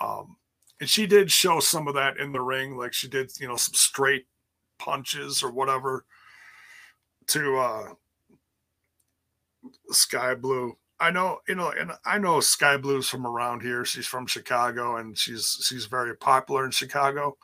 um, 0.00 0.36
and 0.82 0.90
she 0.90 1.06
did 1.06 1.30
show 1.30 1.60
some 1.60 1.86
of 1.86 1.94
that 1.94 2.16
in 2.16 2.32
the 2.32 2.40
ring, 2.40 2.76
like 2.76 2.92
she 2.92 3.06
did, 3.06 3.30
you 3.38 3.46
know, 3.46 3.54
some 3.54 3.72
straight 3.72 4.26
punches 4.80 5.40
or 5.40 5.52
whatever 5.52 6.04
to 7.28 7.56
uh, 7.56 7.88
Skye 9.92 10.34
Blue. 10.34 10.76
I 10.98 11.12
know, 11.12 11.38
you 11.46 11.54
know, 11.54 11.70
and 11.70 11.92
I 12.04 12.18
know 12.18 12.40
Skye 12.40 12.78
Blue's 12.78 13.08
from 13.08 13.28
around 13.28 13.62
here. 13.62 13.84
She's 13.84 14.08
from 14.08 14.26
Chicago, 14.26 14.96
and 14.96 15.16
she's 15.16 15.64
she's 15.68 15.86
very 15.86 16.16
popular 16.16 16.64
in 16.64 16.72
Chicago. 16.72 17.36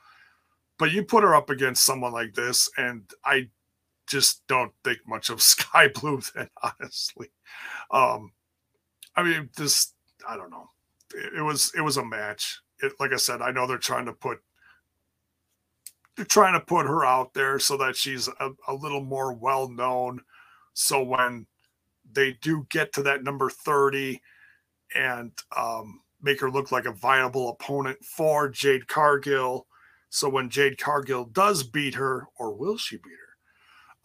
But 0.77 0.91
you 0.91 1.05
put 1.05 1.23
her 1.23 1.37
up 1.37 1.49
against 1.49 1.85
someone 1.85 2.13
like 2.13 2.35
this, 2.35 2.69
and 2.77 3.09
I 3.25 3.51
just 4.09 4.43
don't 4.49 4.73
think 4.83 4.99
much 5.07 5.31
of 5.31 5.41
Skye 5.43 5.91
Blue 5.95 6.21
then, 6.35 6.51
honestly. 6.81 7.31
Um, 7.93 8.33
I 9.15 9.23
mean, 9.23 9.49
this 9.57 9.93
I 10.29 10.37
don't 10.37 10.51
know. 10.51 10.71
It, 11.15 11.35
it 11.39 11.43
was 11.43 11.71
it 11.77 11.83
was 11.83 11.99
a 11.99 12.05
match. 12.05 12.63
It, 12.81 12.93
like 13.01 13.13
I 13.13 13.17
said, 13.17 13.43
I 13.43 13.51
know 13.51 13.67
they're 13.67 13.79
trying 13.79 14.07
to 14.07 14.13
put 14.13 14.39
they're 16.17 16.25
trying 16.25 16.55
to 16.55 16.61
put 16.61 16.87
her 16.87 17.07
out 17.07 17.33
there 17.33 17.61
so 17.61 17.77
that 17.77 17.97
she's 17.97 18.29
a, 18.29 18.51
a 18.67 18.75
little 18.75 19.03
more 19.05 19.33
well 19.33 19.69
known. 19.69 20.21
So 20.75 21.03
when 21.03 21.47
they 22.13 22.33
do 22.43 22.67
get 22.71 22.93
to 22.95 23.03
that 23.05 23.23
number 23.23 23.49
30 23.49 24.21
and 24.97 25.31
um, 25.57 26.01
make 26.21 26.41
her 26.41 26.51
look 26.51 26.73
like 26.73 26.87
a 26.87 26.93
viable 26.93 27.51
opponent 27.51 28.05
for 28.05 28.49
Jade 28.49 28.89
Cargill, 28.89 29.69
so 30.11 30.29
when 30.29 30.49
Jade 30.51 30.79
Cargill 30.79 31.27
does 31.27 31.63
beat 31.63 31.95
her, 31.95 32.27
or 32.37 32.53
will 32.53 32.79
she 32.79 32.97
beat 32.97 33.13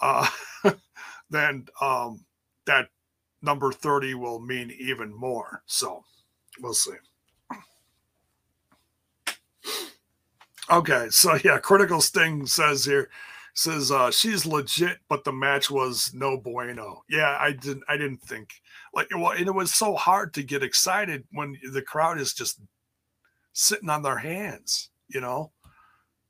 her, 0.02 0.30
uh, 0.64 0.74
then 1.32 1.66
um, 1.82 2.26
that 2.68 2.90
number 3.42 3.72
30 3.72 4.14
will 4.16 4.40
mean 4.40 4.72
even 4.80 5.12
more. 5.12 5.64
So 5.66 6.04
we'll 6.60 6.74
see. 6.74 6.92
Okay, 10.72 11.08
so 11.10 11.36
yeah, 11.44 11.60
Critical 11.60 12.02
Sting 12.02 12.46
says 12.46 12.86
here 12.86 13.10
says 13.56 13.92
uh, 13.92 14.10
she's 14.10 14.46
legit, 14.46 14.98
but 15.08 15.24
the 15.24 15.32
match 15.32 15.70
was 15.70 16.12
no 16.14 16.38
bueno. 16.38 17.04
Yeah, 17.10 17.38
I 17.40 17.52
didn't. 17.52 17.84
I 17.88 17.98
didn't 17.98 18.22
think 18.22 18.62
like 18.94 19.08
well, 19.16 19.32
and 19.32 19.48
it 19.48 19.54
was 19.54 19.74
so 19.74 19.96
hard 19.96 20.34
to 20.36 20.44
get 20.44 20.64
excited 20.64 21.24
when 21.32 21.58
the 21.72 21.82
crowd 21.82 22.20
is 22.20 22.34
just 22.34 22.60
sitting 23.54 23.90
on 23.90 24.02
their 24.02 24.18
hands, 24.18 24.90
you 25.08 25.22
know. 25.22 25.52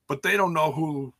But 0.07 0.21
they 0.21 0.37
don't 0.37 0.53
know 0.53 0.71
who. 0.71 1.13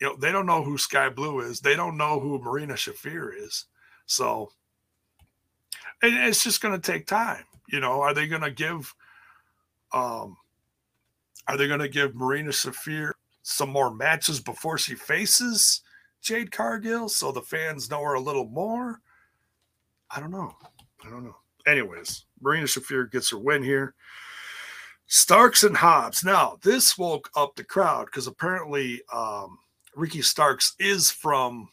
You 0.00 0.08
know, 0.08 0.16
they 0.16 0.32
don't 0.32 0.46
know 0.46 0.62
who 0.62 0.78
Skye 0.78 1.10
Blue 1.10 1.40
is. 1.40 1.60
They 1.60 1.76
don't 1.76 1.98
know 1.98 2.20
who 2.20 2.38
Marina 2.38 2.72
Shafir 2.72 3.32
is. 3.36 3.66
So, 4.06 4.50
and 6.02 6.14
it's 6.26 6.42
just 6.42 6.62
going 6.62 6.80
to 6.80 6.92
take 6.92 7.06
time. 7.06 7.44
You 7.68 7.80
know, 7.80 8.00
are 8.00 8.14
they 8.14 8.26
going 8.26 8.42
to 8.42 8.50
give? 8.50 8.94
Um, 9.92 10.36
are 11.48 11.56
they 11.56 11.68
going 11.68 11.80
to 11.80 11.88
give 11.88 12.14
Marina 12.14 12.50
Shafir 12.50 13.12
some 13.42 13.70
more 13.70 13.92
matches 13.92 14.40
before 14.40 14.78
she 14.78 14.94
faces 14.94 15.82
Jade 16.20 16.52
Cargill 16.52 17.08
so 17.08 17.32
the 17.32 17.42
fans 17.42 17.90
know 17.90 18.02
her 18.02 18.14
a 18.14 18.20
little 18.20 18.46
more? 18.46 19.00
I 20.10 20.20
don't 20.20 20.30
know. 20.30 20.54
I 21.04 21.10
don't 21.10 21.24
know. 21.24 21.36
Anyways, 21.66 22.24
Marina 22.40 22.66
Shafir 22.66 23.10
gets 23.10 23.30
her 23.30 23.38
win 23.38 23.62
here. 23.62 23.94
Starks 25.06 25.64
and 25.64 25.76
Hobbs. 25.76 26.24
Now, 26.24 26.58
this 26.62 26.96
woke 26.96 27.30
up 27.34 27.56
the 27.56 27.64
crowd 27.64 28.06
because 28.06 28.26
apparently 28.26 29.02
um, 29.12 29.58
Ricky 29.96 30.22
Starks 30.22 30.74
is 30.78 31.10
from 31.10 31.68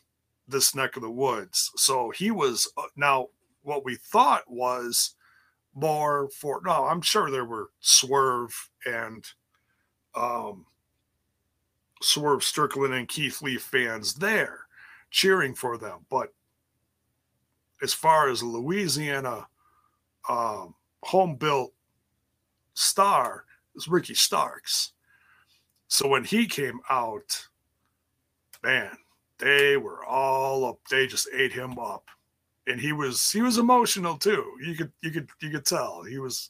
this 0.47 0.73
neck 0.73 0.95
of 0.95 1.03
the 1.03 1.11
woods. 1.11 1.71
So 1.75 2.09
he 2.09 2.31
was 2.31 2.71
uh, 2.77 2.83
now 2.95 3.27
what 3.61 3.85
we 3.85 3.95
thought 3.95 4.43
was 4.47 5.15
more 5.75 6.29
for 6.29 6.61
no, 6.65 6.85
I'm 6.85 7.01
sure 7.01 7.29
there 7.29 7.45
were 7.45 7.69
Swerve 7.79 8.69
and 8.85 9.23
um, 10.17 10.65
Swerve 12.01 12.43
Strickland 12.43 12.93
and 12.93 13.07
Keith 13.07 13.41
Lee 13.41 13.57
fans 13.57 14.15
there 14.15 14.67
cheering 15.11 15.55
for 15.55 15.77
them. 15.77 16.05
But 16.09 16.33
as 17.81 17.93
far 17.93 18.29
as 18.29 18.43
Louisiana 18.43 19.47
um, 20.29 20.75
home 21.03 21.35
built 21.35 21.73
star 22.73 23.45
is 23.75 23.87
Ricky 23.87 24.13
Starks. 24.13 24.93
So 25.87 26.07
when 26.07 26.23
he 26.23 26.47
came 26.47 26.79
out, 26.89 27.47
man, 28.63 28.91
they 29.39 29.77
were 29.77 30.03
all 30.05 30.65
up. 30.65 30.79
They 30.89 31.07
just 31.07 31.29
ate 31.33 31.53
him 31.53 31.77
up, 31.79 32.09
and 32.65 32.79
he 32.81 32.91
was 32.91 33.31
he 33.31 33.41
was 33.41 33.57
emotional 33.57 34.17
too. 34.17 34.43
You 34.61 34.75
could 34.75 34.91
you 35.01 35.11
could 35.11 35.29
you 35.41 35.49
could 35.49 35.65
tell 35.65 36.03
he 36.03 36.17
was 36.17 36.49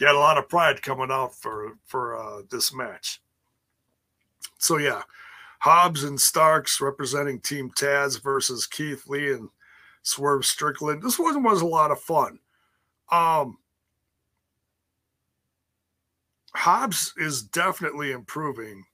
he 0.00 0.06
had 0.06 0.14
a 0.14 0.18
lot 0.18 0.38
of 0.38 0.48
pride 0.48 0.80
coming 0.82 1.10
out 1.12 1.36
for 1.36 1.76
for 1.84 2.16
uh, 2.16 2.42
this 2.50 2.74
match. 2.74 3.20
So 4.56 4.78
yeah, 4.78 5.02
Hobbs 5.60 6.04
and 6.04 6.18
Starks 6.18 6.80
representing 6.80 7.38
Team 7.38 7.70
Taz 7.78 8.20
versus 8.20 8.66
Keith 8.66 9.06
Lee 9.06 9.32
and 9.32 9.50
Swerve 10.02 10.46
Strickland. 10.46 11.02
This 11.02 11.18
one 11.18 11.42
was 11.42 11.60
a 11.60 11.66
lot 11.66 11.90
of 11.90 12.00
fun. 12.00 12.38
Um, 13.12 13.58
Hobbs 16.54 17.12
is 17.18 17.42
definitely 17.42 18.12
improving, 18.12 18.84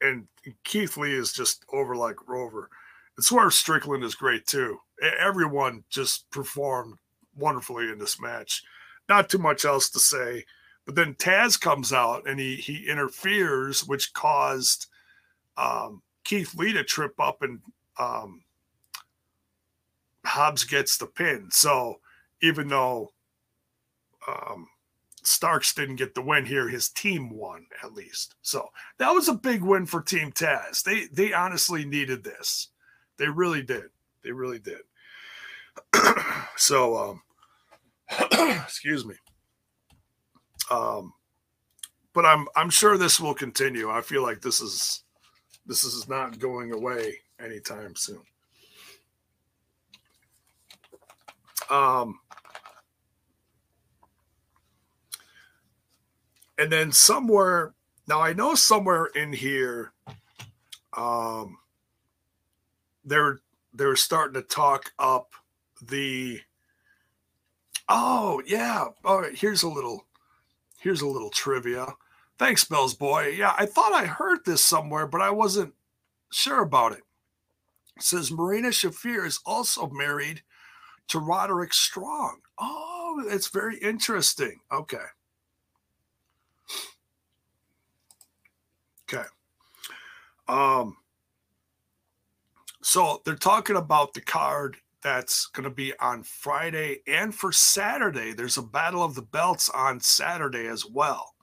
and 0.00 0.26
Keith 0.64 0.96
Lee 0.96 1.14
is 1.14 1.32
just 1.32 1.64
over 1.72 1.94
like 1.94 2.16
Rover. 2.26 2.68
And 3.16 3.24
Swerve 3.24 3.54
Strickland 3.54 4.02
is 4.02 4.16
great 4.16 4.48
too. 4.48 4.78
Everyone 5.20 5.84
just 5.90 6.28
performed 6.32 6.94
wonderfully 7.36 7.88
in 7.88 7.98
this 7.98 8.20
match. 8.20 8.64
Not 9.08 9.28
too 9.28 9.38
much 9.38 9.64
else 9.64 9.90
to 9.90 9.98
say. 9.98 10.44
But 10.86 10.94
then 10.94 11.14
Taz 11.14 11.60
comes 11.60 11.92
out 11.92 12.28
and 12.28 12.38
he 12.38 12.56
he 12.56 12.88
interferes, 12.88 13.86
which 13.86 14.12
caused 14.12 14.86
um, 15.56 16.02
Keith 16.24 16.54
Lee 16.54 16.72
to 16.72 16.84
trip 16.84 17.18
up 17.18 17.42
and 17.42 17.60
um, 17.98 18.42
Hobbs 20.24 20.64
gets 20.64 20.96
the 20.96 21.06
pin. 21.06 21.48
So 21.50 22.00
even 22.42 22.68
though 22.68 23.12
um, 24.28 24.68
Starks 25.22 25.74
didn't 25.74 25.96
get 25.96 26.14
the 26.14 26.22
win 26.22 26.44
here, 26.44 26.68
his 26.68 26.88
team 26.90 27.30
won 27.30 27.66
at 27.82 27.94
least. 27.94 28.34
So 28.42 28.68
that 28.98 29.10
was 29.10 29.28
a 29.28 29.34
big 29.34 29.62
win 29.62 29.86
for 29.86 30.02
Team 30.02 30.32
Taz. 30.32 30.82
They 30.82 31.06
they 31.06 31.32
honestly 31.32 31.84
needed 31.84 32.24
this. 32.24 32.68
They 33.16 33.28
really 33.28 33.62
did. 33.62 33.84
They 34.22 34.32
really 34.32 34.58
did. 34.58 34.80
so 36.56 36.96
um, 36.96 37.22
excuse 38.62 39.04
me. 39.04 39.14
Um, 40.70 41.12
but 42.12 42.24
I'm 42.24 42.46
I'm 42.56 42.70
sure 42.70 42.96
this 42.96 43.20
will 43.20 43.34
continue. 43.34 43.90
I 43.90 44.00
feel 44.00 44.22
like 44.22 44.40
this 44.40 44.60
is 44.60 45.02
this 45.66 45.84
is 45.84 46.08
not 46.08 46.38
going 46.38 46.72
away 46.72 47.18
anytime 47.40 47.94
soon. 47.96 48.22
Um, 51.70 52.18
and 56.58 56.70
then 56.70 56.92
somewhere 56.92 57.74
now 58.06 58.20
I 58.20 58.32
know 58.32 58.54
somewhere 58.54 59.06
in 59.06 59.32
here, 59.32 59.92
um, 60.96 61.58
they're 63.04 63.40
they're 63.72 63.96
starting 63.96 64.34
to 64.34 64.42
talk 64.42 64.92
up 64.98 65.32
the. 65.82 66.40
Oh 67.88 68.42
yeah! 68.46 68.86
All 69.04 69.20
right. 69.20 69.36
Here's 69.36 69.62
a 69.62 69.68
little 69.68 70.06
Here's 70.84 71.00
a 71.00 71.08
little 71.08 71.30
trivia. 71.30 71.94
Thanks, 72.36 72.64
Bells 72.64 72.92
Boy. 72.92 73.28
Yeah, 73.28 73.54
I 73.56 73.64
thought 73.64 73.94
I 73.94 74.04
heard 74.04 74.40
this 74.44 74.62
somewhere, 74.62 75.06
but 75.06 75.22
I 75.22 75.30
wasn't 75.30 75.72
sure 76.30 76.60
about 76.60 76.92
it. 76.92 77.02
it 77.96 78.02
says 78.02 78.30
Marina 78.30 78.68
Shafir 78.68 79.26
is 79.26 79.40
also 79.46 79.88
married 79.88 80.42
to 81.08 81.20
Roderick 81.20 81.72
Strong. 81.72 82.40
Oh, 82.58 83.24
it's 83.26 83.48
very 83.48 83.78
interesting. 83.78 84.60
Okay. 84.70 84.98
Okay. 89.10 89.26
Um, 90.48 90.98
so 92.82 93.22
they're 93.24 93.36
talking 93.36 93.76
about 93.76 94.12
the 94.12 94.20
card 94.20 94.76
that's 95.04 95.46
going 95.48 95.64
to 95.64 95.70
be 95.70 95.92
on 96.00 96.22
Friday 96.22 97.02
and 97.06 97.32
for 97.32 97.52
Saturday. 97.52 98.32
There's 98.32 98.56
a 98.56 98.62
Battle 98.62 99.04
of 99.04 99.14
the 99.14 99.22
Belts 99.22 99.68
on 99.68 100.00
Saturday 100.00 100.66
as 100.66 100.84
well. 100.86 101.34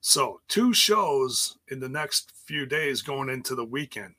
So, 0.00 0.40
two 0.48 0.72
shows 0.72 1.58
in 1.68 1.80
the 1.80 1.88
next 1.88 2.32
few 2.46 2.64
days 2.64 3.02
going 3.02 3.28
into 3.28 3.54
the 3.54 3.64
weekend. 3.64 4.14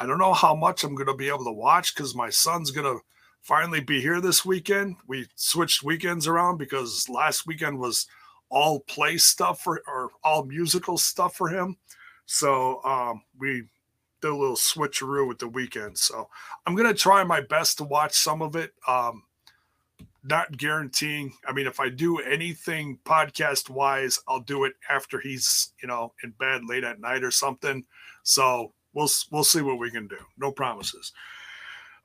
I 0.00 0.06
don't 0.06 0.18
know 0.18 0.32
how 0.32 0.54
much 0.54 0.82
I'm 0.82 0.94
going 0.94 1.06
to 1.06 1.14
be 1.14 1.28
able 1.28 1.44
to 1.44 1.52
watch 1.52 1.94
because 1.94 2.14
my 2.14 2.30
son's 2.30 2.70
going 2.70 2.96
to 2.96 3.02
finally 3.42 3.80
be 3.80 4.00
here 4.00 4.20
this 4.20 4.44
weekend. 4.44 4.96
We 5.06 5.26
switched 5.36 5.82
weekends 5.82 6.26
around 6.26 6.56
because 6.56 7.08
last 7.08 7.46
weekend 7.46 7.78
was 7.78 8.06
all 8.48 8.80
play 8.80 9.18
stuff 9.18 9.60
for 9.60 9.82
or 9.86 10.10
all 10.24 10.44
musical 10.44 10.96
stuff 10.96 11.36
for 11.36 11.48
him. 11.48 11.76
So 12.26 12.82
um, 12.84 13.22
we 13.38 13.64
did 14.22 14.30
a 14.30 14.36
little 14.36 14.56
switcheroo 14.56 15.28
with 15.28 15.38
the 15.38 15.48
weekend. 15.48 15.98
So 15.98 16.28
I'm 16.66 16.74
gonna 16.74 16.94
try 16.94 17.22
my 17.24 17.40
best 17.40 17.78
to 17.78 17.84
watch 17.84 18.14
some 18.14 18.40
of 18.40 18.56
it. 18.56 18.72
Um, 18.88 19.24
not 20.24 20.56
guaranteeing. 20.56 21.34
I 21.46 21.52
mean, 21.52 21.66
if 21.66 21.80
I 21.80 21.88
do 21.88 22.18
anything 22.18 22.98
podcast 23.04 23.68
wise, 23.68 24.20
I'll 24.28 24.40
do 24.40 24.64
it 24.64 24.74
after 24.88 25.20
he's 25.20 25.72
you 25.82 25.88
know 25.88 26.14
in 26.22 26.30
bed 26.30 26.62
late 26.64 26.84
at 26.84 27.00
night 27.00 27.24
or 27.24 27.30
something. 27.30 27.84
So 28.22 28.72
we'll 28.94 29.10
we'll 29.30 29.44
see 29.44 29.60
what 29.60 29.78
we 29.78 29.90
can 29.90 30.06
do. 30.06 30.18
No 30.38 30.52
promises. 30.52 31.12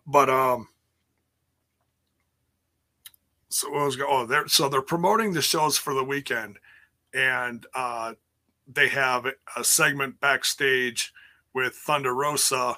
But 0.06 0.30
um, 0.30 0.68
so 3.50 3.70
what 3.70 3.86
was 3.86 3.96
going? 3.96 4.10
Oh, 4.12 4.26
they're 4.26 4.48
so 4.48 4.68
they're 4.68 4.82
promoting 4.82 5.34
the 5.34 5.42
shows 5.42 5.78
for 5.78 5.94
the 5.94 6.04
weekend, 6.04 6.58
and 7.14 7.66
uh, 7.76 8.14
they 8.68 8.88
have 8.88 9.28
a 9.56 9.64
segment 9.64 10.20
backstage 10.20 11.14
with 11.58 11.74
Thunder 11.74 12.14
Rosa 12.14 12.78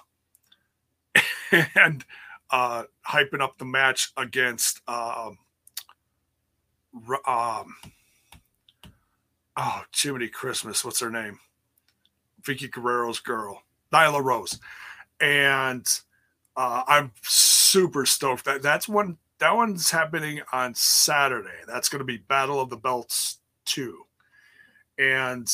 and 1.75 2.05
uh, 2.49 2.83
hyping 3.05 3.41
up 3.41 3.57
the 3.57 3.65
match 3.65 4.13
against 4.15 4.79
um, 4.87 5.37
um, 7.27 7.75
oh 9.57 9.81
Jiminy 9.93 10.29
Christmas, 10.29 10.85
what's 10.85 11.01
her 11.01 11.09
name? 11.09 11.39
Vickie 12.41 12.71
Guerrero's 12.71 13.19
girl, 13.19 13.63
Nyla 13.91 14.23
Rose, 14.23 14.57
and 15.19 15.85
uh, 16.55 16.83
I'm 16.87 17.11
super 17.21 18.05
stoked 18.05 18.45
that 18.45 18.61
that's 18.61 18.87
one 18.87 19.17
that 19.39 19.57
one's 19.57 19.91
happening 19.91 20.39
on 20.53 20.73
Saturday. 20.73 21.49
That's 21.67 21.89
going 21.89 21.99
to 21.99 22.05
be 22.05 22.15
Battle 22.15 22.61
of 22.61 22.69
the 22.69 22.77
Belts 22.77 23.39
two, 23.65 24.05
and 24.97 25.53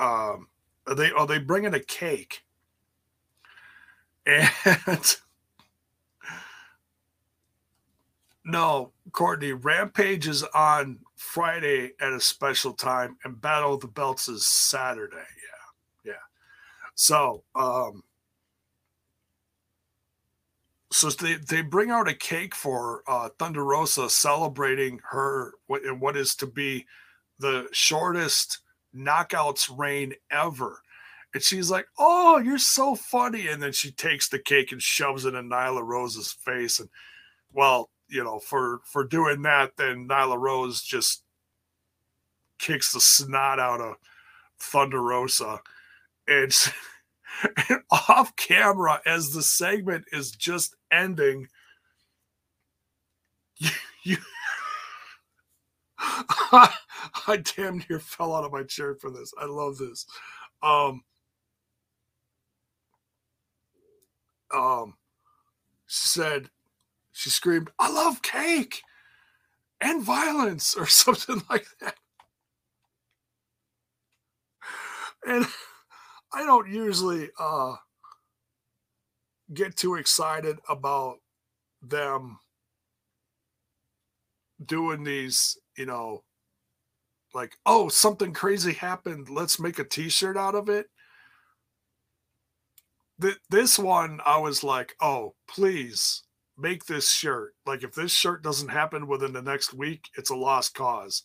um, 0.00 0.48
are 0.86 0.94
they 0.94 1.10
are 1.12 1.26
they 1.26 1.38
bringing 1.38 1.74
a 1.74 1.80
cake? 1.80 2.42
And 4.26 4.50
No, 8.44 8.92
Courtney, 9.12 9.52
Rampage 9.52 10.26
is 10.26 10.42
on 10.42 10.98
Friday 11.16 11.92
at 12.00 12.12
a 12.12 12.20
special 12.20 12.72
time, 12.72 13.16
and 13.24 13.40
Battle 13.40 13.74
of 13.74 13.80
the 13.80 13.86
Belts 13.86 14.28
is 14.28 14.46
Saturday. 14.46 15.16
Yeah, 15.16 16.12
yeah. 16.12 16.22
So, 16.94 17.44
um, 17.54 18.02
so 20.90 21.10
they, 21.10 21.34
they 21.34 21.62
bring 21.62 21.90
out 21.90 22.08
a 22.08 22.14
cake 22.14 22.54
for 22.54 23.02
uh, 23.06 23.28
Thunder 23.38 23.64
Rosa 23.64 24.08
celebrating 24.08 25.00
her 25.10 25.52
what, 25.66 25.82
what 25.98 26.16
is 26.16 26.34
to 26.36 26.46
be 26.46 26.86
the 27.38 27.68
shortest 27.72 28.58
knockouts 28.96 29.70
reign 29.76 30.14
ever. 30.30 30.80
And 31.32 31.42
she's 31.42 31.70
like, 31.70 31.86
Oh, 31.98 32.38
you're 32.38 32.58
so 32.58 32.94
funny. 32.94 33.48
And 33.48 33.62
then 33.62 33.72
she 33.72 33.92
takes 33.92 34.28
the 34.28 34.38
cake 34.38 34.72
and 34.72 34.82
shoves 34.82 35.24
it 35.24 35.34
in 35.34 35.48
Nyla 35.48 35.82
Rose's 35.82 36.32
face. 36.32 36.80
And 36.80 36.88
well, 37.52 37.90
you 38.08 38.24
know, 38.24 38.38
for 38.38 38.80
for 38.84 39.04
doing 39.04 39.42
that, 39.42 39.76
then 39.76 40.08
Nyla 40.08 40.38
Rose 40.38 40.82
just 40.82 41.22
kicks 42.58 42.92
the 42.92 43.00
snot 43.00 43.58
out 43.58 43.80
of 43.80 43.94
Thunder 44.58 45.02
Rosa. 45.02 45.60
And 46.28 46.54
and 47.68 47.80
off 48.08 48.34
camera 48.36 49.00
as 49.06 49.32
the 49.32 49.42
segment 49.42 50.04
is 50.12 50.32
just 50.32 50.76
ending 50.90 51.46
you, 53.56 53.70
you 54.02 54.16
I, 57.30 57.36
damn 57.38 57.82
near 57.88 57.98
fell 58.00 58.34
out 58.34 58.44
of 58.44 58.52
my 58.52 58.62
chair 58.62 58.94
for 58.94 59.10
this. 59.10 59.32
I 59.40 59.46
love 59.46 59.78
this. 59.78 60.06
Um 60.62 61.02
um 64.52 64.94
she 65.86 66.08
said 66.08 66.50
she 67.12 67.30
screamed 67.30 67.70
i 67.78 67.88
love 67.88 68.20
cake 68.20 68.82
and 69.80 70.02
violence 70.02 70.74
or 70.78 70.86
something 70.86 71.42
like 71.48 71.66
that. 71.80 71.94
And 75.26 75.46
I 76.32 76.44
don't 76.44 76.68
usually 76.68 77.30
uh, 77.38 77.74
get 79.52 79.76
too 79.76 79.96
excited 79.96 80.58
about 80.68 81.16
them 81.82 82.38
doing 84.64 85.02
these, 85.02 85.58
you 85.76 85.86
know, 85.86 86.22
like, 87.34 87.56
oh, 87.66 87.88
something 87.88 88.32
crazy 88.32 88.72
happened. 88.72 89.28
Let's 89.28 89.60
make 89.60 89.78
a 89.78 89.84
t 89.84 90.08
shirt 90.08 90.36
out 90.36 90.54
of 90.54 90.68
it. 90.68 90.86
Th- 93.20 93.38
this 93.50 93.78
one, 93.78 94.20
I 94.24 94.38
was 94.38 94.64
like, 94.64 94.94
oh, 95.00 95.34
please 95.48 96.22
make 96.56 96.86
this 96.86 97.10
shirt. 97.10 97.54
Like, 97.66 97.82
if 97.82 97.94
this 97.94 98.12
shirt 98.12 98.42
doesn't 98.42 98.68
happen 98.68 99.06
within 99.06 99.32
the 99.32 99.42
next 99.42 99.74
week, 99.74 100.08
it's 100.16 100.30
a 100.30 100.36
lost 100.36 100.74
cause. 100.74 101.22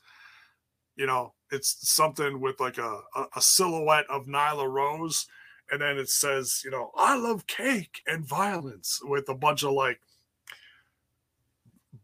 You 0.95 1.07
know, 1.07 1.33
it's 1.51 1.89
something 1.89 2.39
with 2.39 2.59
like 2.59 2.77
a, 2.77 2.99
a, 3.15 3.25
a 3.37 3.41
silhouette 3.41 4.05
of 4.09 4.25
Nyla 4.25 4.69
Rose, 4.69 5.25
and 5.71 5.81
then 5.81 5.97
it 5.97 6.09
says, 6.09 6.61
you 6.63 6.71
know, 6.71 6.91
I 6.95 7.17
love 7.17 7.47
cake 7.47 8.01
and 8.07 8.27
violence 8.27 8.99
with 9.03 9.27
a 9.29 9.35
bunch 9.35 9.63
of 9.63 9.71
like 9.71 9.99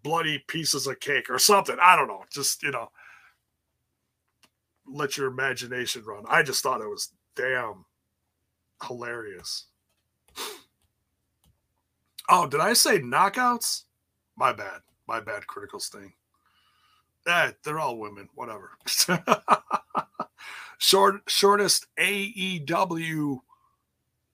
bloody 0.04 0.44
pieces 0.48 0.88
of 0.88 1.00
cake 1.00 1.30
or 1.30 1.38
something. 1.38 1.78
I 1.82 1.96
don't 1.96 2.08
know. 2.08 2.24
Just, 2.32 2.64
you 2.64 2.72
know, 2.72 2.90
let 4.94 5.18
your 5.18 5.28
imagination 5.28 6.04
run. 6.06 6.24
I 6.28 6.44
just 6.44 6.64
thought 6.64 6.82
it 6.82 6.90
was 6.90 7.12
damn 7.36 7.86
hilarious. 8.86 9.66
Oh, 12.30 12.48
did 12.48 12.60
I 12.62 12.74
say 12.74 13.00
knockouts? 13.00 13.84
My 14.38 14.54
bad. 14.54 14.82
My 15.08 15.20
bad, 15.20 15.46
critical 15.48 15.80
sting. 15.80 16.14
Eh, 17.28 17.52
they're 17.64 17.80
all 17.80 17.98
women. 17.98 18.30
Whatever. 18.36 18.72
Short, 20.78 21.22
shortest 21.28 21.86
AEW 22.00 23.38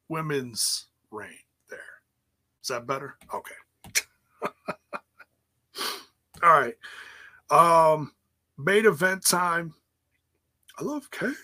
women's 0.08 0.86
reign. 1.12 1.40
There. 1.70 1.80
Is 2.62 2.70
that 2.70 2.88
better? 2.88 3.18
Okay. 3.34 3.56
all 6.42 6.72
right. 6.72 6.76
Um, 7.50 8.14
main 8.58 8.86
event 8.86 9.26
time. 9.26 9.74
I 10.78 10.84
love 10.84 11.10
cake. 11.10 11.36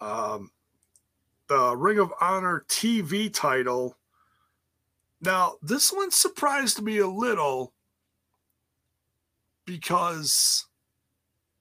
Um, 0.00 0.50
the 1.48 1.76
Ring 1.76 1.98
of 1.98 2.12
Honor 2.20 2.64
TV 2.68 3.32
title. 3.32 3.96
Now, 5.20 5.54
this 5.62 5.92
one 5.92 6.10
surprised 6.10 6.82
me 6.82 6.98
a 6.98 7.06
little 7.06 7.72
because 9.66 10.66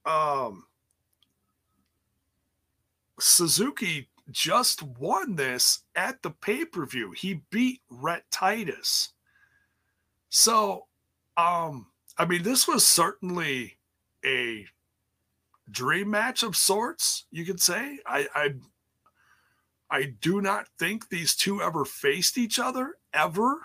um 0.05 0.65
Suzuki 3.19 4.09
just 4.29 4.83
won 4.83 5.35
this 5.35 5.83
at 5.95 6.21
the 6.21 6.29
pay-per-view. 6.29 7.11
He 7.11 7.41
beat 7.49 7.81
Rhett 7.89 8.23
Titus. 8.31 9.13
So 10.29 10.85
um 11.37 11.87
I 12.17 12.25
mean 12.25 12.43
this 12.43 12.67
was 12.67 12.85
certainly 12.85 13.77
a 14.23 14.65
dream 15.69 16.09
match 16.09 16.43
of 16.43 16.55
sorts, 16.55 17.25
you 17.31 17.45
could 17.45 17.61
say. 17.61 17.99
I 18.05 18.27
I 18.33 18.53
I 19.89 20.03
do 20.21 20.41
not 20.41 20.67
think 20.79 21.09
these 21.09 21.35
two 21.35 21.61
ever 21.61 21.85
faced 21.85 22.37
each 22.37 22.59
other 22.59 22.97
ever 23.13 23.59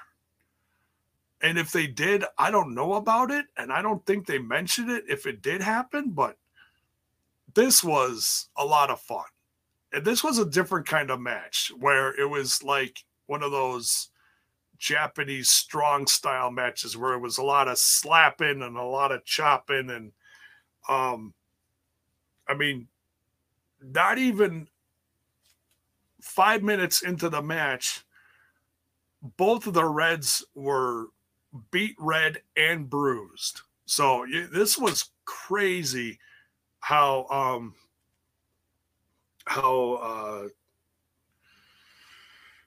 and 1.42 1.58
if 1.58 1.72
they 1.72 1.86
did, 1.86 2.24
I 2.38 2.50
don't 2.50 2.74
know 2.74 2.94
about 2.94 3.30
it. 3.30 3.46
And 3.56 3.72
I 3.72 3.82
don't 3.82 4.04
think 4.04 4.26
they 4.26 4.38
mentioned 4.38 4.90
it 4.90 5.04
if 5.08 5.26
it 5.26 5.42
did 5.42 5.62
happen, 5.62 6.10
but 6.10 6.36
this 7.54 7.82
was 7.82 8.48
a 8.56 8.64
lot 8.64 8.90
of 8.90 9.00
fun. 9.00 9.24
And 9.92 10.04
this 10.04 10.22
was 10.22 10.38
a 10.38 10.44
different 10.44 10.86
kind 10.86 11.10
of 11.10 11.20
match 11.20 11.72
where 11.78 12.18
it 12.20 12.28
was 12.28 12.62
like 12.62 13.04
one 13.26 13.42
of 13.42 13.50
those 13.50 14.10
Japanese 14.78 15.50
strong 15.50 16.06
style 16.06 16.50
matches 16.50 16.96
where 16.96 17.14
it 17.14 17.20
was 17.20 17.38
a 17.38 17.42
lot 17.42 17.68
of 17.68 17.78
slapping 17.78 18.62
and 18.62 18.76
a 18.76 18.82
lot 18.82 19.10
of 19.10 19.24
chopping. 19.24 19.90
And, 19.90 20.12
um, 20.88 21.34
I 22.50 22.54
mean, 22.54 22.88
not 23.80 24.18
even 24.18 24.66
five 26.20 26.62
minutes 26.62 27.02
into 27.02 27.28
the 27.28 27.42
match, 27.42 28.04
both 29.36 29.66
of 29.66 29.74
the 29.74 29.84
Reds 29.84 30.44
were 30.54 31.06
beat 31.70 31.94
red 31.98 32.42
and 32.56 32.90
bruised. 32.90 33.60
So 33.86 34.26
this 34.52 34.76
was 34.76 35.10
crazy 35.24 36.18
how 36.80 37.26
um 37.30 37.74
how 39.44 39.92
uh 39.94 40.48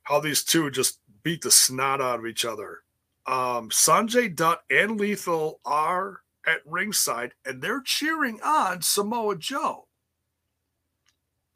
how 0.03 0.19
these 0.19 0.43
two 0.43 0.69
just 0.69 0.99
beat 1.23 1.41
the 1.41 1.51
snot 1.51 2.01
out 2.01 2.19
of 2.19 2.25
each 2.25 2.45
other. 2.45 2.84
Um 3.25 3.69
Sanjay 3.69 4.34
Dutt 4.34 4.63
and 4.69 4.99
Lethal 4.99 5.59
are 5.65 6.22
at 6.46 6.60
ringside 6.66 7.34
and 7.46 7.62
they're 7.62 7.82
cheering 7.82 8.39
on 8.41 8.82
Samoa 8.82 9.38
Joe 9.38 9.88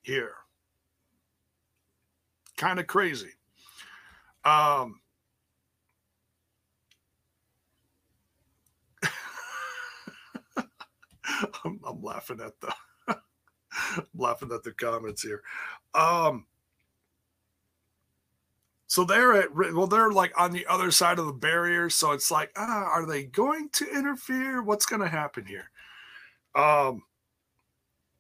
here. 0.01 0.35
Kind 2.57 2.79
of 2.79 2.87
crazy. 2.87 3.33
Um 4.45 5.01
I'm, 11.63 11.79
I'm 11.85 12.01
laughing 12.01 12.39
at 12.41 12.59
the 12.61 12.73
I'm 13.97 14.05
laughing 14.15 14.51
at 14.53 14.63
the 14.63 14.71
comments 14.71 15.21
here. 15.21 15.41
Um, 15.93 16.45
so 18.87 19.03
they're 19.03 19.33
at 19.33 19.53
well, 19.53 19.87
they're 19.87 20.11
like 20.11 20.33
on 20.39 20.51
the 20.51 20.65
other 20.67 20.91
side 20.91 21.19
of 21.19 21.25
the 21.25 21.33
barrier. 21.33 21.89
So 21.89 22.13
it's 22.13 22.31
like, 22.31 22.51
ah, 22.55 22.85
are 22.85 23.05
they 23.05 23.23
going 23.23 23.69
to 23.73 23.89
interfere? 23.89 24.63
What's 24.63 24.85
going 24.85 25.01
to 25.01 25.09
happen 25.09 25.45
here? 25.45 25.69
Um, 26.55 27.03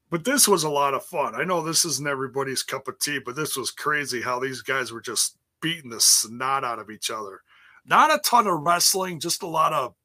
but 0.09 0.25
this 0.25 0.47
was 0.47 0.63
a 0.63 0.69
lot 0.69 0.93
of 0.93 1.05
fun. 1.05 1.35
I 1.35 1.43
know 1.43 1.61
this 1.61 1.85
isn't 1.85 2.07
everybody's 2.07 2.63
cup 2.63 2.87
of 2.87 2.99
tea, 2.99 3.19
but 3.19 3.35
this 3.35 3.57
was 3.57 3.71
crazy 3.71 4.21
how 4.21 4.39
these 4.39 4.61
guys 4.61 4.91
were 4.91 5.01
just 5.01 5.37
beating 5.61 5.89
the 5.89 5.99
snot 5.99 6.63
out 6.63 6.79
of 6.79 6.89
each 6.89 7.09
other. 7.09 7.41
Not 7.85 8.13
a 8.13 8.19
ton 8.19 8.47
of 8.47 8.61
wrestling, 8.61 9.19
just 9.19 9.43
a 9.43 9.47
lot 9.47 9.73
of 9.73 9.95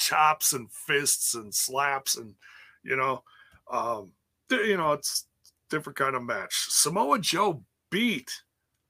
chops 0.00 0.54
and 0.54 0.72
fists 0.72 1.34
and 1.34 1.54
slaps 1.54 2.16
and 2.16 2.34
you 2.82 2.96
know 2.96 3.22
um 3.70 4.10
you 4.50 4.76
know 4.76 4.92
it's 4.92 5.26
different 5.68 5.96
kind 5.96 6.16
of 6.16 6.22
match 6.22 6.66
samoa 6.70 7.18
joe 7.18 7.62
beat 7.90 8.32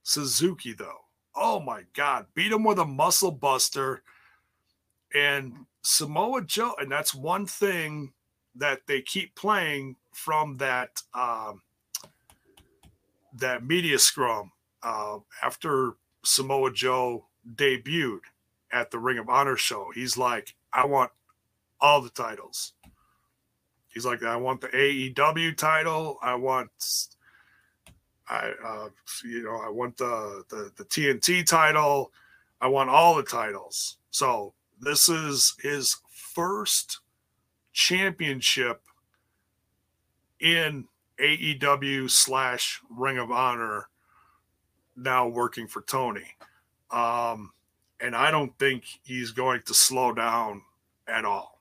suzuki 0.03 0.73
though 0.73 0.99
oh 1.35 1.59
my 1.59 1.83
god 1.93 2.25
beat 2.33 2.51
him 2.51 2.63
with 2.63 2.79
a 2.79 2.85
muscle 2.85 3.31
buster 3.31 4.03
and 5.13 5.53
samoa 5.83 6.41
joe 6.43 6.73
and 6.79 6.91
that's 6.91 7.13
one 7.13 7.45
thing 7.45 8.11
that 8.55 8.81
they 8.87 9.01
keep 9.01 9.33
playing 9.35 9.95
from 10.13 10.57
that 10.57 11.01
um 11.13 11.61
that 13.33 13.65
media 13.65 13.97
scrum 13.97 14.51
uh, 14.83 15.17
after 15.41 15.93
samoa 16.23 16.71
joe 16.71 17.25
debuted 17.55 18.19
at 18.71 18.91
the 18.91 18.99
Ring 18.99 19.17
of 19.17 19.29
Honor 19.29 19.57
show. 19.57 19.91
He's 19.93 20.17
like, 20.17 20.55
I 20.73 20.85
want 20.85 21.11
all 21.79 22.01
the 22.01 22.09
titles. 22.09 22.73
He's 23.87 24.05
like, 24.05 24.23
I 24.23 24.37
want 24.37 24.61
the 24.61 24.69
AEW 24.69 25.57
title. 25.57 26.17
I 26.21 26.35
want, 26.35 26.69
I, 28.31 28.53
uh, 28.65 28.89
you 29.25 29.43
know, 29.43 29.61
I 29.61 29.69
want 29.69 29.97
the, 29.97 30.43
the 30.49 30.71
the 30.77 30.85
TNT 30.85 31.45
title. 31.45 32.11
I 32.61 32.67
want 32.67 32.89
all 32.89 33.15
the 33.15 33.23
titles. 33.23 33.97
So 34.09 34.53
this 34.79 35.09
is 35.09 35.53
his 35.61 35.97
first 36.09 36.99
championship 37.73 38.81
in 40.39 40.87
AEW 41.19 42.09
slash 42.09 42.81
Ring 42.89 43.17
of 43.17 43.31
Honor. 43.31 43.89
Now 44.95 45.27
working 45.27 45.67
for 45.67 45.81
Tony. 45.81 46.35
Um, 46.89 47.51
and 47.99 48.15
I 48.15 48.31
don't 48.31 48.57
think 48.57 48.83
he's 49.03 49.31
going 49.31 49.61
to 49.65 49.73
slow 49.73 50.13
down 50.13 50.61
at 51.07 51.25
all. 51.25 51.59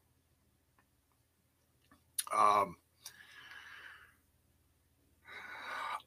Um, 2.36 2.76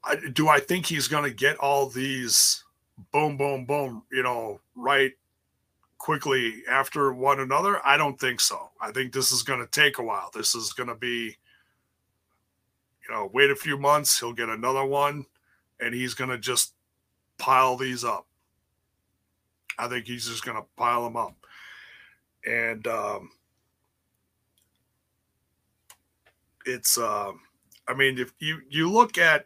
I, 0.04 0.18
do 0.34 0.50
I 0.50 0.60
think 0.60 0.86
he's 0.86 1.08
going 1.08 1.24
to 1.24 1.36
get 1.36 1.58
all 1.58 1.88
these 1.88 2.64
boom, 3.12 3.38
boom, 3.38 3.66
boom, 3.66 4.04
you 4.12 4.24
know, 4.24 4.60
right 4.76 5.12
quickly 5.98 6.64
after 6.70 7.14
one 7.14 7.40
another? 7.40 7.80
I 7.86 7.98
don't 7.98 8.20
think 8.20 8.40
so. 8.40 8.70
I 8.82 8.92
think 8.92 9.14
this 9.14 9.32
is 9.32 9.44
going 9.44 9.62
to 9.62 9.68
take 9.68 9.98
a 9.98 10.04
while. 10.04 10.30
This 10.34 10.56
is 10.56 10.74
going 10.74 10.90
to 10.90 10.96
be, 10.96 11.38
you 13.08 13.14
know, 13.14 13.30
wait 13.34 13.50
a 13.50 13.56
few 13.56 13.78
months, 13.78 14.20
he'll 14.20 14.34
get 14.34 14.50
another 14.50 14.84
one, 14.84 15.26
and 15.80 15.94
he's 15.94 16.14
going 16.14 16.30
to 16.30 16.38
just 16.38 16.74
pile 17.38 17.78
these 17.78 18.04
up. 18.04 18.28
I 19.78 19.88
think 19.88 20.06
he's 20.06 20.28
just 20.28 20.46
going 20.46 20.58
to 20.58 20.66
pile 20.78 21.04
them 21.04 21.18
up. 21.18 21.36
And 22.46 22.86
um, 22.88 23.32
it's, 26.66 26.98
uh, 26.98 27.32
I 27.88 27.94
mean, 27.94 28.18
if 28.18 28.34
you 28.40 28.62
you 28.70 28.90
look 28.90 29.18
at 29.18 29.46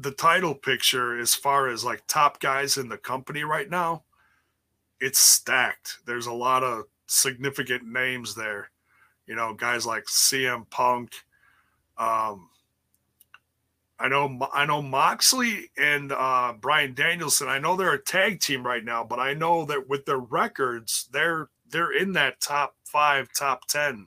the 0.00 0.12
title 0.12 0.54
picture 0.54 1.18
as 1.18 1.34
far 1.34 1.68
as 1.68 1.84
like 1.84 2.02
top 2.06 2.40
guys 2.40 2.76
in 2.76 2.88
the 2.88 2.98
company 2.98 3.42
right 3.42 3.68
now, 3.68 4.04
it's 5.00 5.18
stacked. 5.18 5.98
There's 6.06 6.26
a 6.26 6.32
lot 6.32 6.62
of 6.62 6.84
significant 7.06 7.84
names 7.84 8.34
there. 8.34 8.70
You 9.26 9.34
know, 9.34 9.54
guys 9.54 9.84
like 9.84 10.04
CM 10.04 10.68
Punk, 10.70 11.12
um, 11.98 12.48
I 13.98 14.08
know 14.08 14.48
I 14.52 14.64
know 14.64 14.80
Moxley 14.80 15.70
and 15.76 16.12
uh, 16.12 16.54
Bryan 16.58 16.94
Danielson. 16.94 17.48
I 17.48 17.58
know 17.58 17.74
they're 17.74 17.92
a 17.92 18.02
tag 18.02 18.40
team 18.40 18.64
right 18.64 18.84
now, 18.84 19.02
but 19.02 19.18
I 19.18 19.34
know 19.34 19.64
that 19.64 19.88
with 19.88 20.06
their 20.06 20.18
records, 20.18 21.08
they're 21.12 21.48
they're 21.68 21.92
in 21.92 22.12
that 22.12 22.40
top 22.40 22.76
five, 22.84 23.28
top 23.36 23.66
ten 23.66 24.06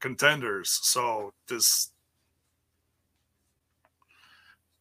contenders. 0.00 0.78
So 0.82 1.32
this 1.48 1.91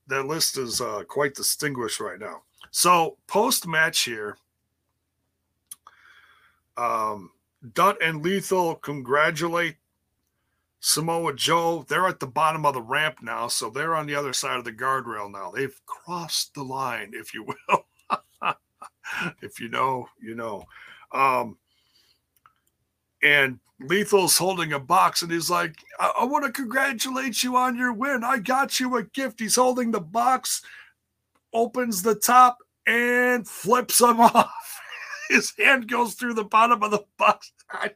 that 0.08 0.26
list 0.26 0.58
is 0.58 0.82
uh, 0.82 1.04
quite 1.08 1.36
distinguished 1.36 1.99
right 1.99 2.20
now. 2.20 2.43
So 2.72 3.18
post 3.28 3.68
match 3.68 4.04
here, 4.04 4.38
um, 6.78 7.32
Dutt 7.74 7.97
and 8.02 8.24
Lethal 8.24 8.76
congratulate 8.76 9.76
Samoa 10.82 11.34
Joe, 11.36 11.86
they're 11.88 12.08
at 12.08 12.20
the 12.20 12.28
bottom 12.28 12.66
of 12.66 12.74
the 12.74 12.82
ramp 12.82 13.20
now, 13.22 13.47
so 13.47 13.70
they're 13.70 13.95
on 13.95 14.08
the 14.08 14.16
other 14.16 14.34
side 14.34 14.58
of 14.58 14.66
the 14.66 14.72
guardrail 14.74 15.32
now. 15.32 15.52
They've 15.52 15.80
crossed 15.86 16.56
the 16.56 16.64
line, 16.64 17.12
if 17.14 17.36
you 17.36 17.45
will. 17.45 17.86
if 19.43 19.60
you 19.60 19.70
know, 19.70 20.08
you 20.20 20.34
know. 20.34 20.64
Um, 21.12 21.58
and 23.24 23.59
Lethal's 23.82 24.38
holding 24.38 24.74
a 24.74 24.80
box 24.80 25.22
and 25.22 25.32
he's 25.32 25.49
like, 25.49 25.76
I, 25.99 26.11
I 26.22 26.26
want 26.26 26.45
to 26.45 26.51
congratulate 26.51 27.43
you 27.43 27.55
on 27.55 27.78
your 27.78 27.93
win. 27.93 28.24
I 28.24 28.38
got 28.38 28.80
you 28.80 28.95
a 28.97 29.03
gift. 29.03 29.39
He's 29.39 29.55
holding 29.55 29.91
the 29.91 29.99
box, 29.99 30.61
opens 31.53 32.01
the 32.01 32.15
top, 32.15 32.57
and 32.86 33.47
flips 33.47 34.01
him 34.01 34.19
off. 34.22 34.82
His 35.30 35.53
hand 35.57 35.88
goes 35.89 36.13
through 36.15 36.34
the 36.36 36.43
bottom 36.43 36.84
of 36.84 36.91
the 36.91 37.03
box. 37.17 37.51
I, 37.72 37.91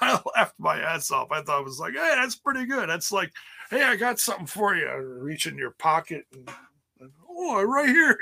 I 0.00 0.20
laughed 0.36 0.58
my 0.58 0.80
ass 0.80 1.10
off. 1.10 1.30
I 1.30 1.42
thought 1.42 1.60
it 1.60 1.64
was 1.64 1.78
like, 1.78 1.94
hey, 1.94 2.14
that's 2.16 2.36
pretty 2.36 2.66
good. 2.66 2.88
That's 2.88 3.12
like, 3.12 3.32
hey, 3.70 3.82
I 3.84 3.96
got 3.96 4.18
something 4.18 4.46
for 4.46 4.74
you. 4.74 4.88
Reach 5.20 5.46
in 5.46 5.56
your 5.56 5.70
pocket 5.72 6.26
and, 6.32 6.50
and 7.00 7.10
oh, 7.28 7.62
right 7.62 7.88
here. 7.88 8.18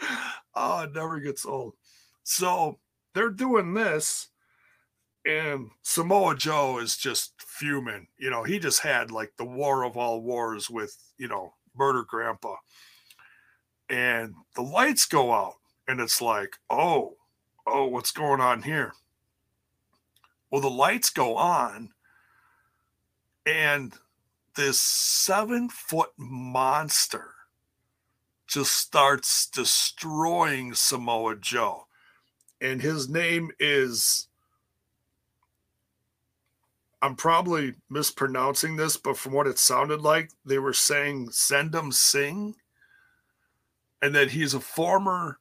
oh, 0.54 0.82
it 0.82 0.94
never 0.94 1.20
gets 1.20 1.44
old. 1.46 1.74
So 2.22 2.78
they're 3.14 3.30
doing 3.30 3.74
this, 3.74 4.28
and 5.26 5.70
Samoa 5.82 6.36
Joe 6.36 6.78
is 6.78 6.96
just 6.96 7.34
fuming. 7.38 8.08
You 8.18 8.30
know, 8.30 8.42
he 8.42 8.58
just 8.58 8.80
had 8.80 9.10
like 9.10 9.32
the 9.36 9.44
war 9.44 9.84
of 9.84 9.96
all 9.96 10.20
wars 10.22 10.70
with, 10.70 10.96
you 11.18 11.28
know, 11.28 11.54
Murder 11.76 12.04
Grandpa. 12.04 12.56
And 13.88 14.34
the 14.54 14.62
lights 14.62 15.06
go 15.06 15.32
out, 15.32 15.56
and 15.86 16.00
it's 16.00 16.22
like, 16.22 16.56
oh, 16.70 17.16
oh, 17.66 17.86
what's 17.86 18.10
going 18.10 18.40
on 18.40 18.62
here? 18.62 18.92
Well, 20.50 20.60
the 20.60 20.70
lights 20.70 21.10
go 21.10 21.36
on, 21.36 21.90
and 23.46 23.94
this 24.54 24.78
seven 24.78 25.68
foot 25.68 26.10
monster 26.16 27.34
just 28.46 28.72
starts 28.72 29.46
destroying 29.46 30.74
Samoa 30.74 31.36
Joe. 31.36 31.86
And 32.62 32.80
his 32.80 33.10
name 33.10 33.50
is, 33.60 34.28
I'm 37.02 37.16
probably 37.16 37.74
mispronouncing 37.90 38.76
this, 38.76 38.96
but 38.96 39.18
from 39.18 39.32
what 39.32 39.46
it 39.46 39.58
sounded 39.58 40.00
like, 40.00 40.30
they 40.46 40.58
were 40.58 40.72
saying 40.72 41.28
Sendam 41.28 41.92
Singh. 41.92 42.54
And 44.00 44.14
that 44.14 44.30
he's 44.30 44.54
a 44.54 44.60
former 44.60 45.38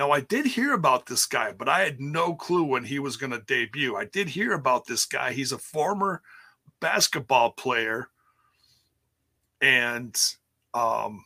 now, 0.00 0.12
I 0.12 0.20
did 0.20 0.46
hear 0.46 0.72
about 0.72 1.04
this 1.04 1.26
guy, 1.26 1.52
but 1.52 1.68
I 1.68 1.80
had 1.80 2.00
no 2.00 2.34
clue 2.34 2.64
when 2.64 2.84
he 2.84 2.98
was 2.98 3.18
going 3.18 3.32
to 3.32 3.42
debut. 3.46 3.96
I 3.96 4.06
did 4.06 4.30
hear 4.30 4.54
about 4.54 4.86
this 4.86 5.04
guy. 5.04 5.32
He's 5.32 5.52
a 5.52 5.58
former 5.58 6.22
basketball 6.80 7.50
player. 7.50 8.08
And 9.60 10.18
um, 10.72 11.22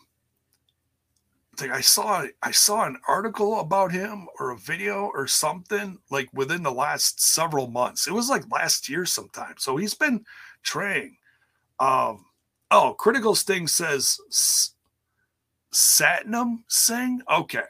Think 1.56 1.72
I 1.72 1.80
saw 1.80 2.26
I 2.42 2.50
saw 2.50 2.84
an 2.84 2.98
article 3.06 3.60
about 3.60 3.92
him 3.92 4.26
or 4.38 4.50
a 4.50 4.58
video 4.58 5.10
or 5.14 5.26
something 5.26 5.98
like 6.10 6.28
within 6.32 6.62
the 6.62 6.72
last 6.72 7.20
several 7.20 7.68
months. 7.68 8.06
It 8.06 8.12
was 8.12 8.28
like 8.28 8.50
last 8.50 8.88
year 8.88 9.04
sometime. 9.04 9.54
So 9.58 9.76
he's 9.76 9.94
been 9.94 10.24
training. 10.62 11.16
Um, 11.78 12.26
oh, 12.70 12.94
Critical 12.98 13.34
Sting 13.34 13.66
says 13.66 14.18
Satnam 15.72 16.58
Singh. 16.68 17.22
Okay. 17.30 17.60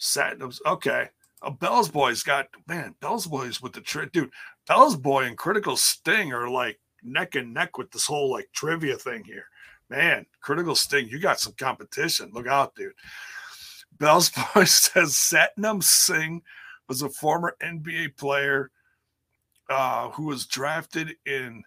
Satnam's 0.00 0.60
okay. 0.66 1.08
Uh, 1.42 1.50
Bell's 1.50 1.88
Boy's 1.88 2.22
got 2.22 2.48
man, 2.66 2.94
Bell's 3.00 3.26
Boy's 3.26 3.60
with 3.60 3.72
the 3.72 3.80
trick, 3.80 4.12
dude. 4.12 4.30
Bell's 4.66 4.96
Boy 4.96 5.24
and 5.24 5.36
Critical 5.36 5.76
Sting 5.76 6.32
are 6.32 6.48
like 6.48 6.80
neck 7.02 7.34
and 7.34 7.54
neck 7.54 7.78
with 7.78 7.90
this 7.90 8.06
whole 8.06 8.30
like 8.30 8.48
trivia 8.52 8.96
thing 8.96 9.24
here. 9.24 9.46
Man, 9.88 10.26
Critical 10.40 10.74
Sting, 10.74 11.08
you 11.08 11.20
got 11.20 11.40
some 11.40 11.54
competition. 11.54 12.30
Look 12.32 12.46
out, 12.46 12.74
dude. 12.74 12.92
Bell's 13.98 14.30
Boy 14.54 14.64
says 14.64 15.12
Satnam 15.14 15.82
Singh 15.82 16.42
was 16.88 17.02
a 17.02 17.08
former 17.08 17.56
NBA 17.62 18.16
player 18.16 18.70
uh, 19.68 20.10
who 20.10 20.24
was 20.24 20.46
drafted 20.46 21.16
in 21.24 21.62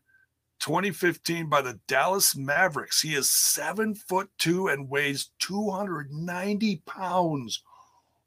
2015 0.59 1.47
by 1.49 1.61
the 1.61 1.80
Dallas 1.88 2.36
Mavericks. 2.36 3.01
He 3.01 3.15
is 3.15 3.30
seven 3.30 3.95
foot 3.95 4.30
two 4.38 4.67
and 4.67 4.89
weighs 4.89 5.32
290 5.39 6.82
pounds. 6.86 7.63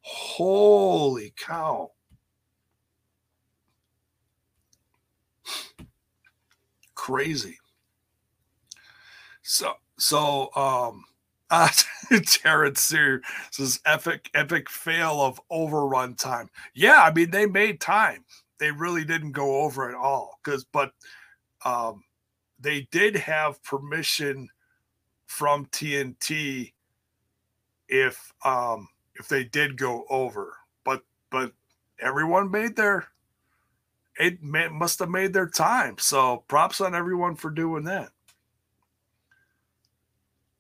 Holy 0.01 1.33
cow. 1.37 1.93
Crazy. 6.95 7.59
So, 9.43 9.75
so, 10.03 10.51
um, 10.57 11.05
Jared 12.23 12.77
Sear 12.77 13.23
says 13.53 13.79
epic, 13.87 14.29
epic 14.35 14.69
fail 14.69 15.21
of 15.21 15.41
overrun 15.49 16.17
time. 16.17 16.51
Yeah, 16.75 17.03
I 17.03 17.13
mean, 17.13 17.31
they 17.31 17.47
made 17.47 17.81
time. 17.81 18.25
They 18.59 18.73
really 18.73 19.05
didn't 19.05 19.31
go 19.31 19.61
over 19.61 19.89
at 19.89 19.95
all. 19.95 20.41
Because, 20.43 20.65
but, 20.65 20.93
um, 21.65 22.03
they 22.59 22.89
did 22.91 23.15
have 23.15 23.63
permission 23.63 24.49
from 25.27 25.67
TNT 25.67 26.73
if 27.89 28.33
um 28.45 28.89
if 29.15 29.29
they 29.29 29.45
did 29.45 29.77
go 29.77 30.05
over. 30.11 30.57
But 30.85 31.03
but 31.31 31.53
everyone 32.01 32.51
made 32.51 32.75
their 32.75 33.07
it 34.19 34.43
must 34.43 34.99
have 34.99 35.09
made 35.11 35.33
their 35.33 35.49
time. 35.49 35.97
So 35.99 36.45
props 36.49 36.81
on 36.81 36.95
everyone 36.95 37.37
for 37.37 37.51
doing 37.51 37.85
that. 37.85 38.11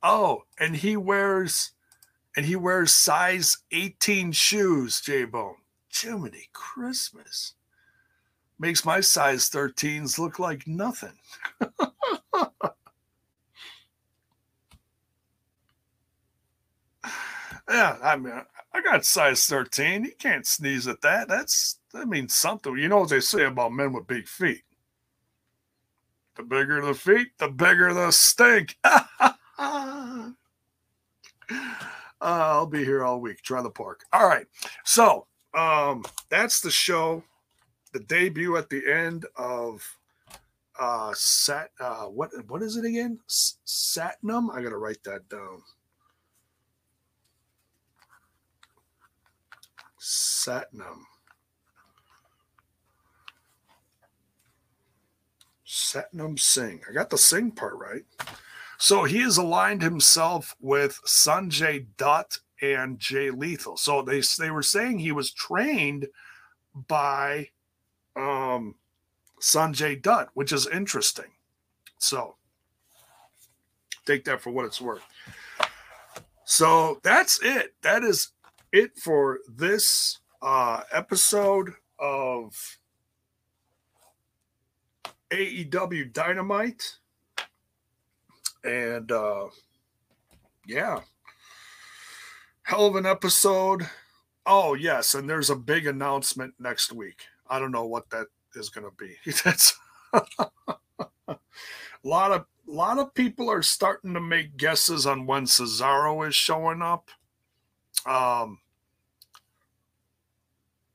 Oh, 0.02 0.42
and 0.58 0.76
he 0.76 0.96
wears 0.96 1.72
and 2.36 2.46
he 2.46 2.56
wears 2.56 2.92
size 2.94 3.58
18 3.72 4.32
shoes, 4.32 5.00
J 5.00 5.24
Bone. 5.24 5.56
Jiminy 5.92 6.48
Christmas. 6.52 7.54
Makes 8.58 8.84
my 8.84 9.00
size 9.00 9.50
13s 9.50 10.18
look 10.18 10.38
like 10.38 10.66
nothing. 10.66 11.18
yeah, 17.68 17.98
I 18.02 18.16
mean, 18.16 18.32
I 18.72 18.80
got 18.82 19.04
size 19.04 19.44
13. 19.44 20.04
You 20.04 20.12
can't 20.18 20.46
sneeze 20.46 20.88
at 20.88 21.02
that. 21.02 21.28
That's 21.28 21.80
that 21.92 22.08
means 22.08 22.34
something. 22.34 22.76
You 22.78 22.88
know 22.88 23.00
what 23.00 23.10
they 23.10 23.20
say 23.20 23.44
about 23.44 23.72
men 23.72 23.92
with 23.92 24.06
big 24.06 24.26
feet. 24.26 24.62
The 26.36 26.44
bigger 26.44 26.80
the 26.80 26.94
feet, 26.94 27.28
the 27.38 27.48
bigger 27.48 27.92
the 27.92 28.10
stink. 28.10 28.78
uh, 29.62 30.30
I'll 32.20 32.66
be 32.66 32.84
here 32.84 33.04
all 33.04 33.20
week. 33.20 33.42
Try 33.42 33.62
the 33.62 33.70
park. 33.70 34.04
All 34.12 34.26
right. 34.26 34.46
So 34.84 35.26
um, 35.54 36.04
that's 36.28 36.60
the 36.60 36.70
show. 36.70 37.22
The 37.92 38.00
debut 38.00 38.56
at 38.56 38.70
the 38.70 38.82
end 38.90 39.26
of 39.36 39.82
uh 40.80 41.12
sat 41.14 41.68
uh 41.80 42.04
what 42.04 42.30
what 42.48 42.62
is 42.62 42.76
it 42.76 42.84
again? 42.86 43.18
S- 43.28 43.58
Satnam. 43.66 44.48
I 44.54 44.62
gotta 44.62 44.78
write 44.78 45.02
that 45.04 45.28
down. 45.28 45.62
Satnam. 50.00 51.02
Satnam 55.66 56.38
Singh. 56.38 56.80
I 56.88 56.92
got 56.92 57.10
the 57.10 57.18
Singh 57.18 57.50
part 57.52 57.74
right. 57.76 58.04
So 58.82 59.04
he 59.04 59.20
has 59.20 59.36
aligned 59.36 59.80
himself 59.80 60.56
with 60.58 61.00
Sanjay 61.06 61.86
Dutt 61.96 62.38
and 62.60 62.98
Jay 62.98 63.30
Lethal. 63.30 63.76
So 63.76 64.02
they 64.02 64.22
they 64.40 64.50
were 64.50 64.64
saying 64.64 64.98
he 64.98 65.12
was 65.12 65.30
trained 65.30 66.08
by 66.88 67.50
um, 68.16 68.74
Sanjay 69.40 70.02
Dutt, 70.02 70.30
which 70.34 70.50
is 70.50 70.66
interesting. 70.66 71.30
So 71.98 72.34
take 74.04 74.24
that 74.24 74.40
for 74.40 74.50
what 74.50 74.64
it's 74.64 74.80
worth. 74.80 75.04
So 76.44 76.98
that's 77.04 77.40
it. 77.40 77.76
That 77.82 78.02
is 78.02 78.32
it 78.72 78.98
for 78.98 79.38
this 79.48 80.18
uh, 80.42 80.82
episode 80.90 81.74
of 82.00 82.78
AEW 85.30 86.12
Dynamite. 86.12 86.96
And 88.64 89.10
uh, 89.10 89.46
yeah, 90.66 91.00
hell 92.62 92.86
of 92.86 92.96
an 92.96 93.06
episode. 93.06 93.88
Oh, 94.46 94.74
yes. 94.74 95.14
And 95.14 95.28
there's 95.28 95.50
a 95.50 95.56
big 95.56 95.86
announcement 95.86 96.54
next 96.58 96.92
week. 96.92 97.22
I 97.48 97.58
don't 97.58 97.72
know 97.72 97.86
what 97.86 98.10
that 98.10 98.26
is 98.54 98.68
going 98.68 98.86
to 98.88 98.96
be. 98.96 99.16
That's 99.44 99.78
a 100.12 100.22
lot 102.04 102.32
of 102.32 102.46
a 102.68 102.72
lot 102.72 102.98
of 102.98 103.12
people 103.14 103.50
are 103.50 103.62
starting 103.62 104.14
to 104.14 104.20
make 104.20 104.56
guesses 104.56 105.06
on 105.06 105.26
when 105.26 105.44
Cesaro 105.44 106.26
is 106.26 106.34
showing 106.34 106.80
up. 106.80 107.10
Um, 108.06 108.60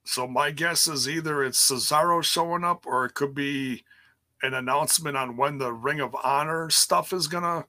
so 0.05 0.26
my 0.26 0.51
guess 0.51 0.88
is 0.88 1.07
either 1.07 1.43
it's 1.43 1.70
Cesaro 1.70 2.24
showing 2.24 2.63
up 2.63 2.86
or 2.88 3.05
it 3.05 3.13
could 3.13 3.36
be 3.36 3.84
an 4.43 4.53
announcement 4.53 5.17
on 5.17 5.38
when 5.38 5.57
the 5.57 5.71
Ring 5.71 5.99
of 5.99 6.15
Honor 6.23 6.69
stuff 6.69 7.13
is 7.13 7.27
gonna 7.27 7.65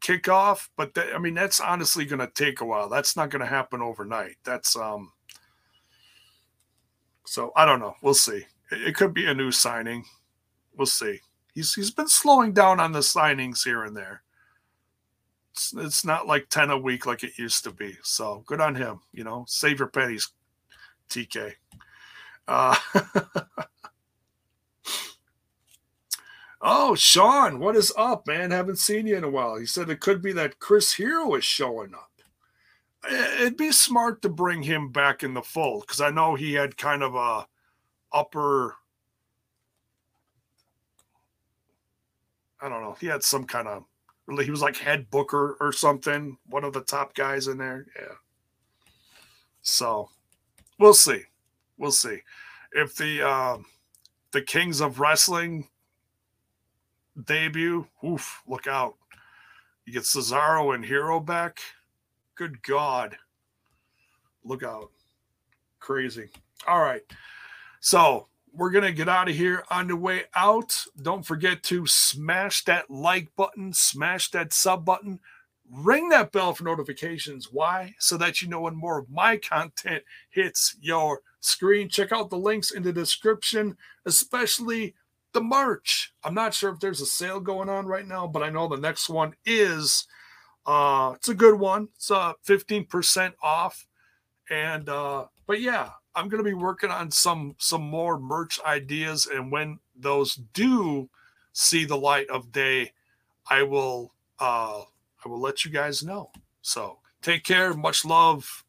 kick 0.00 0.28
off. 0.28 0.70
But 0.76 0.96
I 1.14 1.18
mean, 1.18 1.34
that's 1.34 1.60
honestly 1.60 2.04
gonna 2.04 2.30
take 2.34 2.60
a 2.60 2.64
while. 2.64 2.88
That's 2.88 3.16
not 3.16 3.30
gonna 3.30 3.46
happen 3.46 3.80
overnight. 3.80 4.36
That's 4.44 4.76
um. 4.76 5.12
So 7.26 7.52
I 7.56 7.64
don't 7.64 7.80
know. 7.80 7.94
We'll 8.02 8.14
see. 8.14 8.46
It, 8.72 8.88
it 8.88 8.96
could 8.96 9.14
be 9.14 9.26
a 9.26 9.34
new 9.34 9.52
signing. 9.52 10.04
We'll 10.76 10.86
see. 10.86 11.20
He's 11.54 11.74
he's 11.74 11.90
been 11.90 12.08
slowing 12.08 12.52
down 12.52 12.80
on 12.80 12.92
the 12.92 13.00
signings 13.00 13.64
here 13.64 13.84
and 13.84 13.96
there. 13.96 14.22
It's, 15.52 15.74
it's 15.76 16.04
not 16.04 16.26
like 16.26 16.48
10 16.48 16.70
a 16.70 16.78
week 16.78 17.06
like 17.06 17.24
it 17.24 17.38
used 17.38 17.64
to 17.64 17.72
be. 17.72 17.96
So 18.02 18.42
good 18.46 18.60
on 18.60 18.74
him. 18.74 19.00
You 19.12 19.24
know, 19.24 19.44
save 19.48 19.78
your 19.78 19.88
pennies, 19.88 20.30
TK. 21.08 21.52
Uh, 22.46 22.76
oh, 26.60 26.94
Sean, 26.94 27.58
what 27.58 27.76
is 27.76 27.92
up, 27.96 28.26
man? 28.26 28.50
Haven't 28.50 28.78
seen 28.78 29.06
you 29.06 29.16
in 29.16 29.24
a 29.24 29.30
while. 29.30 29.56
He 29.56 29.66
said 29.66 29.90
it 29.90 30.00
could 30.00 30.22
be 30.22 30.32
that 30.32 30.58
Chris 30.58 30.94
Hero 30.94 31.34
is 31.34 31.44
showing 31.44 31.94
up. 31.94 32.10
It'd 33.40 33.56
be 33.56 33.72
smart 33.72 34.20
to 34.22 34.28
bring 34.28 34.62
him 34.62 34.90
back 34.90 35.22
in 35.22 35.32
the 35.32 35.42
fold 35.42 35.82
because 35.82 36.00
I 36.00 36.10
know 36.10 36.34
he 36.34 36.52
had 36.52 36.76
kind 36.76 37.02
of 37.02 37.14
a 37.14 37.46
upper. 38.12 38.76
I 42.60 42.68
don't 42.68 42.82
know. 42.82 42.96
He 43.00 43.06
had 43.06 43.22
some 43.22 43.44
kind 43.44 43.68
of. 43.68 43.84
Really 44.26 44.44
he 44.44 44.50
was 44.50 44.60
like 44.60 44.76
head 44.76 45.10
booker 45.10 45.56
or 45.60 45.72
something. 45.72 46.36
One 46.46 46.62
of 46.62 46.72
the 46.72 46.82
top 46.82 47.14
guys 47.14 47.48
in 47.48 47.58
there. 47.58 47.86
Yeah. 47.98 48.14
So, 49.62 50.10
we'll 50.78 50.94
see 50.94 51.24
we'll 51.80 51.90
see 51.90 52.18
if 52.72 52.94
the 52.94 53.26
uh, 53.26 53.58
the 54.30 54.42
Kings 54.42 54.80
of 54.80 55.00
Wrestling 55.00 55.66
debut. 57.24 57.86
Oof! 58.04 58.42
Look 58.46 58.66
out! 58.66 58.96
You 59.84 59.92
get 59.92 60.02
Cesaro 60.02 60.74
and 60.74 60.84
Hero 60.84 61.20
back. 61.20 61.60
Good 62.34 62.62
God! 62.62 63.16
Look 64.44 64.62
out! 64.62 64.90
Crazy. 65.78 66.28
All 66.66 66.80
right, 66.80 67.02
so 67.80 68.26
we're 68.52 68.70
gonna 68.70 68.92
get 68.92 69.08
out 69.08 69.28
of 69.28 69.36
here 69.36 69.64
on 69.70 69.88
the 69.88 69.96
way 69.96 70.24
out. 70.34 70.84
Don't 71.00 71.24
forget 71.24 71.62
to 71.64 71.86
smash 71.86 72.64
that 72.64 72.90
like 72.90 73.34
button, 73.36 73.72
smash 73.72 74.30
that 74.30 74.52
sub 74.52 74.84
button 74.84 75.20
ring 75.70 76.08
that 76.08 76.32
bell 76.32 76.52
for 76.52 76.64
notifications. 76.64 77.52
Why? 77.52 77.94
So 77.98 78.16
that 78.16 78.42
you 78.42 78.48
know 78.48 78.62
when 78.62 78.74
more 78.74 78.98
of 78.98 79.10
my 79.10 79.36
content 79.36 80.02
hits 80.28 80.76
your 80.80 81.20
screen. 81.40 81.88
Check 81.88 82.12
out 82.12 82.30
the 82.30 82.38
links 82.38 82.70
in 82.70 82.82
the 82.82 82.92
description, 82.92 83.76
especially 84.04 84.94
the 85.32 85.40
March. 85.40 86.12
I'm 86.24 86.34
not 86.34 86.54
sure 86.54 86.70
if 86.70 86.80
there's 86.80 87.00
a 87.00 87.06
sale 87.06 87.40
going 87.40 87.68
on 87.68 87.86
right 87.86 88.06
now, 88.06 88.26
but 88.26 88.42
I 88.42 88.50
know 88.50 88.68
the 88.68 88.76
next 88.76 89.08
one 89.08 89.34
is. 89.44 90.06
Uh, 90.66 91.12
it's 91.16 91.28
a 91.28 91.34
good 91.34 91.58
one. 91.58 91.88
It's 91.96 92.10
uh 92.10 92.34
15% 92.46 93.32
off. 93.42 93.86
And 94.50 94.88
uh, 94.88 95.26
but 95.46 95.60
yeah, 95.60 95.90
I'm 96.14 96.28
gonna 96.28 96.42
be 96.42 96.54
working 96.54 96.90
on 96.90 97.10
some 97.10 97.54
some 97.58 97.82
more 97.82 98.18
merch 98.18 98.60
ideas, 98.64 99.26
and 99.26 99.52
when 99.52 99.78
those 99.96 100.34
do 100.34 101.08
see 101.52 101.84
the 101.84 101.96
light 101.96 102.28
of 102.28 102.52
day, 102.52 102.92
I 103.48 103.62
will 103.62 104.12
uh 104.38 104.82
I 105.24 105.28
will 105.28 105.40
let 105.40 105.64
you 105.64 105.70
guys 105.70 106.02
know. 106.02 106.30
So 106.62 106.98
take 107.22 107.44
care. 107.44 107.74
Much 107.74 108.04
love. 108.04 108.64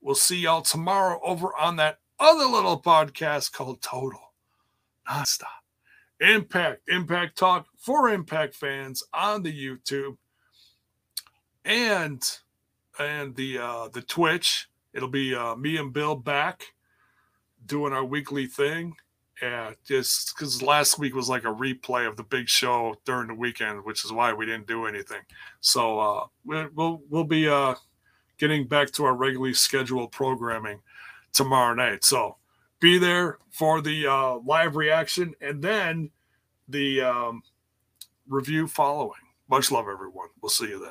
We'll 0.00 0.14
see 0.14 0.38
y'all 0.38 0.62
tomorrow 0.62 1.20
over 1.22 1.54
on 1.56 1.76
that 1.76 1.98
other 2.18 2.46
little 2.46 2.80
podcast 2.80 3.52
called 3.52 3.82
Total 3.82 4.32
Nonstop 5.08 5.65
Impact, 6.20 6.82
Impact 6.88 7.36
Talk 7.36 7.66
for 7.76 8.08
Impact 8.08 8.54
fans 8.54 9.02
on 9.12 9.42
the 9.42 9.52
YouTube 9.52 10.16
and 11.64 12.22
and 12.98 13.36
the 13.36 13.58
uh 13.58 13.88
the 13.92 14.02
Twitch. 14.02 14.68
It'll 14.94 15.08
be 15.08 15.34
uh, 15.34 15.56
me 15.56 15.76
and 15.76 15.92
Bill 15.92 16.16
back 16.16 16.72
doing 17.66 17.92
our 17.92 18.04
weekly 18.04 18.46
thing. 18.46 18.94
Yeah, 19.42 19.72
just 19.84 20.34
because 20.34 20.62
last 20.62 20.98
week 20.98 21.14
was 21.14 21.28
like 21.28 21.44
a 21.44 21.48
replay 21.48 22.08
of 22.08 22.16
the 22.16 22.22
big 22.22 22.48
show 22.48 22.96
during 23.04 23.28
the 23.28 23.34
weekend, 23.34 23.84
which 23.84 24.02
is 24.02 24.12
why 24.12 24.32
we 24.32 24.46
didn't 24.46 24.66
do 24.66 24.86
anything. 24.86 25.20
So 25.60 25.98
uh, 25.98 26.26
we'll 26.46 27.02
we'll 27.10 27.24
be 27.24 27.46
uh, 27.46 27.74
getting 28.38 28.66
back 28.66 28.92
to 28.92 29.04
our 29.04 29.14
regularly 29.14 29.52
scheduled 29.52 30.12
programming 30.12 30.80
tomorrow 31.34 31.74
night. 31.74 32.02
So 32.02 32.36
be 32.80 32.98
there 32.98 33.38
for 33.50 33.80
the 33.80 34.06
uh, 34.06 34.38
live 34.44 34.76
reaction 34.76 35.34
and 35.40 35.62
then 35.62 36.10
the 36.68 37.00
um, 37.02 37.42
review 38.28 38.66
following. 38.66 39.12
Much 39.48 39.70
love, 39.70 39.86
everyone. 39.88 40.28
We'll 40.40 40.50
see 40.50 40.68
you 40.68 40.90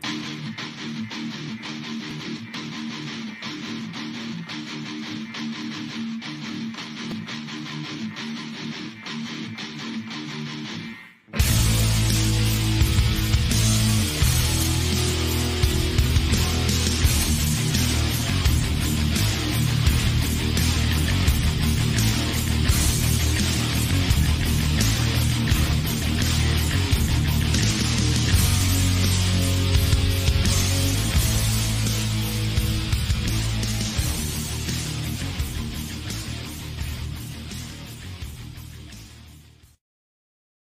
then. 0.00 0.37